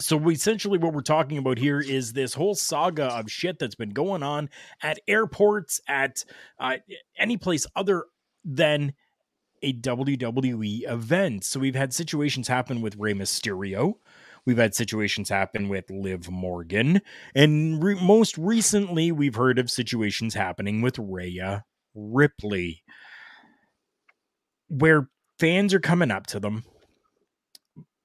So, 0.00 0.28
essentially, 0.28 0.78
what 0.78 0.92
we're 0.92 1.02
talking 1.02 1.38
about 1.38 1.58
here 1.58 1.80
is 1.80 2.12
this 2.12 2.34
whole 2.34 2.56
saga 2.56 3.04
of 3.04 3.30
shit 3.30 3.60
that's 3.60 3.76
been 3.76 3.90
going 3.90 4.24
on 4.24 4.50
at 4.82 4.98
airports, 5.06 5.80
at 5.86 6.24
uh, 6.58 6.78
any 7.16 7.36
place 7.36 7.64
other 7.76 8.06
than 8.44 8.94
a 9.62 9.72
WWE 9.72 10.90
event. 10.90 11.44
So, 11.44 11.60
we've 11.60 11.76
had 11.76 11.94
situations 11.94 12.48
happen 12.48 12.80
with 12.80 12.96
Rey 12.96 13.14
Mysterio. 13.14 13.94
We've 14.44 14.58
had 14.58 14.74
situations 14.74 15.28
happen 15.28 15.68
with 15.68 15.88
Liv 15.90 16.28
Morgan. 16.28 17.00
And 17.34 17.82
re- 17.82 17.94
most 17.94 18.36
recently, 18.36 19.12
we've 19.12 19.36
heard 19.36 19.60
of 19.60 19.70
situations 19.70 20.34
happening 20.34 20.82
with 20.82 20.98
Rhea 20.98 21.64
Ripley, 21.94 22.82
where 24.68 25.08
fans 25.38 25.72
are 25.72 25.80
coming 25.80 26.10
up 26.10 26.26
to 26.26 26.40
them, 26.40 26.64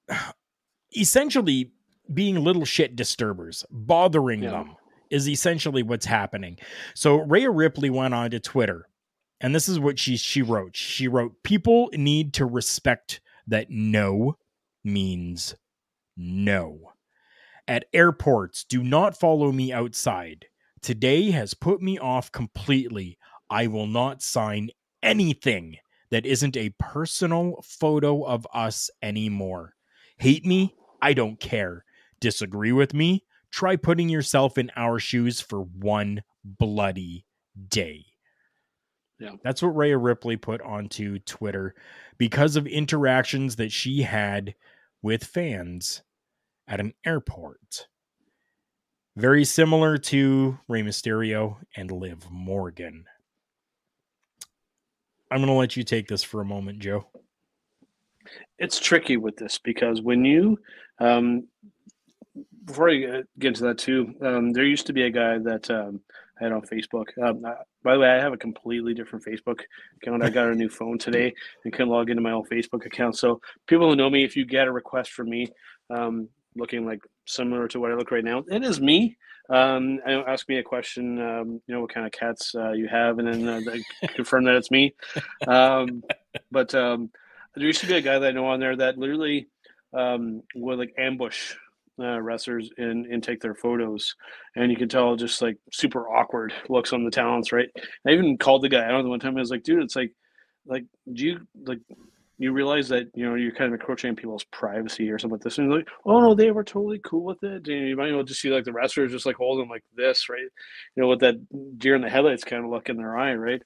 essentially 0.96 1.72
being 2.14 2.36
little 2.42 2.64
shit 2.64 2.96
disturbers, 2.96 3.64
bothering 3.70 4.42
Yeah. 4.42 4.50
them, 4.50 4.76
is 5.10 5.28
essentially 5.28 5.82
what's 5.82 6.06
happening. 6.06 6.56
So 6.94 7.16
Rhea 7.22 7.50
Ripley 7.50 7.90
went 7.90 8.14
on 8.14 8.30
to 8.30 8.40
Twitter, 8.40 8.88
and 9.40 9.54
this 9.54 9.68
is 9.68 9.78
what 9.80 9.98
she 9.98 10.16
she 10.16 10.42
wrote. 10.42 10.76
She 10.76 11.08
wrote, 11.08 11.42
"People 11.42 11.90
need 11.92 12.32
to 12.34 12.46
respect 12.46 13.20
that 13.46 13.70
no 13.70 14.38
means 14.84 15.54
no. 16.16 16.92
At 17.66 17.86
airports, 17.92 18.64
do 18.64 18.82
not 18.82 19.18
follow 19.18 19.52
me 19.52 19.72
outside. 19.72 20.46
Today 20.82 21.30
has 21.30 21.54
put 21.54 21.80
me 21.82 21.98
off 21.98 22.32
completely. 22.32 23.18
I 23.48 23.66
will 23.66 23.86
not 23.86 24.22
sign 24.22 24.70
anything 25.02 25.76
that 26.10 26.26
isn't 26.26 26.56
a 26.56 26.74
personal 26.78 27.62
photo 27.62 28.22
of 28.24 28.46
us 28.52 28.90
anymore. 29.02 29.74
Hate 30.18 30.44
me? 30.44 30.74
I 31.00 31.12
don't 31.14 31.38
care. 31.38 31.84
Disagree 32.20 32.72
with 32.72 32.94
me? 32.94 33.24
Try 33.50 33.76
putting 33.76 34.08
yourself 34.08 34.58
in 34.58 34.70
our 34.76 34.98
shoes 34.98 35.40
for 35.40 35.62
one 35.62 36.22
bloody 36.44 37.24
day. 37.68 38.04
Yeah. 39.18 39.32
That's 39.44 39.62
what 39.62 39.76
Rhea 39.76 39.98
Ripley 39.98 40.36
put 40.36 40.62
onto 40.62 41.18
Twitter 41.20 41.74
because 42.16 42.56
of 42.56 42.66
interactions 42.66 43.56
that 43.56 43.70
she 43.72 44.02
had 44.02 44.54
with 45.02 45.24
fans 45.24 46.02
at 46.66 46.80
an 46.80 46.94
airport. 47.04 47.88
Very 49.16 49.44
similar 49.44 49.98
to 49.98 50.58
Rey 50.68 50.82
Mysterio 50.82 51.56
and 51.76 51.90
Liv 51.90 52.30
Morgan. 52.30 53.04
I'm 55.30 55.38
going 55.38 55.48
to 55.48 55.52
let 55.52 55.76
you 55.76 55.84
take 55.84 56.08
this 56.08 56.22
for 56.22 56.40
a 56.40 56.44
moment, 56.44 56.78
Joe. 56.78 57.06
It's 58.58 58.78
tricky 58.78 59.16
with 59.16 59.36
this 59.36 59.58
because 59.58 60.00
when 60.00 60.24
you, 60.24 60.58
um, 60.98 61.46
before 62.70 62.90
I 62.90 63.22
get 63.38 63.48
into 63.48 63.64
that 63.64 63.78
too, 63.78 64.14
um, 64.22 64.52
there 64.52 64.64
used 64.64 64.86
to 64.86 64.92
be 64.92 65.02
a 65.02 65.10
guy 65.10 65.38
that 65.38 65.70
um, 65.70 66.00
I 66.40 66.44
had 66.44 66.52
on 66.52 66.62
Facebook. 66.62 67.06
Um, 67.22 67.44
uh, 67.44 67.54
by 67.82 67.94
the 67.94 68.00
way, 68.00 68.08
I 68.08 68.20
have 68.20 68.32
a 68.32 68.38
completely 68.38 68.94
different 68.94 69.24
Facebook 69.24 69.60
account. 70.00 70.22
I 70.22 70.30
got 70.30 70.48
a 70.48 70.54
new 70.54 70.68
phone 70.78 70.98
today 70.98 71.34
and 71.64 71.72
can 71.72 71.88
log 71.88 72.10
into 72.10 72.22
my 72.22 72.32
old 72.32 72.48
Facebook 72.48 72.86
account. 72.86 73.16
So 73.16 73.40
people 73.66 73.88
who 73.88 73.96
know 73.96 74.08
me, 74.08 74.24
if 74.24 74.36
you 74.36 74.44
get 74.44 74.68
a 74.68 74.72
request 74.72 75.12
from 75.12 75.28
me, 75.28 75.48
um, 75.90 76.28
looking 76.56 76.86
like 76.86 77.00
similar 77.26 77.68
to 77.68 77.80
what 77.80 77.90
I 77.90 77.94
look 77.94 78.10
right 78.10 78.24
now, 78.24 78.44
it 78.48 78.62
is 78.62 78.80
me. 78.80 79.16
Um, 79.48 79.98
ask 80.06 80.48
me 80.48 80.58
a 80.58 80.62
question, 80.62 81.20
um, 81.20 81.60
you 81.66 81.74
know, 81.74 81.80
what 81.80 81.92
kind 81.92 82.06
of 82.06 82.12
cats 82.12 82.54
uh, 82.54 82.70
you 82.70 82.86
have, 82.86 83.18
and 83.18 83.26
then 83.26 83.48
uh, 83.48 84.06
confirm 84.14 84.44
that 84.44 84.54
it's 84.54 84.70
me. 84.70 84.94
Um, 85.48 86.04
but 86.52 86.72
um, 86.74 87.10
there 87.56 87.66
used 87.66 87.80
to 87.80 87.88
be 87.88 87.96
a 87.96 88.00
guy 88.00 88.20
that 88.20 88.28
I 88.28 88.30
know 88.30 88.46
on 88.46 88.60
there 88.60 88.76
that 88.76 88.96
literally 88.96 89.48
um, 89.92 90.42
would 90.54 90.78
like 90.78 90.94
ambush 90.96 91.54
uh, 92.00 92.20
wrestlers 92.20 92.70
and, 92.78 93.06
and 93.06 93.22
take 93.22 93.40
their 93.40 93.54
photos. 93.54 94.14
And 94.56 94.70
you 94.70 94.76
can 94.76 94.88
tell 94.88 95.16
just 95.16 95.42
like 95.42 95.56
super 95.72 96.08
awkward 96.08 96.52
looks 96.68 96.92
on 96.92 97.04
the 97.04 97.10
talents, 97.10 97.52
right? 97.52 97.68
I 98.06 98.10
even 98.10 98.38
called 98.38 98.62
the 98.62 98.68
guy. 98.68 98.84
I 98.84 98.88
don't 98.88 98.98
know 98.98 99.02
the 99.04 99.08
one 99.10 99.20
time 99.20 99.36
I 99.36 99.40
was 99.40 99.50
like, 99.50 99.62
dude, 99.62 99.82
it's 99.82 99.96
like, 99.96 100.12
like, 100.66 100.84
do 101.12 101.24
you 101.24 101.40
like, 101.64 101.80
you 102.38 102.52
realize 102.52 102.88
that 102.88 103.10
you 103.14 103.28
know 103.28 103.34
you're 103.34 103.52
kind 103.52 103.66
of 103.66 103.78
encroaching 103.78 104.16
people's 104.16 104.44
privacy 104.44 105.10
or 105.10 105.18
something 105.18 105.36
like 105.36 105.42
this, 105.42 105.58
and 105.58 105.70
like, 105.70 105.86
oh 106.06 106.20
no, 106.20 106.34
they 106.34 106.50
were 106.50 106.64
totally 106.64 106.98
cool 107.04 107.22
with 107.22 107.42
it. 107.42 107.68
And 107.68 107.88
you 107.88 107.96
might 107.96 108.26
just 108.26 108.40
see 108.40 108.48
like 108.48 108.64
the 108.64 108.72
wrestlers 108.72 109.12
just 109.12 109.26
like 109.26 109.36
holding 109.36 109.68
like 109.68 109.84
this, 109.94 110.30
right? 110.30 110.40
You 110.40 111.02
know, 111.02 111.08
with 111.08 111.20
that 111.20 111.34
deer 111.78 111.94
in 111.94 112.00
the 112.00 112.08
headlights 112.08 112.44
kind 112.44 112.64
of 112.64 112.70
look 112.70 112.88
in 112.88 112.96
their 112.96 113.16
eye, 113.16 113.34
right? 113.34 113.62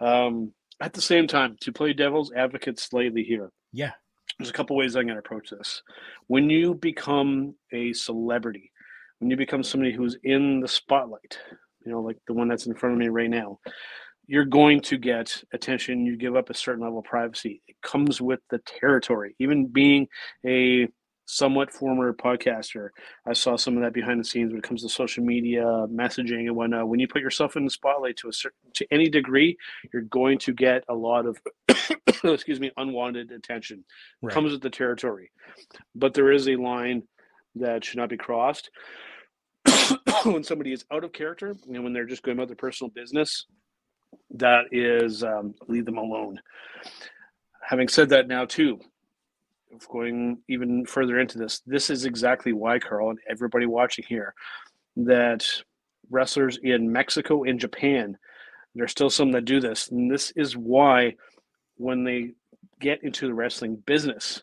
Um, 0.00 0.52
at 0.80 0.94
the 0.94 1.02
same 1.02 1.26
time, 1.26 1.56
to 1.60 1.72
play 1.72 1.92
devil's 1.92 2.32
advocate 2.32 2.80
slightly 2.80 3.24
here, 3.24 3.50
Yeah. 3.72 3.92
There's 4.38 4.50
a 4.50 4.54
couple 4.54 4.76
ways 4.76 4.96
I'm 4.96 5.04
going 5.04 5.14
to 5.14 5.20
approach 5.20 5.50
this. 5.50 5.82
When 6.26 6.50
you 6.50 6.74
become 6.74 7.54
a 7.72 7.92
celebrity, 7.92 8.72
when 9.18 9.30
you 9.30 9.36
become 9.36 9.62
somebody 9.62 9.92
who's 9.92 10.16
in 10.24 10.60
the 10.60 10.68
spotlight, 10.68 11.38
you 11.84 11.92
know, 11.92 12.00
like 12.00 12.18
the 12.26 12.34
one 12.34 12.48
that's 12.48 12.66
in 12.66 12.74
front 12.74 12.94
of 12.94 12.98
me 12.98 13.08
right 13.08 13.30
now, 13.30 13.58
you're 14.26 14.44
going 14.44 14.80
to 14.80 14.96
get 14.96 15.42
attention. 15.52 16.06
You 16.06 16.16
give 16.16 16.34
up 16.34 16.50
a 16.50 16.54
certain 16.54 16.82
level 16.82 17.00
of 17.00 17.04
privacy. 17.04 17.62
It 17.68 17.76
comes 17.82 18.20
with 18.20 18.40
the 18.50 18.58
territory. 18.80 19.36
Even 19.38 19.66
being 19.66 20.08
a 20.46 20.88
somewhat 21.26 21.72
former 21.72 22.12
podcaster, 22.12 22.90
I 23.26 23.32
saw 23.32 23.56
some 23.56 23.76
of 23.76 23.82
that 23.82 23.92
behind 23.92 24.20
the 24.20 24.24
scenes 24.24 24.50
when 24.50 24.58
it 24.58 24.64
comes 24.64 24.82
to 24.82 24.88
social 24.88 25.24
media 25.24 25.62
messaging 25.62 26.46
and 26.46 26.56
whatnot. 26.56 26.88
When 26.88 27.00
you 27.00 27.08
put 27.08 27.22
yourself 27.22 27.56
in 27.56 27.64
the 27.64 27.70
spotlight 27.70 28.16
to 28.18 28.28
a 28.28 28.32
certain 28.32 28.58
to 28.74 28.86
any 28.90 29.08
degree, 29.08 29.56
you're 29.92 30.02
going 30.02 30.38
to 30.38 30.52
get 30.52 30.84
a 30.88 30.94
lot 30.94 31.26
of 31.26 31.38
excuse 32.24 32.60
me 32.60 32.70
unwanted 32.76 33.30
attention. 33.30 33.84
Right. 34.22 34.32
Comes 34.32 34.52
with 34.52 34.62
the 34.62 34.70
territory, 34.70 35.30
but 35.94 36.14
there 36.14 36.32
is 36.32 36.48
a 36.48 36.56
line 36.56 37.02
that 37.56 37.84
should 37.84 37.98
not 37.98 38.08
be 38.08 38.16
crossed. 38.16 38.70
when 40.24 40.44
somebody 40.44 40.72
is 40.72 40.84
out 40.92 41.04
of 41.04 41.12
character 41.12 41.54
and 41.66 41.84
when 41.84 41.92
they're 41.92 42.04
just 42.04 42.22
going 42.22 42.36
about 42.36 42.48
their 42.48 42.56
personal 42.56 42.90
business, 42.90 43.46
that 44.30 44.64
is 44.72 45.22
um, 45.22 45.54
leave 45.68 45.84
them 45.84 45.98
alone. 45.98 46.40
Having 47.62 47.88
said 47.88 48.08
that, 48.10 48.28
now 48.28 48.44
too, 48.44 48.78
of 49.74 49.88
going 49.88 50.38
even 50.48 50.86
further 50.86 51.18
into 51.18 51.38
this, 51.38 51.60
this 51.66 51.90
is 51.90 52.04
exactly 52.04 52.52
why, 52.52 52.78
Carl, 52.78 53.10
and 53.10 53.18
everybody 53.28 53.66
watching 53.66 54.04
here, 54.08 54.34
that 54.96 55.46
wrestlers 56.10 56.58
in 56.62 56.90
Mexico 56.90 57.44
and 57.44 57.58
Japan, 57.58 58.16
there's 58.74 58.90
still 58.90 59.10
some 59.10 59.32
that 59.32 59.44
do 59.44 59.60
this, 59.60 59.88
and 59.88 60.10
this 60.10 60.32
is 60.36 60.56
why 60.56 61.14
when 61.76 62.04
they 62.04 62.32
get 62.80 63.02
into 63.02 63.26
the 63.26 63.34
wrestling 63.34 63.76
business, 63.86 64.42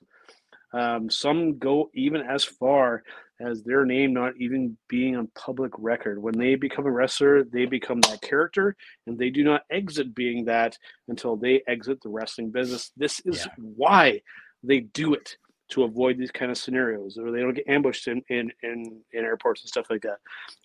um, 0.73 1.09
some 1.09 1.57
go 1.57 1.89
even 1.93 2.21
as 2.21 2.43
far 2.43 3.03
as 3.41 3.63
their 3.63 3.85
name 3.85 4.13
not 4.13 4.33
even 4.37 4.77
being 4.87 5.15
on 5.15 5.27
public 5.35 5.71
record. 5.77 6.21
When 6.21 6.37
they 6.37 6.55
become 6.55 6.85
a 6.85 6.91
wrestler, 6.91 7.43
they 7.43 7.65
become 7.65 7.99
that 8.01 8.21
character, 8.21 8.75
and 9.07 9.17
they 9.17 9.29
do 9.29 9.43
not 9.43 9.63
exit 9.69 10.13
being 10.13 10.45
that 10.45 10.77
until 11.07 11.35
they 11.35 11.61
exit 11.67 12.01
the 12.01 12.09
wrestling 12.09 12.51
business. 12.51 12.91
This 12.95 13.19
is 13.25 13.47
why 13.57 14.21
they 14.63 14.81
do 14.81 15.13
it 15.13 15.37
to 15.69 15.83
avoid 15.83 16.17
these 16.17 16.31
kind 16.31 16.51
of 16.51 16.57
scenarios, 16.57 17.17
or 17.17 17.31
they 17.31 17.39
don't 17.39 17.53
get 17.53 17.67
ambushed 17.67 18.07
in 18.07 18.21
in, 18.29 18.51
in, 18.63 19.01
in 19.13 19.23
airports 19.23 19.61
and 19.61 19.69
stuff 19.69 19.87
like 19.89 20.01
that. 20.01 20.17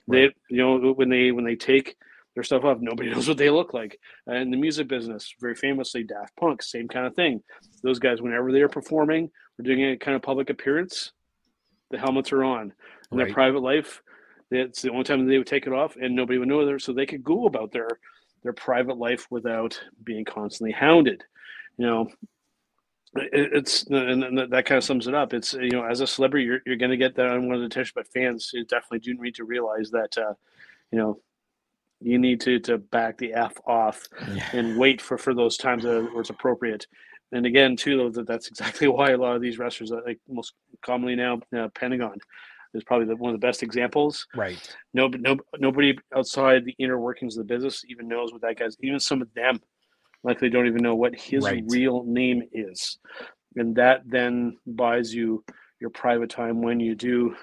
They, 0.08 0.30
you 0.50 0.58
know, 0.58 0.92
when 0.92 1.08
they 1.08 1.32
when 1.32 1.44
they 1.44 1.56
take 1.56 1.96
their 2.34 2.44
stuff 2.44 2.64
off, 2.64 2.78
nobody 2.80 3.10
knows 3.12 3.28
what 3.28 3.38
they 3.38 3.50
look 3.50 3.72
like. 3.72 3.98
Uh, 4.28 4.34
in 4.34 4.50
the 4.50 4.56
music 4.56 4.88
business, 4.88 5.34
very 5.40 5.54
famously, 5.54 6.02
Daft 6.02 6.36
Punk, 6.36 6.62
same 6.62 6.88
kind 6.88 7.06
of 7.06 7.14
thing. 7.14 7.42
Those 7.82 7.98
guys, 7.98 8.20
whenever 8.20 8.52
they 8.52 8.62
are 8.62 8.68
performing 8.68 9.30
or 9.58 9.62
doing 9.62 9.84
a 9.84 9.96
kind 9.96 10.16
of 10.16 10.22
public 10.22 10.50
appearance, 10.50 11.12
the 11.90 11.98
helmets 11.98 12.32
are 12.32 12.44
on. 12.44 12.72
In 13.12 13.18
their 13.18 13.32
private 13.32 13.62
life, 13.62 14.02
it's 14.50 14.82
the 14.82 14.90
only 14.90 15.04
time 15.04 15.26
they 15.26 15.38
would 15.38 15.46
take 15.46 15.66
it 15.68 15.72
off, 15.72 15.96
and 15.96 16.14
nobody 16.14 16.38
would 16.38 16.48
know 16.48 16.66
there, 16.66 16.80
so 16.80 16.92
they 16.92 17.06
could 17.06 17.24
go 17.24 17.46
about 17.46 17.72
their 17.72 17.88
their 18.42 18.52
private 18.52 18.96
life 18.96 19.26
without 19.30 19.80
being 20.04 20.24
constantly 20.24 20.72
hounded. 20.72 21.22
You 21.78 21.86
know, 21.86 22.08
it's 23.14 23.84
and 23.84 24.38
that 24.50 24.66
kind 24.66 24.76
of 24.76 24.84
sums 24.84 25.06
it 25.06 25.14
up. 25.14 25.32
It's 25.32 25.54
you 25.54 25.70
know, 25.70 25.84
as 25.84 26.00
a 26.00 26.06
celebrity, 26.06 26.44
you're 26.44 26.60
you're 26.66 26.76
going 26.76 26.90
to 26.90 26.96
get 26.96 27.14
that 27.16 27.30
unwanted 27.30 27.66
attention, 27.66 27.92
but 27.94 28.08
fans 28.08 28.52
definitely 28.68 28.98
do 29.00 29.14
need 29.14 29.34
to 29.36 29.44
realize 29.44 29.90
that 29.90 30.16
uh, 30.18 30.34
you 30.90 30.98
know 30.98 31.20
you 32.00 32.18
need 32.18 32.40
to 32.42 32.58
to 32.60 32.78
back 32.78 33.16
the 33.18 33.32
f 33.32 33.54
off 33.66 34.06
and 34.52 34.76
wait 34.76 35.00
for 35.00 35.16
for 35.16 35.34
those 35.34 35.56
times 35.56 35.84
that- 35.84 36.10
where 36.12 36.20
it's 36.20 36.30
appropriate. 36.30 36.86
And 37.32 37.44
again, 37.44 37.76
too, 37.76 37.96
though, 37.96 38.10
that 38.10 38.26
that's 38.26 38.48
exactly 38.52 38.88
why 38.88 39.10
a 39.10 39.16
lot 39.18 39.36
of 39.36 39.42
these 39.42 39.58
wrestlers, 39.58 39.92
uh, 39.92 40.00
like 40.06 40.20
most 40.28 40.52
commonly 40.82 41.16
now, 41.16 41.40
uh, 41.56 41.68
Pentagon 41.74 42.18
is 42.74 42.84
probably 42.84 43.06
the, 43.06 43.16
one 43.16 43.34
of 43.34 43.40
the 43.40 43.46
best 43.46 43.62
examples. 43.62 44.26
Right. 44.34 44.58
No, 44.94 45.08
no, 45.08 45.36
nobody 45.58 45.98
outside 46.14 46.64
the 46.64 46.76
inner 46.78 46.98
workings 46.98 47.36
of 47.36 47.46
the 47.46 47.54
business 47.54 47.84
even 47.88 48.06
knows 48.08 48.32
what 48.32 48.42
that 48.42 48.58
guy's. 48.58 48.76
Even 48.80 49.00
some 49.00 49.22
of 49.22 49.32
them, 49.34 49.60
likely 50.22 50.50
don't 50.50 50.66
even 50.66 50.82
know 50.82 50.94
what 50.94 51.14
his 51.14 51.44
Right. 51.44 51.64
real 51.66 52.04
name 52.04 52.42
is, 52.52 52.98
and 53.56 53.74
that 53.76 54.02
then 54.06 54.56
buys 54.66 55.14
you 55.14 55.44
your 55.80 55.90
private 55.90 56.30
time 56.30 56.62
when 56.62 56.80
you 56.80 56.94
do 56.94 57.36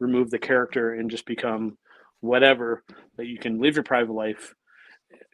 remove 0.00 0.30
the 0.30 0.38
character 0.38 0.94
and 0.94 1.10
just 1.10 1.26
become 1.26 1.76
whatever 2.20 2.82
that 3.16 3.26
you 3.26 3.38
can 3.38 3.60
live 3.60 3.76
your 3.76 3.84
private 3.84 4.12
life 4.12 4.54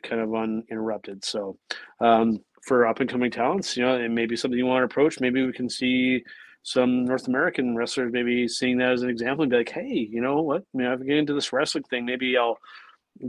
kind 0.03 0.21
of 0.21 0.35
uninterrupted. 0.35 1.25
So, 1.25 1.59
um, 2.01 2.41
for 2.63 2.87
up 2.87 3.01
and 3.01 3.11
coming 3.11 3.31
talents, 3.31 3.77
you 3.77 3.83
know, 3.85 3.97
it 3.99 4.11
may 4.11 4.27
be 4.27 4.37
something 4.37 4.59
you 4.59 4.67
want 4.67 4.81
to 4.81 4.87
approach. 4.87 5.21
Maybe 5.21 5.45
we 5.45 5.53
can 5.53 5.69
see 5.69 6.25
some 6.63 7.05
North 7.05 7.29
American 7.29 7.77
wrestlers 7.77 8.11
maybe 8.13 8.49
seeing 8.49 8.79
that 8.79 8.93
as 8.93 9.03
an 9.03 9.11
example 9.11 9.43
and 9.43 9.51
be 9.51 9.59
like, 9.59 9.69
hey, 9.69 10.09
you 10.11 10.23
know 10.23 10.41
what? 10.41 10.63
I 10.75 10.79
mean, 10.79 10.87
if 10.87 11.01
I 11.01 11.05
get 11.05 11.19
into 11.19 11.35
this 11.35 11.53
wrestling 11.53 11.85
thing, 11.85 12.07
maybe 12.07 12.39
I'll 12.39 12.57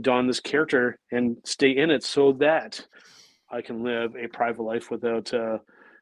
don 0.00 0.26
this 0.26 0.40
character 0.40 0.98
and 1.12 1.36
stay 1.44 1.76
in 1.76 1.90
it 1.90 2.02
so 2.02 2.32
that 2.32 2.84
I 3.50 3.62
can 3.62 3.82
live 3.82 4.16
a 4.16 4.26
private 4.28 4.62
life 4.62 4.90
without, 4.90 5.32
uh, 5.32 5.58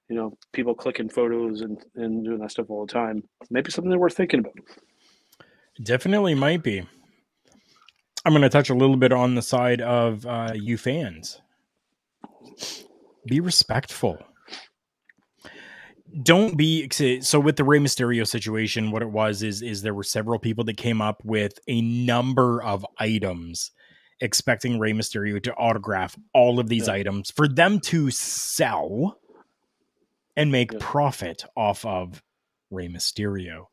you 0.08 0.16
know, 0.16 0.36
people 0.52 0.74
clicking 0.74 1.08
photos 1.08 1.60
and, 1.60 1.78
and 1.94 2.24
doing 2.24 2.38
that 2.38 2.50
stuff 2.50 2.70
all 2.70 2.86
the 2.86 2.92
time. 2.92 3.22
Maybe 3.50 3.70
something 3.70 3.90
that 3.90 3.98
worth 3.98 4.16
thinking 4.16 4.40
about. 4.40 4.54
Definitely 5.82 6.34
might 6.34 6.62
be. 6.62 6.86
I'm 8.24 8.32
going 8.32 8.42
to 8.42 8.48
touch 8.48 8.70
a 8.70 8.74
little 8.74 8.96
bit 8.96 9.12
on 9.12 9.34
the 9.34 9.42
side 9.42 9.82
of 9.82 10.24
uh, 10.24 10.52
you 10.54 10.78
fans. 10.78 11.42
Be 13.26 13.40
respectful. 13.40 14.18
Don't 16.22 16.56
be 16.56 16.88
so 17.20 17.40
with 17.40 17.56
the 17.56 17.64
Rey 17.64 17.78
Mysterio 17.78 18.26
situation. 18.26 18.90
What 18.90 19.02
it 19.02 19.10
was 19.10 19.42
is 19.42 19.62
is 19.62 19.82
there 19.82 19.94
were 19.94 20.04
several 20.04 20.38
people 20.38 20.64
that 20.64 20.76
came 20.76 21.02
up 21.02 21.22
with 21.24 21.58
a 21.66 21.80
number 21.80 22.62
of 22.62 22.86
items, 22.98 23.72
expecting 24.20 24.78
Rey 24.78 24.92
Mysterio 24.92 25.42
to 25.42 25.54
autograph 25.54 26.16
all 26.32 26.60
of 26.60 26.68
these 26.68 26.88
items 26.88 27.30
for 27.30 27.48
them 27.48 27.80
to 27.80 28.10
sell 28.10 29.18
and 30.36 30.52
make 30.52 30.78
profit 30.78 31.44
off 31.56 31.84
of 31.84 32.22
Rey 32.70 32.88
Mysterio. 32.88 33.66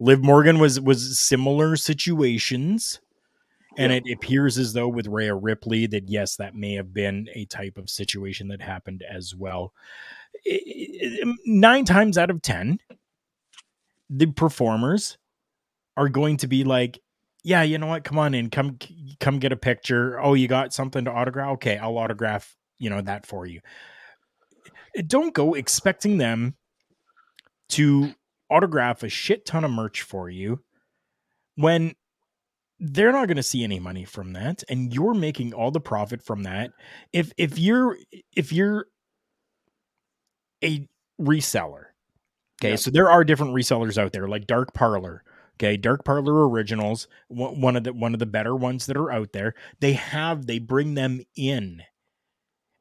Liv 0.00 0.20
Morgan 0.20 0.58
was 0.58 0.80
was 0.80 1.20
similar 1.20 1.76
situations, 1.76 3.00
And 3.78 3.90
Yeah. 3.92 4.00
it 4.04 4.12
appears 4.12 4.58
as 4.58 4.72
though 4.74 4.88
with 4.88 5.06
Rhea 5.06 5.34
Ripley 5.34 5.86
that 5.86 6.08
yes, 6.08 6.36
that 6.36 6.54
may 6.54 6.74
have 6.74 6.92
been 6.92 7.28
a 7.34 7.46
type 7.46 7.78
of 7.78 7.88
situation 7.88 8.48
that 8.48 8.60
happened 8.60 9.02
as 9.02 9.34
well. 9.34 9.72
Nine 11.46 11.84
times 11.84 12.18
out 12.18 12.30
of 12.30 12.42
ten, 12.42 12.78
the 14.10 14.26
performers 14.26 15.16
are 15.96 16.08
going 16.08 16.36
to 16.38 16.46
be 16.46 16.64
like, 16.64 17.00
"Yeah, 17.44 17.62
you 17.62 17.78
know 17.78 17.86
what? 17.86 18.04
Come 18.04 18.18
on 18.18 18.34
in, 18.34 18.50
come 18.50 18.78
come 19.20 19.38
get 19.38 19.52
a 19.52 19.56
picture. 19.56 20.20
Oh, 20.20 20.34
you 20.34 20.48
got 20.48 20.72
something 20.74 21.04
to 21.06 21.10
autograph? 21.10 21.52
Okay, 21.54 21.78
I'll 21.78 21.96
autograph 21.98 22.56
you 22.78 22.90
know 22.90 23.00
that 23.00 23.26
for 23.26 23.46
you." 23.46 23.60
Don't 25.06 25.32
go 25.32 25.54
expecting 25.54 26.18
them 26.18 26.56
to 27.70 28.14
autograph 28.50 29.02
a 29.02 29.08
shit 29.08 29.46
ton 29.46 29.64
of 29.64 29.70
merch 29.70 30.02
for 30.02 30.28
you 30.28 30.62
when 31.54 31.94
they're 32.84 33.12
not 33.12 33.28
going 33.28 33.36
to 33.36 33.44
see 33.44 33.62
any 33.62 33.78
money 33.78 34.04
from 34.04 34.32
that 34.32 34.64
and 34.68 34.92
you're 34.92 35.14
making 35.14 35.54
all 35.54 35.70
the 35.70 35.80
profit 35.80 36.20
from 36.20 36.42
that. 36.42 36.72
If 37.12 37.32
if 37.36 37.56
you're 37.56 37.96
if 38.34 38.52
you're 38.52 38.86
a 40.64 40.88
reseller 41.20 41.84
okay 42.60 42.70
Yeah. 42.70 42.76
so 42.76 42.90
there 42.90 43.08
are 43.10 43.22
different 43.24 43.54
resellers 43.54 43.98
out 43.98 44.12
there 44.12 44.26
like 44.26 44.46
dark 44.48 44.74
parlor 44.74 45.22
okay 45.56 45.76
dark 45.76 46.04
parlor 46.04 46.48
originals 46.48 47.06
one 47.28 47.60
one 47.60 47.76
of 47.76 47.84
the 47.84 47.92
one 47.92 48.14
of 48.14 48.18
the 48.18 48.26
better 48.26 48.56
ones 48.56 48.86
that 48.86 48.96
are 48.96 49.12
out 49.12 49.32
there. 49.32 49.54
They 49.80 49.92
have 49.92 50.46
they 50.46 50.58
bring 50.58 50.94
them 50.94 51.20
in 51.36 51.82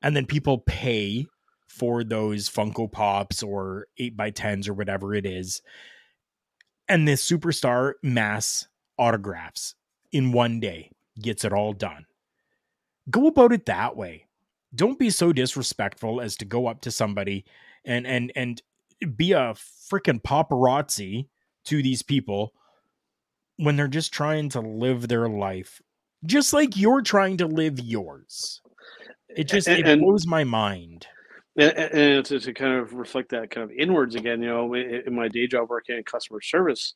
and 0.01 0.15
then 0.15 0.25
people 0.25 0.57
pay 0.59 1.27
for 1.67 2.03
those 2.03 2.49
funko 2.49 2.91
pops 2.91 3.43
or 3.43 3.85
8 3.99 4.17
by 4.17 4.31
10s 4.31 4.67
or 4.67 4.73
whatever 4.73 5.13
it 5.13 5.25
is 5.27 5.61
and 6.89 7.07
this 7.07 7.25
superstar 7.29 7.93
mass 8.03 8.67
autographs 8.97 9.75
in 10.11 10.31
one 10.31 10.59
day 10.59 10.91
gets 11.21 11.43
it 11.45 11.53
all 11.53 11.73
done. 11.73 12.05
Go 13.09 13.27
about 13.27 13.51
it 13.51 13.65
that 13.65 13.95
way. 13.95 14.25
Don't 14.73 14.99
be 14.99 15.09
so 15.09 15.33
disrespectful 15.33 16.21
as 16.21 16.37
to 16.37 16.45
go 16.45 16.67
up 16.67 16.81
to 16.81 16.91
somebody 16.91 17.45
and 17.83 18.05
and 18.07 18.31
and 18.35 18.61
be 19.15 19.31
a 19.33 19.53
freaking 19.91 20.21
paparazzi 20.21 21.27
to 21.65 21.81
these 21.81 22.01
people 22.01 22.53
when 23.57 23.75
they're 23.75 23.87
just 23.87 24.13
trying 24.13 24.49
to 24.49 24.61
live 24.61 25.07
their 25.07 25.27
life 25.27 25.81
just 26.25 26.53
like 26.53 26.77
you're 26.77 27.01
trying 27.01 27.37
to 27.37 27.47
live 27.47 27.79
yours. 27.79 28.61
It 29.29 29.45
just 29.45 29.67
And- 29.67 29.87
it 29.87 29.99
blows 29.99 30.27
my 30.27 30.43
mind. 30.43 31.07
And, 31.57 31.73
and 31.77 32.25
to, 32.27 32.39
to 32.39 32.53
kind 32.53 32.75
of 32.79 32.93
reflect 32.93 33.29
that 33.29 33.49
kind 33.51 33.69
of 33.69 33.75
inwards 33.77 34.15
again, 34.15 34.41
you 34.41 34.47
know, 34.47 34.73
in 34.73 35.03
in 35.05 35.13
my 35.13 35.27
day 35.27 35.47
job 35.47 35.69
working 35.69 35.97
in 35.97 36.03
customer 36.03 36.39
service, 36.39 36.93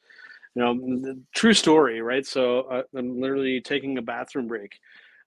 you 0.56 0.62
know, 0.62 0.74
the 0.74 1.20
true 1.34 1.54
story, 1.54 2.02
right? 2.02 2.26
So 2.26 2.62
uh, 2.62 2.84
I'm 2.98 3.20
literally 3.20 3.62
taking 3.62 3.98
a 3.98 4.02
bathroom 4.02 4.48
break, 4.48 4.80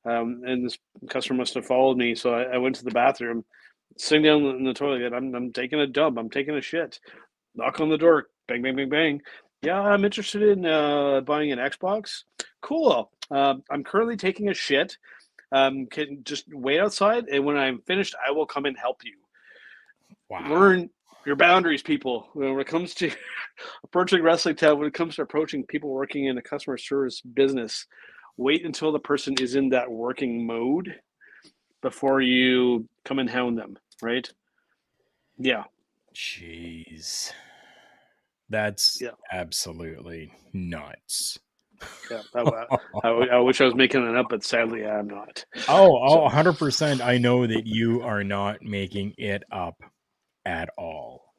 um, 0.04 0.42
and 0.44 0.64
this 0.64 0.78
customer 1.10 1.38
must 1.38 1.54
have 1.54 1.66
followed 1.66 1.98
me. 1.98 2.14
So 2.14 2.34
I, 2.34 2.54
I 2.54 2.58
went 2.58 2.76
to 2.76 2.84
the 2.84 2.90
bathroom, 2.90 3.44
sitting 3.98 4.24
down 4.24 4.44
in 4.44 4.64
the 4.64 4.72
toilet. 4.72 5.12
I'm, 5.12 5.34
I'm 5.34 5.52
taking 5.52 5.80
a 5.80 5.86
dump. 5.86 6.18
I'm 6.18 6.30
taking 6.30 6.54
a 6.56 6.62
shit. 6.62 6.98
Knock 7.54 7.80
on 7.80 7.90
the 7.90 7.98
door. 7.98 8.28
Bang, 8.46 8.62
bang, 8.62 8.74
bang, 8.74 8.88
bang. 8.88 9.22
Yeah, 9.60 9.80
I'm 9.80 10.04
interested 10.04 10.42
in 10.42 10.64
uh, 10.64 11.20
buying 11.20 11.52
an 11.52 11.58
Xbox. 11.58 12.22
Cool. 12.62 13.10
Uh, 13.30 13.54
I'm 13.70 13.84
currently 13.84 14.16
taking 14.16 14.48
a 14.48 14.54
shit. 14.54 14.96
Um, 15.50 15.86
can 15.86 16.22
just 16.24 16.44
wait 16.52 16.78
outside, 16.78 17.26
and 17.28 17.44
when 17.44 17.56
I'm 17.56 17.80
finished, 17.82 18.14
I 18.26 18.30
will 18.32 18.46
come 18.46 18.66
and 18.66 18.76
help 18.76 19.02
you. 19.02 19.16
wow 20.28 20.48
Learn 20.48 20.90
your 21.28 21.36
boundaries, 21.36 21.82
people. 21.82 22.30
When 22.32 22.58
it 22.58 22.66
comes 22.66 22.94
to 22.96 23.10
approaching 23.84 24.22
wrestling 24.22 24.56
town, 24.56 24.78
when 24.78 24.88
it 24.88 24.94
comes 24.94 25.16
to 25.16 25.22
approaching 25.22 25.62
people 25.66 25.90
working 25.90 26.24
in 26.24 26.38
a 26.38 26.42
customer 26.42 26.78
service 26.78 27.20
business, 27.20 27.86
wait 28.38 28.64
until 28.64 28.90
the 28.90 28.98
person 28.98 29.34
is 29.40 29.54
in 29.54 29.68
that 29.68 29.90
working 29.90 30.46
mode 30.46 30.96
before 31.82 32.22
you 32.22 32.88
come 33.04 33.18
and 33.18 33.28
hound 33.30 33.58
them. 33.58 33.76
Right? 34.02 34.28
Yeah. 35.38 35.64
Jeez. 36.14 37.30
That's 38.48 38.98
Yeah. 39.00 39.10
absolutely 39.30 40.32
nuts. 40.54 41.38
Yeah. 42.10 42.22
I, 42.34 42.64
I, 43.04 43.08
I 43.08 43.38
wish 43.40 43.60
I 43.60 43.64
was 43.66 43.74
making 43.74 44.04
it 44.08 44.16
up, 44.16 44.26
but 44.30 44.42
sadly, 44.42 44.84
I'm 44.86 45.06
not. 45.06 45.44
Oh, 45.68 45.96
oh, 46.02 46.28
100%. 46.28 47.00
I 47.02 47.18
know 47.18 47.46
that 47.46 47.66
you 47.66 48.00
are 48.00 48.24
not 48.24 48.62
making 48.62 49.12
it 49.18 49.44
up 49.52 49.76
at 50.48 50.70
all. 50.78 51.34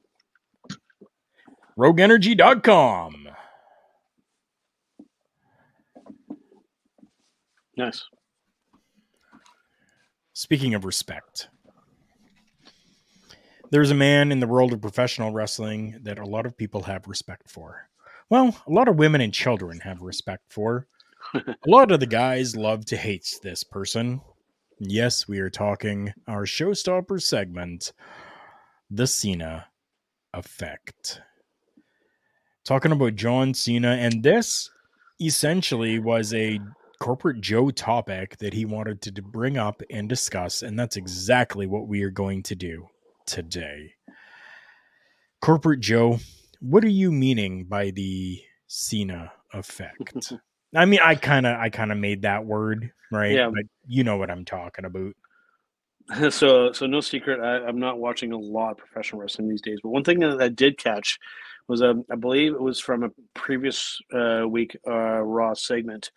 RogueEnergy.com. 1.77 3.27
Nice. 7.75 8.03
Speaking 10.33 10.75
of 10.75 10.85
respect, 10.85 11.49
there's 13.71 13.89
a 13.89 13.95
man 13.95 14.31
in 14.31 14.39
the 14.39 14.47
world 14.47 14.73
of 14.73 14.81
professional 14.81 15.31
wrestling 15.31 15.99
that 16.03 16.19
a 16.19 16.25
lot 16.25 16.45
of 16.45 16.55
people 16.55 16.83
have 16.83 17.07
respect 17.07 17.49
for. 17.49 17.89
Well, 18.29 18.55
a 18.67 18.71
lot 18.71 18.87
of 18.87 18.97
women 18.97 19.21
and 19.21 19.33
children 19.33 19.79
have 19.79 20.01
respect 20.01 20.43
for. 20.53 20.87
a 21.33 21.55
lot 21.65 21.91
of 21.91 21.99
the 21.99 22.05
guys 22.05 22.55
love 22.55 22.85
to 22.85 22.97
hate 22.97 23.39
this 23.41 23.63
person. 23.63 24.21
Yes, 24.79 25.27
we 25.27 25.39
are 25.39 25.49
talking 25.49 26.13
our 26.27 26.45
showstopper 26.45 27.21
segment, 27.21 27.91
the 28.89 29.07
Cena 29.07 29.67
effect. 30.33 31.21
Talking 32.65 32.91
about 32.91 33.15
John 33.15 33.53
Cena, 33.53 33.91
and 33.91 34.21
this 34.23 34.69
essentially 35.21 35.99
was 35.99 36.33
a 36.33 36.59
corporate 36.99 37.41
Joe 37.41 37.69
topic 37.71 38.37
that 38.37 38.53
he 38.53 38.65
wanted 38.65 39.01
to 39.03 39.21
bring 39.21 39.57
up 39.57 39.81
and 39.89 40.07
discuss, 40.07 40.61
and 40.61 40.77
that's 40.77 40.97
exactly 40.97 41.65
what 41.65 41.87
we 41.87 42.03
are 42.03 42.09
going 42.11 42.43
to 42.43 42.55
do 42.55 42.87
today. 43.25 43.93
Corporate 45.41 45.79
Joe, 45.79 46.19
what 46.59 46.83
are 46.83 46.89
you 46.89 47.11
meaning 47.11 47.65
by 47.65 47.91
the 47.91 48.41
Cena 48.67 49.31
effect? 49.53 50.33
I 50.75 50.85
mean, 50.85 50.99
I 51.03 51.15
kind 51.15 51.47
of, 51.47 51.57
I 51.57 51.69
kind 51.69 51.91
of 51.91 51.97
made 51.97 52.21
that 52.23 52.45
word 52.45 52.91
right, 53.11 53.31
Yeah. 53.31 53.49
but 53.49 53.63
you 53.87 54.03
know 54.03 54.17
what 54.17 54.29
I'm 54.29 54.45
talking 54.45 54.85
about. 54.85 55.13
so 56.29 56.71
so 56.71 56.85
no 56.87 57.01
secret 57.01 57.39
I, 57.39 57.67
i'm 57.67 57.79
not 57.79 57.99
watching 57.99 58.31
a 58.31 58.37
lot 58.37 58.71
of 58.71 58.77
professional 58.77 59.21
wrestling 59.21 59.47
these 59.47 59.61
days 59.61 59.79
but 59.83 59.89
one 59.89 60.03
thing 60.03 60.19
that 60.19 60.41
i 60.41 60.49
did 60.49 60.77
catch 60.77 61.19
was 61.67 61.81
um, 61.81 62.03
i 62.11 62.15
believe 62.15 62.53
it 62.53 62.61
was 62.61 62.79
from 62.79 63.03
a 63.03 63.09
previous 63.35 63.99
uh, 64.13 64.43
week 64.47 64.75
uh, 64.87 65.21
raw 65.21 65.53
segment 65.53 66.11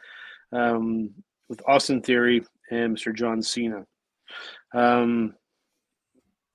um, 0.53 1.11
with 1.49 1.61
austin 1.69 2.01
theory 2.01 2.43
and 2.71 2.97
mr 2.97 3.15
john 3.15 3.43
cena. 3.43 3.85
Um, 4.75 5.35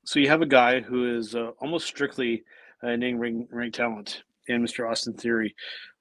so 0.05 0.19
you 0.19 0.29
have 0.29 0.41
a 0.41 0.47
guy 0.47 0.79
who 0.79 1.17
is 1.17 1.35
uh, 1.35 1.51
almost 1.59 1.85
strictly 1.85 2.43
uh, 2.81 2.95
name 2.95 3.19
ring 3.19 3.47
ring 3.51 3.71
talent 3.71 4.23
in 4.47 4.63
mr 4.63 4.89
austin 4.89 5.13
theory. 5.13 5.53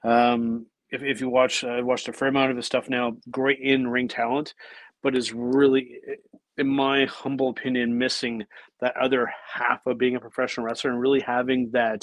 Um, 0.05 0.67
if, 0.91 1.03
if 1.03 1.21
you 1.21 1.29
watch 1.29 1.65
i 1.65 1.83
watched 1.83 2.09
a 2.09 2.13
fair 2.15 2.29
amount 2.29 2.51
of 2.51 2.57
his 2.57 2.65
stuff 2.65 2.89
now 2.89 3.17
great 3.31 3.59
in 3.61 3.87
ring 3.89 4.09
talent 4.09 4.55
but 5.03 5.15
is 5.17 5.33
really 5.33 6.01
in 6.59 6.69
my 6.69 7.07
humble 7.07 7.51
opinion, 7.51 7.99
missing 7.99 8.45
that 8.81 8.97
other 8.97 9.33
half 9.53 9.87
of 9.87 9.99
being 9.99 10.17
a 10.17 10.21
professional 10.21 10.67
wrestler 10.67 10.91
and 10.91 11.01
really 11.01 11.21
having 11.21 11.71
that 11.73 12.03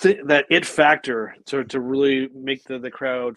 th- 0.00 0.20
that 0.26 0.46
it 0.50 0.66
factor 0.66 1.34
to, 1.46 1.64
to 1.64 1.80
really 1.80 2.28
make 2.34 2.64
the, 2.64 2.78
the 2.78 2.90
crowd 2.90 3.36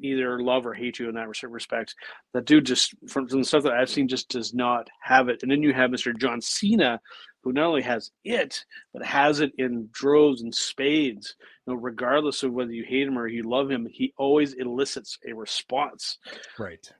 either 0.00 0.40
love 0.40 0.66
or 0.66 0.74
hate 0.74 0.98
you 0.98 1.08
in 1.08 1.14
that 1.14 1.28
respect. 1.28 1.94
That 2.32 2.44
dude 2.44 2.66
just 2.66 2.94
from, 3.08 3.28
from 3.28 3.40
the 3.40 3.44
stuff 3.44 3.62
that 3.64 3.72
I've 3.72 3.90
seen 3.90 4.08
just 4.08 4.28
does 4.28 4.52
not 4.52 4.88
have 5.02 5.28
it. 5.28 5.42
And 5.42 5.50
then 5.50 5.62
you 5.62 5.72
have 5.72 5.90
Mr. 5.90 6.16
John 6.16 6.40
Cena, 6.40 7.00
who 7.42 7.52
not 7.52 7.66
only 7.66 7.82
has 7.82 8.10
it, 8.24 8.64
but 8.92 9.04
has 9.04 9.40
it 9.40 9.52
in 9.58 9.88
droves 9.92 10.42
and 10.42 10.54
spades. 10.54 11.36
You 11.66 11.74
know, 11.74 11.80
regardless 11.80 12.42
of 12.42 12.52
whether 12.52 12.72
you 12.72 12.84
hate 12.84 13.06
him 13.06 13.18
or 13.18 13.28
you 13.28 13.44
love 13.44 13.70
him, 13.70 13.86
he 13.90 14.12
always 14.16 14.54
elicits 14.54 15.18
a 15.28 15.32
response 15.32 16.18
Right. 16.58 16.90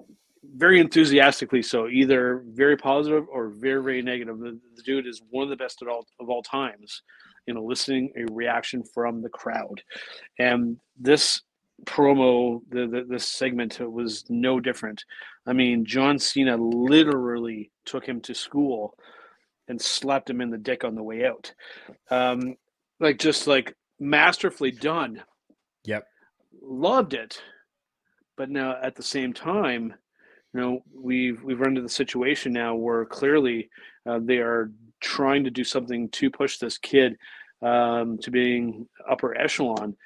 Very 0.57 0.81
enthusiastically 0.81 1.63
so 1.63 1.89
either 1.89 2.45
very 2.53 2.77
positive 2.77 3.27
or 3.31 3.49
very 3.49 3.83
very 3.83 4.03
negative. 4.03 4.39
The, 4.39 4.59
the 4.77 4.83
dude 4.83 5.07
is 5.07 5.23
one 5.31 5.45
of 5.45 5.51
the 5.51 5.57
best 5.57 5.83
at 5.83 5.89
all 5.89 6.07
of 6.21 6.29
all 6.29 6.43
times 6.43 7.03
in 7.47 7.57
eliciting 7.57 8.13
a 8.17 8.33
reaction 8.33 8.83
from 8.83 9.21
the 9.21 9.29
crowd. 9.29 9.83
And 10.39 10.79
this 10.99 11.43
promo 11.85 12.61
the, 12.71 12.87
the 12.87 13.05
this 13.09 13.27
segment 13.27 13.81
was 13.81 14.25
no 14.29 14.61
different. 14.61 15.05
I 15.47 15.53
mean 15.53 15.85
john 15.85 16.19
cena 16.19 16.57
literally 16.57 17.71
took 17.85 18.07
him 18.07 18.21
to 18.23 18.35
school 18.35 18.97
and 19.69 19.81
slapped 19.81 20.31
him 20.31 20.41
in 20.41 20.51
the 20.51 20.59
dick 20.59 20.85
on 20.85 20.95
the 20.95 21.03
way 21.03 21.27
out. 21.27 21.53
Um 22.11 22.57
like 23.01 23.19
just 23.19 23.47
like 23.47 23.75
masterfully 23.99 24.71
done. 24.71 25.23
Yep. 25.85 26.07
loved 26.63 27.13
it 27.13 27.43
but 28.37 28.49
now 28.49 28.77
at 28.83 28.97
the 28.97 29.03
same 29.03 29.33
time 29.33 29.95
you 30.55 30.61
know 30.61 30.83
we've 30.95 31.43
we've 31.43 31.61
run 31.61 31.71
into 31.71 31.83
the 31.83 31.89
situation 31.89 32.53
now 32.53 32.75
where 32.75 33.05
clearly 33.05 33.69
uh, 34.07 34.21
they 34.23 34.39
are 34.39 34.71
trying 35.01 35.45
to 35.45 35.51
do 35.51 35.65
something 35.65 36.09
to 36.11 36.31
push 36.31 36.59
this 36.59 36.79
kid 36.79 37.17
um, 37.63 38.17
to 38.19 38.31
being 38.31 38.89
upper 39.09 39.37
echelon 39.39 39.97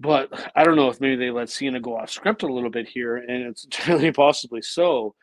but 0.00 0.50
I 0.54 0.62
don't 0.62 0.76
know 0.76 0.88
if 0.88 1.00
maybe 1.00 1.16
they 1.16 1.30
let 1.30 1.50
Cena 1.50 1.80
go 1.80 1.96
off 1.96 2.10
script 2.10 2.42
a 2.42 2.52
little 2.52 2.70
bit 2.70 2.88
here, 2.88 3.16
and 3.16 3.46
it's 3.46 3.64
entirely 3.64 4.12
possibly 4.12 4.62
so. 4.62 5.14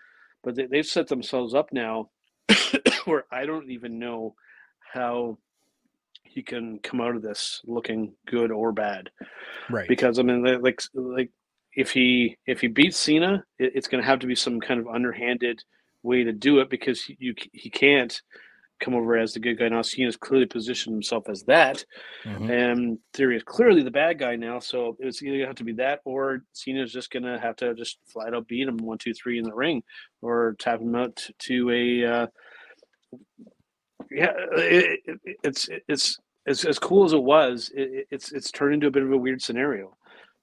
But 0.44 0.56
they, 0.56 0.66
they've 0.66 0.86
set 0.86 1.08
themselves 1.08 1.54
up 1.54 1.72
now 1.72 2.10
where 3.06 3.26
I 3.32 3.46
don't 3.46 3.72
even 3.72 4.00
know 4.00 4.36
how 4.94 5.38
he 6.24 6.44
can 6.44 6.80
come 6.80 7.00
out 7.00 7.16
of 7.16 7.22
this 7.22 7.62
looking 7.66 8.14
good 8.28 8.52
or 8.52 8.72
bad. 8.72 9.10
Right. 9.70 9.88
Because 9.88 10.20
I 10.20 10.24
mean, 10.24 10.44
like 10.62 10.82
like 10.94 11.32
if 11.76 11.92
he 11.92 12.38
if 12.48 12.62
he 12.62 12.68
beats 12.68 12.98
Cena, 12.98 13.44
it, 13.60 13.74
it's 13.76 13.88
going 13.88 14.02
to 14.02 14.08
have 14.08 14.20
to 14.20 14.28
be 14.28 14.36
some 14.36 14.60
kind 14.60 14.80
of 14.80 14.88
underhanded 14.88 15.64
way 16.04 16.24
to 16.24 16.32
do 16.32 16.60
it 16.60 16.70
because 16.70 17.04
he, 17.04 17.18
you 17.20 17.34
he 17.52 17.70
can't 17.70 18.22
come 18.82 18.94
over 18.94 19.18
as 19.18 19.34
the 19.34 19.40
good 19.40 19.58
guy 19.58 19.70
now. 19.70 19.82
Cena's 19.82 20.18
clearly 20.18 20.46
positioned 20.46 20.94
himself 20.94 21.30
as 21.30 21.44
that, 21.44 21.86
Mhm. 22.26 22.50
and 22.52 23.00
Theory 23.14 23.38
is 23.38 23.44
clearly 23.44 23.82
the 23.84 23.92
bad 23.92 24.20
guy 24.20 24.36
now. 24.36 24.60
So 24.60 24.98
it's 25.00 25.24
either 25.24 25.38
gonna 25.38 25.48
have 25.48 25.56
to 25.58 25.64
be 25.64 25.74
that, 25.74 26.02
or 26.06 26.44
Cena's 26.54 26.92
just 26.92 27.10
gonna 27.12 27.40
have 27.40 27.56
to 27.58 27.74
just 27.74 28.00
flat 28.06 28.34
out 28.34 28.48
beat 28.48 28.68
him 28.68 28.78
one, 28.78 28.98
two, 28.98 29.14
three 29.14 29.38
in 29.38 29.46
the 29.46 29.54
ring, 29.54 29.82
or 30.22 30.56
tap 30.60 30.82
him 30.82 30.96
out 30.96 31.26
to 31.40 31.70
a. 31.72 32.06
Uh, 32.06 32.28
yeah, 34.12 34.34
it, 34.58 35.00
it, 35.06 35.38
it's 35.44 35.70
it's 35.88 36.20
as 36.46 36.64
as 36.66 36.78
cool 36.80 37.06
as 37.06 37.14
it 37.14 37.24
was. 37.24 37.72
It, 37.74 38.08
it's 38.12 38.32
it's 38.32 38.52
turned 38.52 38.74
into 38.76 38.88
a 38.88 38.92
bit 38.92 39.04
of 39.04 39.12
a 39.12 39.18
weird 39.18 39.42
scenario 39.42 39.96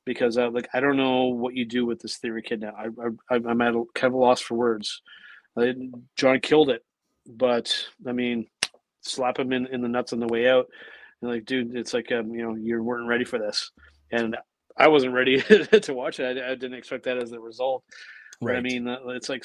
because 0.04 0.38
uh, 0.38 0.50
like 0.50 0.68
I 0.72 0.80
don't 0.80 0.96
know 0.96 1.26
what 1.26 1.54
you 1.54 1.64
do 1.64 1.86
with 1.86 2.00
this 2.00 2.16
Theory 2.18 2.42
kid 2.42 2.60
now. 2.60 2.74
I, 2.76 3.34
I 3.34 3.36
I'm 3.36 3.60
at 3.60 3.74
a 3.74 3.84
kind 3.94 4.12
of 4.12 4.14
a 4.14 4.18
loss 4.18 4.40
for 4.40 4.54
words. 4.54 5.02
Uh, 5.56 5.66
John 6.16 6.40
killed 6.40 6.70
it, 6.70 6.84
but 7.26 7.74
I 8.06 8.12
mean, 8.12 8.46
slap 9.02 9.38
him 9.38 9.52
in, 9.52 9.66
in 9.66 9.82
the 9.82 9.88
nuts 9.88 10.12
on 10.12 10.20
the 10.20 10.26
way 10.26 10.48
out, 10.48 10.66
and 11.20 11.30
like, 11.30 11.44
dude, 11.44 11.76
it's 11.76 11.94
like 11.94 12.10
um, 12.12 12.34
you 12.34 12.42
know, 12.42 12.54
you 12.54 12.82
weren't 12.82 13.08
ready 13.08 13.24
for 13.24 13.38
this, 13.38 13.70
and 14.10 14.36
I 14.76 14.88
wasn't 14.88 15.14
ready 15.14 15.40
to 15.42 15.94
watch 15.94 16.20
it. 16.20 16.38
I, 16.38 16.52
I 16.52 16.54
didn't 16.54 16.74
expect 16.74 17.04
that 17.04 17.18
as 17.18 17.30
the 17.30 17.40
result. 17.40 17.84
But 18.40 18.56
I 18.56 18.60
mean, 18.60 18.88
uh, 18.88 18.98
it's 19.08 19.28
like 19.28 19.44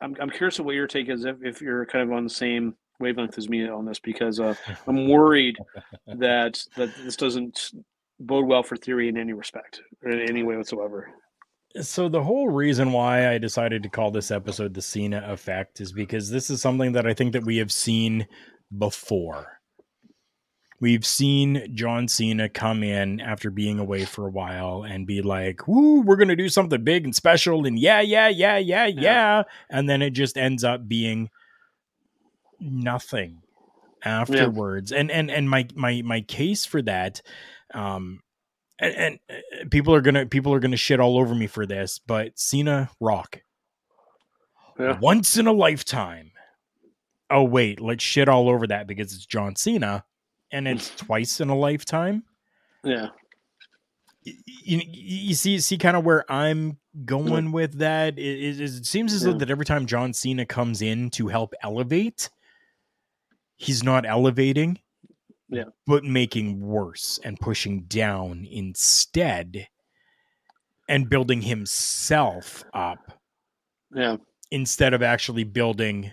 I'm 0.00 0.16
I'm 0.20 0.30
curious 0.30 0.58
of 0.58 0.64
what 0.64 0.74
your 0.74 0.86
take 0.86 1.08
is 1.08 1.24
if, 1.24 1.36
if 1.42 1.60
you're 1.60 1.86
kind 1.86 2.08
of 2.08 2.16
on 2.16 2.24
the 2.24 2.30
same 2.30 2.76
wavelength 3.00 3.36
as 3.36 3.48
me 3.48 3.68
on 3.68 3.84
this 3.84 3.98
because 3.98 4.38
uh, 4.38 4.54
I'm 4.86 5.08
worried 5.08 5.56
that 6.06 6.62
that 6.76 6.90
this 7.04 7.16
doesn't 7.16 7.72
bode 8.26 8.46
well 8.46 8.62
for 8.62 8.76
theory 8.76 9.08
in 9.08 9.16
any 9.16 9.32
respect 9.32 9.80
or 10.02 10.10
in 10.10 10.28
any 10.28 10.42
way 10.42 10.56
whatsoever. 10.56 11.08
So 11.80 12.08
the 12.08 12.22
whole 12.22 12.48
reason 12.48 12.92
why 12.92 13.30
I 13.30 13.38
decided 13.38 13.82
to 13.82 13.88
call 13.88 14.10
this 14.10 14.30
episode 14.30 14.74
the 14.74 14.82
Cena 14.82 15.24
effect 15.26 15.80
is 15.80 15.92
because 15.92 16.30
this 16.30 16.50
is 16.50 16.60
something 16.60 16.92
that 16.92 17.06
I 17.06 17.14
think 17.14 17.32
that 17.32 17.44
we 17.44 17.56
have 17.58 17.72
seen 17.72 18.26
before. 18.76 19.58
We've 20.80 21.06
seen 21.06 21.74
John 21.74 22.08
Cena 22.08 22.48
come 22.48 22.82
in 22.82 23.20
after 23.20 23.50
being 23.50 23.78
away 23.78 24.04
for 24.04 24.26
a 24.26 24.30
while 24.30 24.82
and 24.82 25.06
be 25.06 25.22
like, 25.22 25.68
"Woo, 25.68 26.02
we're 26.02 26.16
going 26.16 26.28
to 26.28 26.36
do 26.36 26.48
something 26.48 26.82
big 26.82 27.04
and 27.04 27.14
special 27.14 27.66
and 27.66 27.78
yeah, 27.78 28.00
yeah, 28.00 28.28
yeah, 28.28 28.58
yeah, 28.58 28.86
yeah." 28.86 29.42
And 29.70 29.88
then 29.88 30.02
it 30.02 30.10
just 30.10 30.36
ends 30.36 30.64
up 30.64 30.88
being 30.88 31.30
nothing 32.58 33.42
afterwards. 34.04 34.92
And 34.92 35.10
and 35.10 35.30
and 35.30 35.48
my 35.48 35.68
my 35.74 36.02
my 36.02 36.20
case 36.20 36.64
for 36.64 36.82
that 36.82 37.22
um 37.74 38.20
and, 38.78 38.94
and 38.94 39.18
uh, 39.30 39.64
people 39.70 39.94
are 39.94 40.00
gonna 40.00 40.26
people 40.26 40.52
are 40.54 40.60
gonna 40.60 40.76
shit 40.76 41.00
all 41.00 41.18
over 41.18 41.34
me 41.34 41.46
for 41.46 41.66
this, 41.66 42.00
but 42.06 42.38
Cena 42.38 42.90
Rock, 43.00 43.42
Yeah. 44.78 44.98
once 45.00 45.36
in 45.36 45.46
a 45.46 45.52
lifetime. 45.52 46.32
Oh 47.30 47.44
wait, 47.44 47.80
let's 47.80 48.02
shit 48.04 48.28
all 48.28 48.48
over 48.48 48.66
that 48.66 48.86
because 48.86 49.12
it's 49.14 49.24
John 49.26 49.56
Cena, 49.56 50.04
and 50.50 50.66
it's 50.68 50.90
twice 50.96 51.40
in 51.40 51.48
a 51.48 51.56
lifetime. 51.56 52.24
Yeah. 52.84 53.08
You, 54.24 54.80
you 54.86 55.34
see 55.34 55.58
see 55.58 55.78
kind 55.78 55.96
of 55.96 56.04
where 56.04 56.30
I'm 56.30 56.78
going 57.04 57.50
with 57.52 57.78
that. 57.78 58.18
It, 58.18 58.60
it, 58.60 58.60
it 58.60 58.86
seems 58.86 59.12
as 59.12 59.22
though 59.22 59.32
that 59.32 59.50
every 59.50 59.64
time 59.64 59.86
John 59.86 60.12
Cena 60.12 60.46
comes 60.46 60.80
in 60.80 61.10
to 61.10 61.26
help 61.28 61.54
elevate, 61.62 62.30
he's 63.56 63.82
not 63.82 64.06
elevating 64.06 64.78
Yeah. 65.52 65.64
but 65.86 66.02
making 66.02 66.60
worse 66.60 67.20
and 67.22 67.38
pushing 67.38 67.82
down 67.82 68.46
instead 68.50 69.68
and 70.88 71.08
building 71.10 71.42
himself 71.42 72.64
up 72.72 73.20
Yeah. 73.94 74.16
instead 74.50 74.94
of 74.94 75.02
actually 75.02 75.44
building 75.44 76.10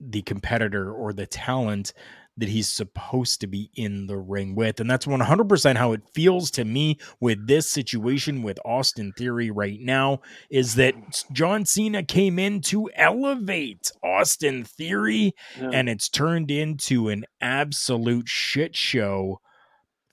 the 0.00 0.22
competitor 0.22 0.92
or 0.92 1.12
the 1.12 1.26
talent 1.26 1.92
that 2.40 2.48
he's 2.48 2.68
supposed 2.68 3.40
to 3.40 3.46
be 3.46 3.70
in 3.74 4.06
the 4.06 4.16
ring 4.18 4.54
with. 4.54 4.80
And 4.80 4.90
that's 4.90 5.06
100% 5.06 5.76
how 5.76 5.92
it 5.92 6.02
feels 6.12 6.50
to 6.52 6.64
me 6.64 6.98
with 7.20 7.46
this 7.46 7.70
situation 7.70 8.42
with 8.42 8.58
Austin 8.64 9.12
Theory 9.16 9.50
right 9.50 9.78
now 9.80 10.20
is 10.50 10.74
that 10.74 10.94
John 11.32 11.64
Cena 11.64 12.02
came 12.02 12.38
in 12.38 12.60
to 12.62 12.90
elevate 12.96 13.92
Austin 14.02 14.64
Theory 14.64 15.34
Yeah. 15.60 15.70
and 15.72 15.88
it's 15.88 16.08
turned 16.08 16.50
into 16.50 17.08
an 17.08 17.24
absolute 17.40 18.28
shit 18.28 18.74
show 18.74 19.40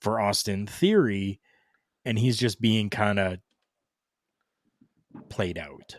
for 0.01 0.19
Austin 0.19 0.67
Theory 0.67 1.39
and 2.05 2.19
he's 2.19 2.37
just 2.37 2.61
being 2.61 2.89
kind 2.89 3.19
of 3.19 3.37
played 5.29 5.57
out. 5.57 5.97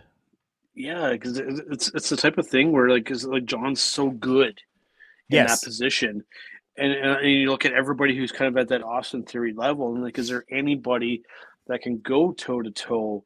Yeah, 0.74 1.10
because 1.12 1.38
it's 1.38 1.88
it's 1.92 2.08
the 2.08 2.16
type 2.16 2.38
of 2.38 2.46
thing 2.46 2.70
where 2.70 2.88
like, 2.88 3.04
cause 3.04 3.24
like 3.24 3.46
John's 3.46 3.80
so 3.80 4.10
good 4.10 4.60
in 5.30 5.36
Yes. 5.36 5.60
that 5.60 5.64
position, 5.64 6.24
and, 6.76 6.92
and 6.92 7.30
you 7.30 7.50
look 7.50 7.64
at 7.64 7.72
everybody 7.72 8.16
who's 8.16 8.32
kind 8.32 8.48
of 8.48 8.56
at 8.56 8.68
that 8.68 8.82
Austin 8.82 9.24
Theory 9.24 9.52
level, 9.52 9.94
and 9.94 10.02
like, 10.02 10.18
is 10.18 10.28
there 10.28 10.44
anybody 10.50 11.22
that 11.66 11.82
can 11.82 11.98
go 11.98 12.32
toe 12.32 12.62
to 12.62 12.70
toe 12.70 13.24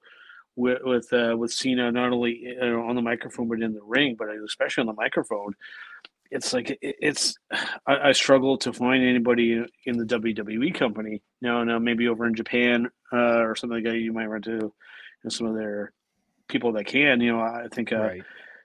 with 0.57 0.79
with 0.83 1.13
uh, 1.13 1.35
with 1.37 1.53
Cena 1.53 1.93
not 1.93 2.13
only 2.13 2.57
uh, 2.61 2.67
on 2.67 2.97
the 2.97 3.03
microphone 3.03 3.49
but 3.49 3.63
in 3.63 3.73
the 3.73 3.83
ring, 3.83 4.17
but 4.19 4.29
especially 4.45 4.83
on 4.83 4.87
the 4.87 4.93
microphone? 4.95 5.55
It's 6.31 6.53
like 6.55 6.71
it, 6.71 6.79
it's 6.81 7.35
I, 7.87 8.09
I 8.09 8.13
struggle 8.13 8.57
to 8.59 8.73
find 8.73 9.05
anybody 9.05 9.63
in 9.85 9.99
the 9.99 10.05
WWE 10.05 10.75
company 10.75 11.23
now. 11.41 11.63
Now 11.63 11.79
maybe 11.79 12.09
over 12.09 12.27
in 12.27 12.35
Japan 12.35 12.89
uh, 13.13 13.41
or 13.43 13.55
something 13.55 13.77
like 13.83 13.93
that, 13.93 13.99
you 13.99 14.13
might 14.13 14.27
run 14.27 14.43
to 14.43 14.51
you 14.51 14.73
know, 15.25 15.29
some 15.31 15.47
of 15.47 15.55
their 15.55 15.93
people 16.49 16.73
that 16.73 16.87
can. 16.87 17.21
You 17.21 17.33
know, 17.33 17.41
I 17.41 17.67
think 17.73 17.93
uh, 17.93 17.97
Right. 17.99 18.23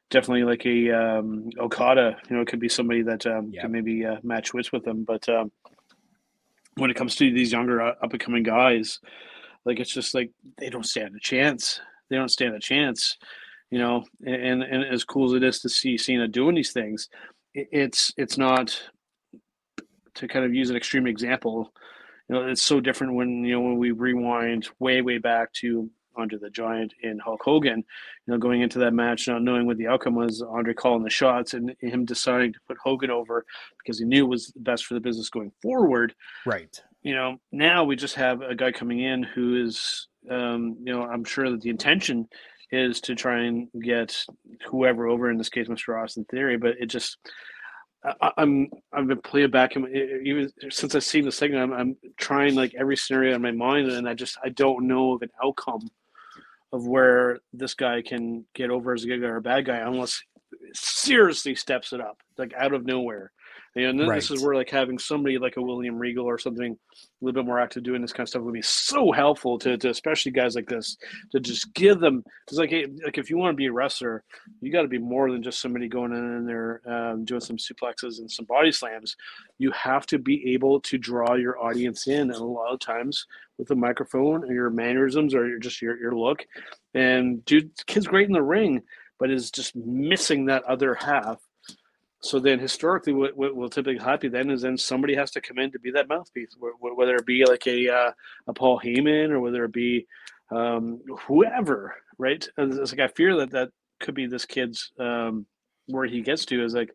Definitely 0.09 0.43
like 0.43 0.65
a 0.65 0.91
um, 0.91 1.49
Okada. 1.59 2.17
You 2.29 2.35
know, 2.35 2.41
it 2.41 2.47
could 2.47 2.59
be 2.59 2.69
somebody 2.69 3.01
that 3.03 3.25
um, 3.25 3.51
Yeah. 3.51 3.61
can 3.61 3.71
maybe 3.71 4.05
uh, 4.05 4.17
match 4.23 4.53
wits 4.53 4.71
with 4.71 4.83
them. 4.83 5.03
But 5.03 5.27
um, 5.29 5.51
when 6.75 6.91
it 6.91 6.95
comes 6.95 7.15
to 7.15 7.31
these 7.31 7.51
younger 7.51 7.81
uh, 7.81 7.95
up 8.01 8.11
and 8.11 8.19
coming 8.19 8.43
guys, 8.43 8.99
like 9.65 9.79
it's 9.79 9.93
just 9.93 10.13
like 10.13 10.31
they 10.57 10.69
don't 10.69 10.85
stand 10.85 11.15
a 11.15 11.19
chance. 11.19 11.79
They 12.09 12.15
don't 12.15 12.31
stand 12.31 12.55
a 12.55 12.59
chance. 12.59 13.17
You 13.69 13.79
know, 13.79 14.05
and 14.25 14.63
and 14.63 14.85
as 14.85 15.03
cool 15.03 15.25
as 15.25 15.33
it 15.33 15.43
is 15.43 15.59
to 15.59 15.69
see 15.69 15.97
Cena 15.97 16.27
doing 16.27 16.55
these 16.55 16.71
things, 16.71 17.09
it, 17.53 17.67
it's 17.71 18.13
it's 18.15 18.37
not 18.37 18.81
to 20.15 20.27
kind 20.27 20.45
of 20.45 20.53
use 20.53 20.69
an 20.69 20.77
extreme 20.77 21.05
example. 21.05 21.73
You 22.29 22.35
know, 22.35 22.47
it's 22.47 22.61
so 22.61 22.79
different 22.79 23.15
when 23.15 23.43
you 23.43 23.53
know 23.55 23.61
when 23.61 23.77
we 23.77 23.91
rewind 23.91 24.69
way 24.79 25.01
way 25.01 25.17
back 25.17 25.51
to 25.53 25.89
Andre 26.17 26.37
the 26.39 26.49
Giant 26.49 26.93
and 27.03 27.21
Hulk 27.21 27.41
Hogan. 27.43 27.77
You 28.25 28.33
know, 28.33 28.37
going 28.37 28.61
into 28.61 28.79
that 28.79 28.93
match, 28.93 29.27
not 29.27 29.41
knowing 29.43 29.65
what 29.65 29.77
the 29.77 29.87
outcome 29.87 30.15
was, 30.15 30.41
Andre 30.41 30.73
calling 30.73 31.03
the 31.03 31.09
shots 31.09 31.53
and 31.53 31.75
him 31.79 32.05
deciding 32.05 32.53
to 32.53 32.59
put 32.67 32.77
Hogan 32.77 33.11
over 33.11 33.45
because 33.77 33.99
he 33.99 34.05
knew 34.05 34.25
it 34.25 34.29
was 34.29 34.51
best 34.57 34.85
for 34.85 34.93
the 34.93 34.99
business 34.99 35.29
going 35.29 35.51
forward 35.61 36.13
Right. 36.45 36.79
you 37.03 37.13
know, 37.13 37.37
now 37.51 37.83
we 37.83 37.95
just 37.95 38.15
have 38.15 38.41
a 38.41 38.55
guy 38.55 38.71
coming 38.71 38.99
in 39.01 39.23
who 39.23 39.63
is, 39.63 40.07
um, 40.29 40.75
you 40.83 40.93
know, 40.93 41.03
I'm 41.03 41.23
sure 41.23 41.49
that 41.51 41.61
the 41.61 41.69
intention 41.69 42.27
is 42.71 42.99
to 43.01 43.15
try 43.15 43.43
and 43.43 43.69
get 43.81 44.25
whoever 44.67 45.07
over. 45.07 45.29
In 45.31 45.37
this 45.37 45.47
case, 45.49 45.67
Mr. 45.69 46.01
Austin 46.01 46.25
Theory, 46.29 46.57
but 46.57 46.75
it 46.79 46.87
just, 46.87 47.17
I, 48.21 48.31
I'm, 48.37 48.67
I've 48.91 49.07
been 49.07 49.21
playing 49.21 49.51
back 49.51 49.75
in- 49.77 49.87
even 50.25 50.51
since 50.69 50.93
I've 50.93 51.03
seen 51.05 51.23
the 51.25 51.31
segment. 51.31 51.63
I'm, 51.63 51.73
I'm 51.73 51.97
trying 52.17 52.55
like 52.55 52.75
every 52.75 52.97
scenario 52.97 53.35
in 53.35 53.41
my 53.41 53.51
mind, 53.51 53.89
and 53.89 54.07
I 54.07 54.13
just, 54.13 54.37
I 54.43 54.49
don't 54.49 54.85
know 54.87 55.13
of 55.13 55.21
an 55.21 55.29
outcome 55.41 55.89
of 56.73 56.85
where 56.85 57.39
this 57.53 57.73
guy 57.73 58.01
can 58.01 58.45
get 58.53 58.69
over 58.69 58.93
as 58.93 59.03
a 59.03 59.07
good 59.07 59.21
guy 59.21 59.27
or 59.27 59.37
a 59.37 59.41
bad 59.41 59.65
guy 59.65 59.77
unless 59.77 60.21
seriously 60.73 61.55
steps 61.55 61.93
it 61.93 62.01
up 62.01 62.17
like 62.37 62.53
out 62.57 62.73
of 62.73 62.85
nowhere. 62.85 63.31
You 63.77 63.83
know, 63.83 63.89
and 63.91 63.99
then 63.99 64.07
this 64.15 64.31
is 64.31 64.43
where 64.43 64.55
like 64.55 64.71
having 64.71 64.97
somebody 64.97 65.37
like 65.37 65.55
a 65.57 65.61
William 65.61 65.99
Regal 65.99 66.25
or 66.25 66.39
something 66.39 66.73
a 66.73 66.97
little 67.21 67.39
bit 67.39 67.45
more 67.45 67.59
active 67.59 67.83
doing 67.83 68.01
this 68.01 68.11
kind 68.11 68.23
of 68.23 68.29
stuff 68.29 68.41
would 68.41 68.53
be 68.55 68.61
so 68.63 69.11
helpful 69.11 69.59
to, 69.59 69.77
to 69.77 69.91
especially 69.91 70.31
guys 70.31 70.55
like 70.55 70.67
this 70.67 70.97
to 71.31 71.39
just 71.39 71.71
give 71.75 71.99
them 71.99 72.23
because 72.43 72.57
like 72.57 72.71
hey, 72.71 72.87
like 73.05 73.19
if 73.19 73.29
you 73.29 73.37
want 73.37 73.53
to 73.53 73.55
be 73.55 73.67
a 73.67 73.71
wrestler, 73.71 74.23
you 74.61 74.71
got 74.71 74.81
to 74.81 74.87
be 74.87 74.97
more 74.97 75.31
than 75.31 75.43
just 75.43 75.61
somebody 75.61 75.87
going 75.87 76.11
in 76.11 76.47
there 76.47 76.81
um, 76.87 77.23
doing 77.23 77.39
some 77.39 77.57
suplexes 77.57 78.17
and 78.17 78.31
some 78.31 78.45
body 78.45 78.71
slams. 78.71 79.15
You 79.59 79.69
have 79.73 80.07
to 80.07 80.17
be 80.17 80.53
able 80.53 80.79
to 80.81 80.97
draw 80.97 81.35
your 81.35 81.63
audience 81.63 82.07
in, 82.07 82.31
and 82.31 82.31
a 82.31 82.43
lot 82.43 82.73
of 82.73 82.79
times 82.79 83.27
with 83.59 83.67
the 83.67 83.75
microphone 83.75 84.43
or 84.43 84.53
your 84.53 84.71
mannerisms 84.71 85.35
or 85.35 85.47
your, 85.47 85.59
just 85.59 85.83
your 85.83 85.99
your 85.99 86.15
look. 86.15 86.43
And 86.95 87.45
dude, 87.45 87.69
kid's 87.85 88.07
great 88.07 88.25
in 88.25 88.33
the 88.33 88.41
ring, 88.41 88.81
but 89.19 89.29
is 89.29 89.51
just 89.51 89.75
missing 89.75 90.47
that 90.47 90.63
other 90.63 90.95
half 90.95 91.37
so 92.21 92.39
then 92.39 92.59
historically, 92.59 93.13
what, 93.13 93.37
what 93.37 93.55
will 93.55 93.69
typically 93.69 94.03
happen 94.03 94.31
then 94.31 94.49
is 94.49 94.63
then 94.63 94.77
somebody 94.77 95.15
has 95.15 95.31
to 95.31 95.41
come 95.41 95.59
in 95.59 95.71
to 95.71 95.79
be 95.79 95.91
that 95.91 96.09
mouthpiece, 96.09 96.55
whether 96.79 97.15
it 97.15 97.25
be 97.25 97.45
like 97.45 97.67
a 97.67 97.89
uh, 97.89 98.11
a 98.47 98.53
Paul 98.53 98.79
Heyman 98.83 99.29
or 99.29 99.39
whether 99.39 99.63
it 99.65 99.71
be 99.71 100.07
um, 100.51 100.99
whoever, 101.27 101.95
right? 102.17 102.47
It's 102.57 102.91
like 102.91 103.01
I 103.01 103.07
fear 103.13 103.35
that 103.37 103.51
that 103.51 103.69
could 103.99 104.15
be 104.15 104.25
this 104.25 104.45
kid's 104.45 104.91
um, 104.99 105.45
where 105.87 106.05
he 106.05 106.21
gets 106.21 106.45
to 106.45 106.63
is 106.63 106.73
like 106.73 106.91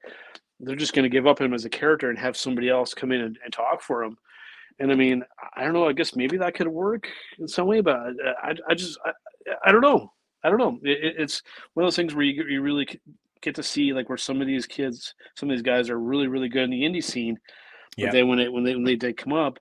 they're 0.60 0.76
just 0.76 0.94
going 0.94 1.04
to 1.04 1.08
give 1.08 1.26
up 1.26 1.40
him 1.40 1.54
as 1.54 1.64
a 1.64 1.70
character 1.70 2.10
and 2.10 2.18
have 2.18 2.36
somebody 2.36 2.68
else 2.68 2.94
come 2.94 3.12
in 3.12 3.20
and, 3.20 3.38
and, 3.42 3.52
talk 3.52 3.82
for 3.82 4.04
him. 4.04 4.16
And 4.78 4.92
I 4.92 4.94
mean, 4.94 5.24
I 5.56 5.64
don't 5.64 5.72
know. 5.72 5.88
I 5.88 5.92
guess 5.92 6.14
maybe 6.14 6.36
that 6.38 6.54
could 6.54 6.68
work 6.68 7.08
in 7.38 7.48
some 7.48 7.66
way, 7.66 7.80
but 7.80 7.96
I, 8.42 8.54
I 8.68 8.74
just 8.74 8.98
I, 9.04 9.12
I 9.66 9.72
don't 9.72 9.80
know. 9.80 10.12
I 10.44 10.50
don't 10.50 10.58
know. 10.58 10.78
It, 10.82 11.14
it's 11.18 11.42
one 11.74 11.84
of 11.84 11.86
those 11.86 11.96
things 11.96 12.14
where 12.14 12.24
you, 12.24 12.44
you 12.44 12.62
really 12.62 12.86
get 13.42 13.56
to 13.56 13.62
see 13.62 13.92
like 13.92 14.08
where 14.08 14.18
some 14.18 14.40
of 14.40 14.46
these 14.46 14.66
kids, 14.66 15.14
some 15.36 15.50
of 15.50 15.56
these 15.56 15.62
guys 15.62 15.90
are 15.90 15.98
really 15.98 16.28
really 16.28 16.48
good 16.48 16.64
in 16.64 16.70
the 16.70 16.82
indie 16.82 17.04
scene. 17.04 17.38
But 17.96 18.04
yeah. 18.04 18.10
then 18.12 18.28
when 18.28 18.38
it 18.38 18.52
when 18.52 18.64
they 18.64 18.74
when 18.74 18.84
they 18.84 18.96
did 18.96 19.16
come 19.16 19.32
up, 19.32 19.58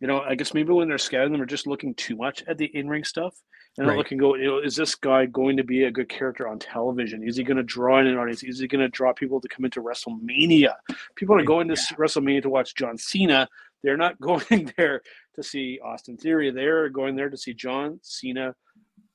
you 0.00 0.06
know, 0.06 0.20
I 0.20 0.34
guess 0.34 0.54
maybe 0.54 0.72
when 0.72 0.88
they're 0.88 0.98
scouting 0.98 1.32
them, 1.32 1.40
are 1.40 1.46
just 1.46 1.66
looking 1.66 1.94
too 1.94 2.16
much 2.16 2.42
at 2.46 2.58
the 2.58 2.66
in 2.66 2.88
ring 2.88 3.04
stuff 3.04 3.34
and 3.78 3.86
right. 3.86 3.96
looking 3.96 4.18
go, 4.18 4.34
you 4.34 4.44
know, 4.44 4.58
is 4.58 4.74
this 4.74 4.94
guy 4.94 5.26
going 5.26 5.56
to 5.56 5.64
be 5.64 5.84
a 5.84 5.90
good 5.90 6.08
character 6.08 6.48
on 6.48 6.58
television? 6.58 7.22
Is 7.22 7.36
he 7.36 7.44
going 7.44 7.56
to 7.56 7.62
draw 7.62 8.00
in 8.00 8.06
an 8.06 8.16
audience? 8.16 8.42
Is 8.42 8.58
he 8.58 8.66
going 8.66 8.80
to 8.80 8.88
draw 8.88 9.12
people 9.12 9.40
to 9.40 9.48
come 9.48 9.64
into 9.64 9.82
WrestleMania? 9.82 10.74
People 11.14 11.36
are 11.36 11.44
going 11.44 11.68
to 11.68 11.74
yeah. 11.74 11.96
WrestleMania 11.96 12.42
to 12.42 12.50
watch 12.50 12.74
John 12.74 12.98
Cena. 12.98 13.48
They're 13.82 13.96
not 13.96 14.20
going 14.20 14.72
there 14.76 15.02
to 15.36 15.42
see 15.42 15.78
Austin 15.84 16.16
Theory. 16.16 16.50
They're 16.50 16.88
going 16.88 17.16
there 17.16 17.30
to 17.30 17.36
see 17.36 17.54
John 17.54 18.00
Cena 18.02 18.54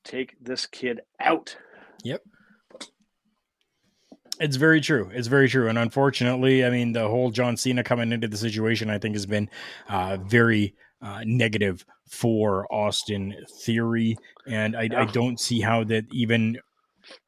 take 0.04 0.36
this 0.40 0.66
kid 0.66 1.00
out. 1.20 1.56
Yep. 2.02 2.22
It's 4.38 4.56
very 4.56 4.80
true. 4.80 5.10
It's 5.12 5.28
very 5.28 5.48
true. 5.48 5.68
And 5.68 5.78
unfortunately, 5.78 6.64
I 6.64 6.70
mean, 6.70 6.92
the 6.92 7.08
whole 7.08 7.30
John 7.30 7.56
Cena 7.56 7.82
coming 7.82 8.12
into 8.12 8.28
the 8.28 8.36
situation, 8.36 8.90
I 8.90 8.98
think, 8.98 9.14
has 9.14 9.26
been 9.26 9.48
uh, 9.88 10.18
very 10.18 10.74
uh, 11.00 11.22
negative 11.24 11.84
for 12.08 12.66
Austin 12.72 13.34
Theory. 13.62 14.16
And 14.46 14.76
I, 14.76 14.88
I 14.94 15.04
don't 15.06 15.40
see 15.40 15.60
how 15.60 15.84
that 15.84 16.04
even 16.12 16.58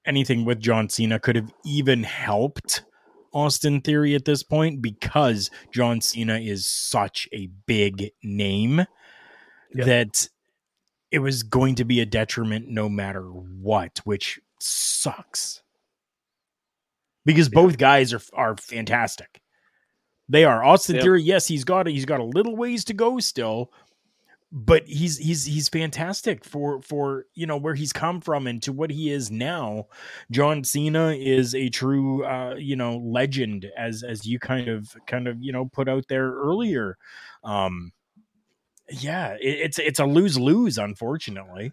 anything 0.04 0.44
with 0.44 0.60
John 0.60 0.88
Cena 0.88 1.18
could 1.18 1.36
have 1.36 1.52
even 1.64 2.02
helped 2.02 2.84
Austin 3.32 3.80
Theory 3.80 4.14
at 4.14 4.24
this 4.24 4.42
point 4.42 4.82
because 4.82 5.50
John 5.72 6.00
Cena 6.00 6.38
is 6.38 6.68
such 6.68 7.28
a 7.32 7.48
big 7.66 8.10
name 8.22 8.86
yep. 9.74 9.86
that 9.86 10.28
it 11.10 11.20
was 11.20 11.42
going 11.42 11.74
to 11.76 11.84
be 11.84 12.00
a 12.00 12.06
detriment 12.06 12.68
no 12.68 12.88
matter 12.88 13.22
what, 13.22 14.00
which 14.04 14.40
sucks 14.60 15.62
because 17.24 17.48
both 17.48 17.78
guys 17.78 18.12
are 18.12 18.22
are 18.32 18.56
fantastic. 18.56 19.40
They 20.28 20.44
are 20.44 20.62
Austin 20.62 20.96
yep. 20.96 21.04
Theory. 21.04 21.22
Yes, 21.22 21.46
he's 21.46 21.64
got 21.64 21.88
a, 21.88 21.90
he's 21.90 22.04
got 22.04 22.20
a 22.20 22.24
little 22.24 22.54
ways 22.54 22.84
to 22.86 22.94
go 22.94 23.18
still, 23.18 23.72
but 24.52 24.86
he's 24.86 25.16
he's 25.16 25.44
he's 25.44 25.68
fantastic 25.68 26.44
for 26.44 26.82
for 26.82 27.24
you 27.34 27.46
know 27.46 27.56
where 27.56 27.74
he's 27.74 27.92
come 27.92 28.20
from 28.20 28.46
and 28.46 28.62
to 28.62 28.72
what 28.72 28.90
he 28.90 29.10
is 29.10 29.30
now. 29.30 29.86
John 30.30 30.64
Cena 30.64 31.12
is 31.12 31.54
a 31.54 31.70
true 31.70 32.24
uh, 32.24 32.54
you 32.56 32.76
know 32.76 32.98
legend 32.98 33.66
as 33.76 34.02
as 34.02 34.26
you 34.26 34.38
kind 34.38 34.68
of 34.68 34.94
kind 35.06 35.28
of 35.28 35.42
you 35.42 35.52
know 35.52 35.66
put 35.66 35.88
out 35.88 36.04
there 36.08 36.30
earlier. 36.30 36.96
Um, 37.42 37.92
yeah, 38.90 39.34
it, 39.34 39.58
it's 39.60 39.78
it's 39.78 40.00
a 40.00 40.06
lose 40.06 40.38
lose, 40.38 40.78
unfortunately. 40.78 41.72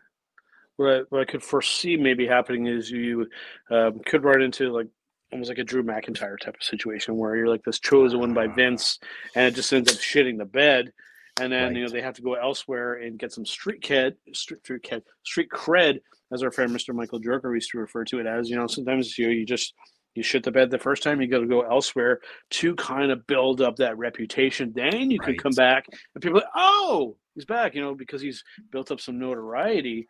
What 0.78 0.90
I, 0.90 1.00
what 1.10 1.22
I 1.22 1.26
could 1.26 1.44
foresee 1.44 1.96
maybe 1.96 2.28
happening 2.28 2.68
is 2.68 2.92
you 2.92 3.28
um, 3.72 4.02
could 4.06 4.26
run 4.26 4.42
into 4.42 4.74
like 4.74 4.88
almost 5.32 5.50
like 5.50 5.58
a 5.58 5.64
Drew 5.64 5.84
McIntyre 5.84 6.40
type 6.40 6.56
of 6.56 6.64
situation 6.64 7.16
where 7.16 7.36
you're 7.36 7.48
like 7.48 7.64
this 7.64 7.80
chosen 7.80 8.20
one 8.20 8.34
by 8.34 8.48
Vince, 8.48 9.00
and 9.36 9.46
it 9.46 9.56
just 9.56 9.72
ends 9.74 9.92
up 9.92 10.00
shitting 10.00 10.38
the 10.38 10.46
bed, 10.46 10.92
and 11.40 11.52
then 11.52 11.68
right. 11.68 11.76
you 11.76 11.84
know 11.84 11.90
they 11.90 12.02
have 12.02 12.16
to 12.16 12.22
go 12.22 12.36
elsewhere 12.36 12.96
and 12.96 13.20
get 13.20 13.32
some 13.32 13.46
street 13.46 13.82
cred, 13.82 14.16
street, 14.34 14.62
street 14.64 14.84
cred, 14.84 15.02
street 15.24 15.50
cred, 15.50 16.00
as 16.32 16.44
our 16.44 16.52
friend 16.52 16.72
Mr. 16.72 16.94
Michael 16.94 17.20
Jerker 17.20 17.54
used 17.54 17.72
to 17.72 17.80
refer 17.80 18.04
to 18.06 18.20
it 18.20 18.26
as. 18.26 18.50
You 18.50 18.56
know, 18.56 18.68
sometimes 18.68 19.18
you 19.18 19.30
you 19.30 19.46
just 19.46 19.74
you 20.16 20.24
shit 20.24 20.44
the 20.44 20.52
bed 20.52 20.72
the 20.72 20.80
first 20.80 21.04
time, 21.04 21.22
you 21.22 21.28
got 21.28 21.40
to 21.40 21.46
go 21.46 21.62
elsewhere 21.62 22.22
to 22.50 22.74
kind 22.76 23.12
of 23.12 23.28
build 23.28 23.62
up 23.62 23.76
that 23.76 23.98
reputation. 23.98 24.72
Then 24.74 25.12
you 25.12 25.20
right. 25.20 25.28
can 25.28 25.38
come 25.38 25.52
back, 25.52 25.86
and 26.14 26.22
people, 26.22 26.40
like, 26.40 26.50
oh, 26.56 27.18
he's 27.36 27.46
back, 27.46 27.76
you 27.76 27.82
know, 27.82 27.94
because 27.94 28.22
he's 28.22 28.44
built 28.72 28.92
up 28.92 29.02
some 29.02 29.20
notoriety. 29.20 30.08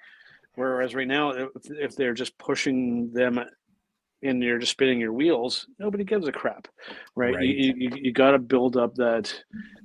Whereas 0.54 0.96
right 0.96 1.08
now, 1.08 1.32
if, 1.32 1.50
if 1.66 1.96
they're 1.96 2.14
just 2.14 2.38
pushing 2.38 3.12
them 3.12 3.40
and 4.26 4.42
you're 4.42 4.60
just 4.60 4.72
spinning 4.72 5.00
your 5.00 5.14
wheels, 5.14 5.68
nobody 5.80 6.04
gives 6.04 6.28
a 6.28 6.32
crap, 6.32 6.68
right? 7.16 7.36
right. 7.36 7.44
You, 7.44 7.74
you, 7.76 7.90
you 7.96 8.12
got 8.12 8.32
to 8.32 8.40
build 8.40 8.78
up 8.78 8.96
that 8.96 9.34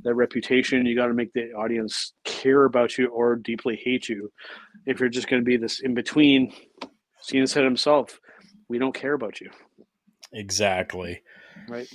that 0.02 0.14
reputation. 0.14 0.86
You 0.86 0.96
got 0.96 1.06
to 1.06 1.14
make 1.14 1.32
the 1.32 1.52
audience 1.52 2.14
care 2.24 2.64
about 2.64 2.98
you 2.98 3.08
or 3.08 3.36
deeply 3.36 3.80
hate 3.82 4.08
you. 4.08 4.32
If 4.86 5.00
you're 5.00 5.08
just 5.08 5.28
going 5.28 5.42
to 5.42 5.44
be 5.44 5.56
this 5.56 5.80
in 5.80 5.94
between, 5.94 6.52
Cena 7.20 7.46
said 7.46 7.64
himself, 7.64 8.18
"We 8.68 8.78
don't 8.78 8.94
care 8.94 9.14
about 9.14 9.40
you." 9.40 9.50
Exactly. 10.32 11.22
Right. 11.68 11.88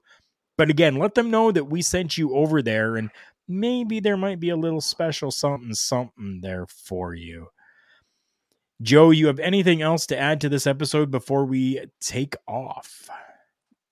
But 0.56 0.70
again, 0.70 0.94
let 0.96 1.16
them 1.16 1.32
know 1.32 1.50
that 1.50 1.64
we 1.64 1.82
sent 1.82 2.16
you 2.16 2.36
over 2.36 2.62
there 2.62 2.94
and 2.94 3.10
maybe 3.48 3.98
there 3.98 4.16
might 4.16 4.38
be 4.38 4.50
a 4.50 4.56
little 4.56 4.80
special 4.80 5.32
something 5.32 5.74
something 5.74 6.42
there 6.42 6.66
for 6.68 7.12
you. 7.12 7.48
Joe, 8.82 9.10
you 9.10 9.26
have 9.28 9.38
anything 9.38 9.80
else 9.80 10.06
to 10.06 10.18
add 10.18 10.40
to 10.42 10.48
this 10.48 10.66
episode 10.66 11.10
before 11.10 11.44
we 11.46 11.86
take 12.00 12.36
off? 12.46 13.08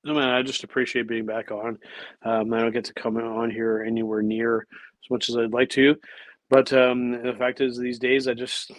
No, 0.05 0.13
man, 0.15 0.29
I 0.29 0.43
just 0.43 0.65
appreciate 0.65 1.09
being 1.09 1.25
back 1.25 1.51
on. 1.51 1.79
Um, 2.23 2.53
I 2.53 2.61
don't 2.61 2.73
get 2.73 2.85
to 2.85 2.95
come 2.95 3.17
on 3.17 3.51
here 3.51 3.83
anywhere 3.87 4.21
near 4.21 4.59
as 4.59 5.11
much 5.11 5.31
as 5.31 5.37
I'd 5.37 5.53
like 5.53 5.71
to. 5.71 5.97
But 6.51 6.71
um, 6.75 7.23
the 7.23 7.33
fact 7.33 7.63
is, 7.63 7.79
these 7.79 7.99
days, 7.99 8.29
I 8.29 8.35
just 8.35 8.71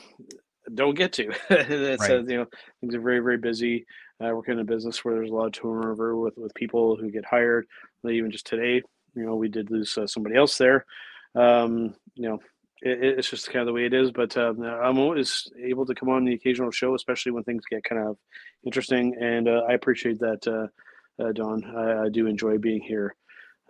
don't 0.75 0.95
get 0.95 1.13
to. 1.13 1.31
it's, 1.49 2.01
right. 2.01 2.11
uh, 2.11 2.23
you 2.23 2.37
know, 2.37 2.45
things 2.79 2.93
are 2.93 3.01
very, 3.01 3.19
very 3.19 3.39
busy. 3.39 3.87
I 4.21 4.31
work 4.31 4.47
in 4.47 4.59
a 4.59 4.63
business 4.63 5.03
where 5.03 5.15
there's 5.15 5.31
a 5.31 5.33
lot 5.33 5.47
of 5.47 5.53
turnover 5.53 6.15
with, 6.15 6.37
with 6.37 6.53
people 6.53 6.95
who 6.95 7.09
get 7.09 7.25
hired. 7.25 7.65
Even 8.07 8.29
just 8.29 8.45
today, 8.45 8.83
you 9.15 9.25
know, 9.25 9.35
we 9.35 9.49
did 9.49 9.71
lose 9.71 9.97
uh, 9.97 10.05
somebody 10.05 10.35
else 10.35 10.59
there. 10.59 10.85
Um, 11.33 11.95
you 12.13 12.29
know, 12.29 12.39
it, 12.85 13.19
it's 13.19 13.29
just 13.29 13.47
kind 13.47 13.61
of 13.61 13.65
the 13.65 13.73
way 13.73 13.85
it 13.85 13.93
is. 13.93 14.11
But 14.11 14.37
um, 14.37 14.61
I'm 14.61 14.99
always 14.99 15.51
able 15.61 15.85
to 15.87 15.95
come 15.95 16.09
on 16.09 16.23
the 16.23 16.33
occasional 16.33 16.71
show, 16.71 16.95
especially 16.95 17.31
when 17.31 17.43
things 17.43 17.63
get 17.69 17.83
kind 17.83 18.07
of 18.07 18.17
interesting. 18.63 19.15
And 19.19 19.47
uh, 19.47 19.63
I 19.67 19.73
appreciate 19.73 20.19
that, 20.19 20.47
uh, 20.47 21.23
uh, 21.23 21.31
Don. 21.31 21.63
I, 21.75 22.05
I, 22.05 22.09
do 22.09 22.27
enjoy 22.27 22.57
being 22.57 22.81
here 22.81 23.15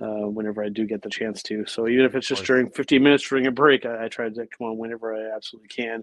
uh, 0.02 0.28
whenever 0.28 0.64
I 0.64 0.70
do 0.70 0.86
get 0.86 1.02
the 1.02 1.10
chance 1.10 1.42
to. 1.44 1.66
So 1.66 1.88
even 1.88 2.06
if 2.06 2.16
it's 2.16 2.28
just 2.28 2.44
during 2.44 2.70
15 2.70 3.02
minutes 3.02 3.28
during 3.28 3.48
a 3.48 3.52
break, 3.52 3.86
I, 3.86 4.06
I 4.06 4.08
try 4.10 4.30
to 4.30 4.36
come 4.36 4.68
on 4.68 4.78
whenever 4.78 5.16
I 5.16 5.36
absolutely 5.36 5.70
can, 5.70 6.02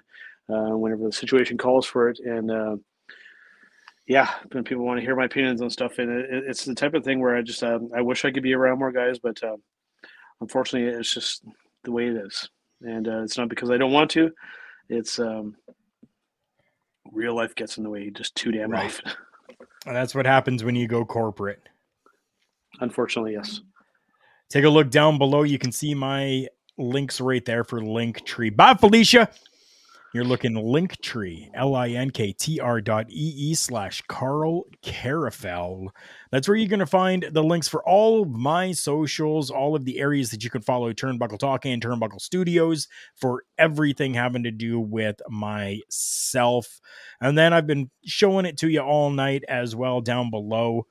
uh, 0.49 0.77
whenever 0.77 1.05
the 1.05 1.13
situation 1.13 1.59
calls 1.59 1.87
for 1.87 2.09
it. 2.09 2.19
And 2.21 2.51
uh, 2.51 2.77
yeah, 4.07 4.31
when 4.51 4.65
people 4.65 4.85
want 4.85 4.99
to 4.99 5.05
hear 5.05 5.17
my 5.17 5.27
opinions 5.27 5.61
on 5.63 5.71
stuff, 5.71 5.99
and 5.99 6.11
it, 6.11 6.45
it's 6.47 6.65
the 6.65 6.75
type 6.75 6.95
of 6.95 7.05
thing 7.05 7.21
where 7.21 7.37
I 7.37 7.43
just 7.43 7.63
um, 7.63 7.91
I 7.95 8.01
wish 8.01 8.25
I 8.25 8.31
could 8.31 8.43
be 8.43 8.55
around 8.55 8.79
more 8.79 8.93
guys, 8.93 9.19
but 9.19 9.41
unfortunately, 10.41 10.89
it's 10.89 11.13
just 11.13 11.45
the 11.85 11.93
way 11.93 12.07
it 12.07 12.17
is 12.17 12.49
and 12.85 13.09
uh, 13.09 13.23
it's 13.23 13.39
not 13.39 13.49
because 13.49 13.71
I 13.71 13.77
don't 13.77 13.93
want 13.93 14.11
to. 14.13 14.31
It's 14.89 15.19
um, 15.19 15.57
real 17.13 17.35
life 17.35 17.55
gets 17.55 17.79
in 17.79 17.85
the 17.85 17.91
way 17.91 18.11
just 18.11 18.35
too 18.35 18.53
damn 18.53 18.71
right. 18.71 18.87
often. 18.87 19.13
And 19.85 19.97
that's 19.97 20.15
what 20.15 20.27
happens 20.27 20.63
when 20.63 20.77
you 20.77 20.87
go 20.87 21.05
corporate. 21.05 21.61
Unfortunately, 22.81 23.33
yes. 23.33 23.61
Take 24.49 24.65
a 24.65 24.69
look 24.69 24.91
down 24.91 25.19
below. 25.19 25.43
You 25.43 25.59
can 25.59 25.73
see 25.73 25.93
my 25.93 26.47
links 26.79 27.21
right 27.21 27.45
there 27.45 27.65
for 27.65 27.81
Linktree. 27.81 28.55
Bye, 28.55 28.75
Felicia. 28.75 29.29
You're 30.15 30.25
looking 30.25 30.53
Linktree, 30.53 31.49
L 31.55 31.75
I 31.75 31.89
N 31.89 32.11
K 32.11 32.35
T 32.35 32.61
R 32.61 32.83
dot 32.83 33.07
E 33.09 33.35
E 33.37 33.55
slash 33.55 34.03
Karl 34.09 34.65
Karufel. 34.83 35.89
That's 36.31 36.47
where 36.47 36.57
you're 36.57 36.69
going 36.69 36.81
to 36.81 36.87
find 36.87 37.27
the 37.33 37.43
links 37.43 37.67
for 37.67 37.83
all 37.89 38.23
of 38.23 38.29
my 38.29 38.73
socials, 38.73 39.51
all 39.51 39.75
of 39.75 39.87
the 39.87 39.99
areas 39.99 40.31
that 40.31 40.45
you 40.45 40.51
can 40.51 40.61
follow 40.61 40.93
Turnbuckle 40.93 41.39
Talk 41.39 41.65
and 41.65 41.83
Turnbuckle 41.83 42.21
Studios 42.21 42.89
for 43.15 43.45
everything 43.57 44.13
having 44.13 44.43
to 44.43 44.51
do 44.51 44.79
with 44.79 45.17
myself. 45.31 46.79
And 47.23 47.39
then 47.39 47.55
I've 47.55 47.67
been 47.67 47.91
showing 48.05 48.45
it 48.45 48.59
to 48.59 48.69
you 48.69 48.81
all 48.81 49.09
night 49.09 49.45
as 49.49 49.75
well. 49.75 50.03
Down 50.03 50.31
below 50.31 50.87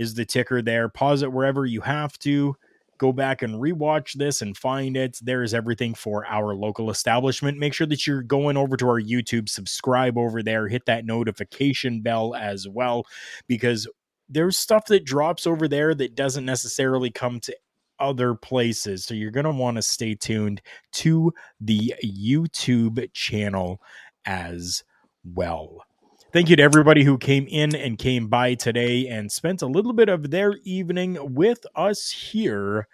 is 0.00 0.14
the 0.14 0.24
ticker 0.24 0.62
there. 0.62 0.88
Pause 0.88 1.22
it 1.22 1.32
wherever 1.32 1.64
you 1.64 1.82
have 1.82 2.18
to 2.20 2.56
go 2.98 3.12
back 3.12 3.42
and 3.42 3.54
rewatch 3.54 4.12
this 4.12 4.42
and 4.42 4.56
find 4.56 4.96
it. 4.96 5.18
There 5.20 5.42
is 5.42 5.54
everything 5.54 5.94
for 5.94 6.26
our 6.26 6.54
local 6.54 6.90
establishment. 6.90 7.58
Make 7.58 7.74
sure 7.74 7.86
that 7.88 8.06
you're 8.06 8.22
going 8.22 8.56
over 8.56 8.76
to 8.76 8.88
our 8.88 9.00
YouTube, 9.00 9.48
subscribe 9.48 10.16
over 10.16 10.42
there, 10.42 10.68
hit 10.68 10.86
that 10.86 11.04
notification 11.04 12.00
bell 12.00 12.34
as 12.34 12.68
well, 12.68 13.04
because 13.48 13.88
there's 14.28 14.56
stuff 14.56 14.86
that 14.86 15.04
drops 15.04 15.46
over 15.46 15.68
there 15.68 15.94
that 15.94 16.14
doesn't 16.14 16.44
necessarily 16.44 17.10
come 17.10 17.40
to 17.40 17.56
other 17.98 18.34
places. 18.34 19.04
So 19.04 19.14
you're 19.14 19.30
going 19.30 19.44
to 19.44 19.52
want 19.52 19.76
to 19.76 19.82
stay 19.82 20.14
tuned 20.14 20.62
to 20.92 21.32
the 21.60 21.94
YouTube 22.04 23.12
channel 23.12 23.80
as 24.24 24.84
well. 25.24 25.84
Thank 26.32 26.48
you 26.48 26.56
to 26.56 26.62
everybody 26.62 27.04
who 27.04 27.18
came 27.18 27.46
in 27.46 27.76
and 27.76 27.98
came 27.98 28.28
by 28.28 28.54
today 28.54 29.06
and 29.06 29.30
spent 29.30 29.60
a 29.60 29.66
little 29.66 29.92
bit 29.92 30.08
of 30.08 30.30
their 30.30 30.54
evening 30.64 31.34
with 31.34 31.66
us 31.76 32.08
here 32.08 32.88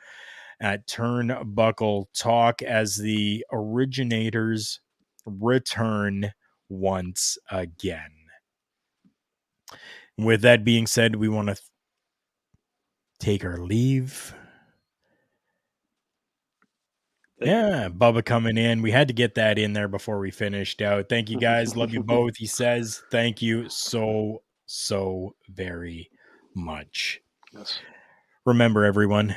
at 0.60 0.88
Turnbuckle 0.88 2.06
Talk 2.18 2.62
as 2.62 2.96
the 2.96 3.46
originators 3.52 4.80
return 5.24 6.32
once 6.68 7.38
again. 7.48 8.10
With 10.16 10.40
that 10.42 10.64
being 10.64 10.88
said, 10.88 11.14
we 11.14 11.28
want 11.28 11.46
to 11.46 11.54
th- 11.54 11.64
take 13.20 13.44
our 13.44 13.58
leave. 13.58 14.34
Yeah, 17.40 17.88
Bubba 17.96 18.24
coming 18.24 18.56
in. 18.56 18.82
We 18.82 18.90
had 18.90 19.08
to 19.08 19.14
get 19.14 19.34
that 19.36 19.58
in 19.58 19.72
there 19.72 19.88
before 19.88 20.18
we 20.18 20.30
finished 20.30 20.82
out. 20.82 21.08
Thank 21.08 21.30
you 21.30 21.38
guys. 21.38 21.76
Love 21.76 21.92
you 21.92 22.02
both. 22.02 22.36
He 22.36 22.46
says, 22.46 23.02
Thank 23.10 23.42
you 23.42 23.68
so, 23.68 24.42
so 24.66 25.34
very 25.48 26.10
much. 26.54 27.20
Yes. 27.52 27.78
Remember, 28.44 28.84
everyone, 28.84 29.36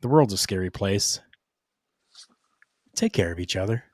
the 0.00 0.08
world's 0.08 0.32
a 0.32 0.38
scary 0.38 0.70
place. 0.70 1.20
Take 2.94 3.12
care 3.12 3.32
of 3.32 3.38
each 3.38 3.56
other. 3.56 3.84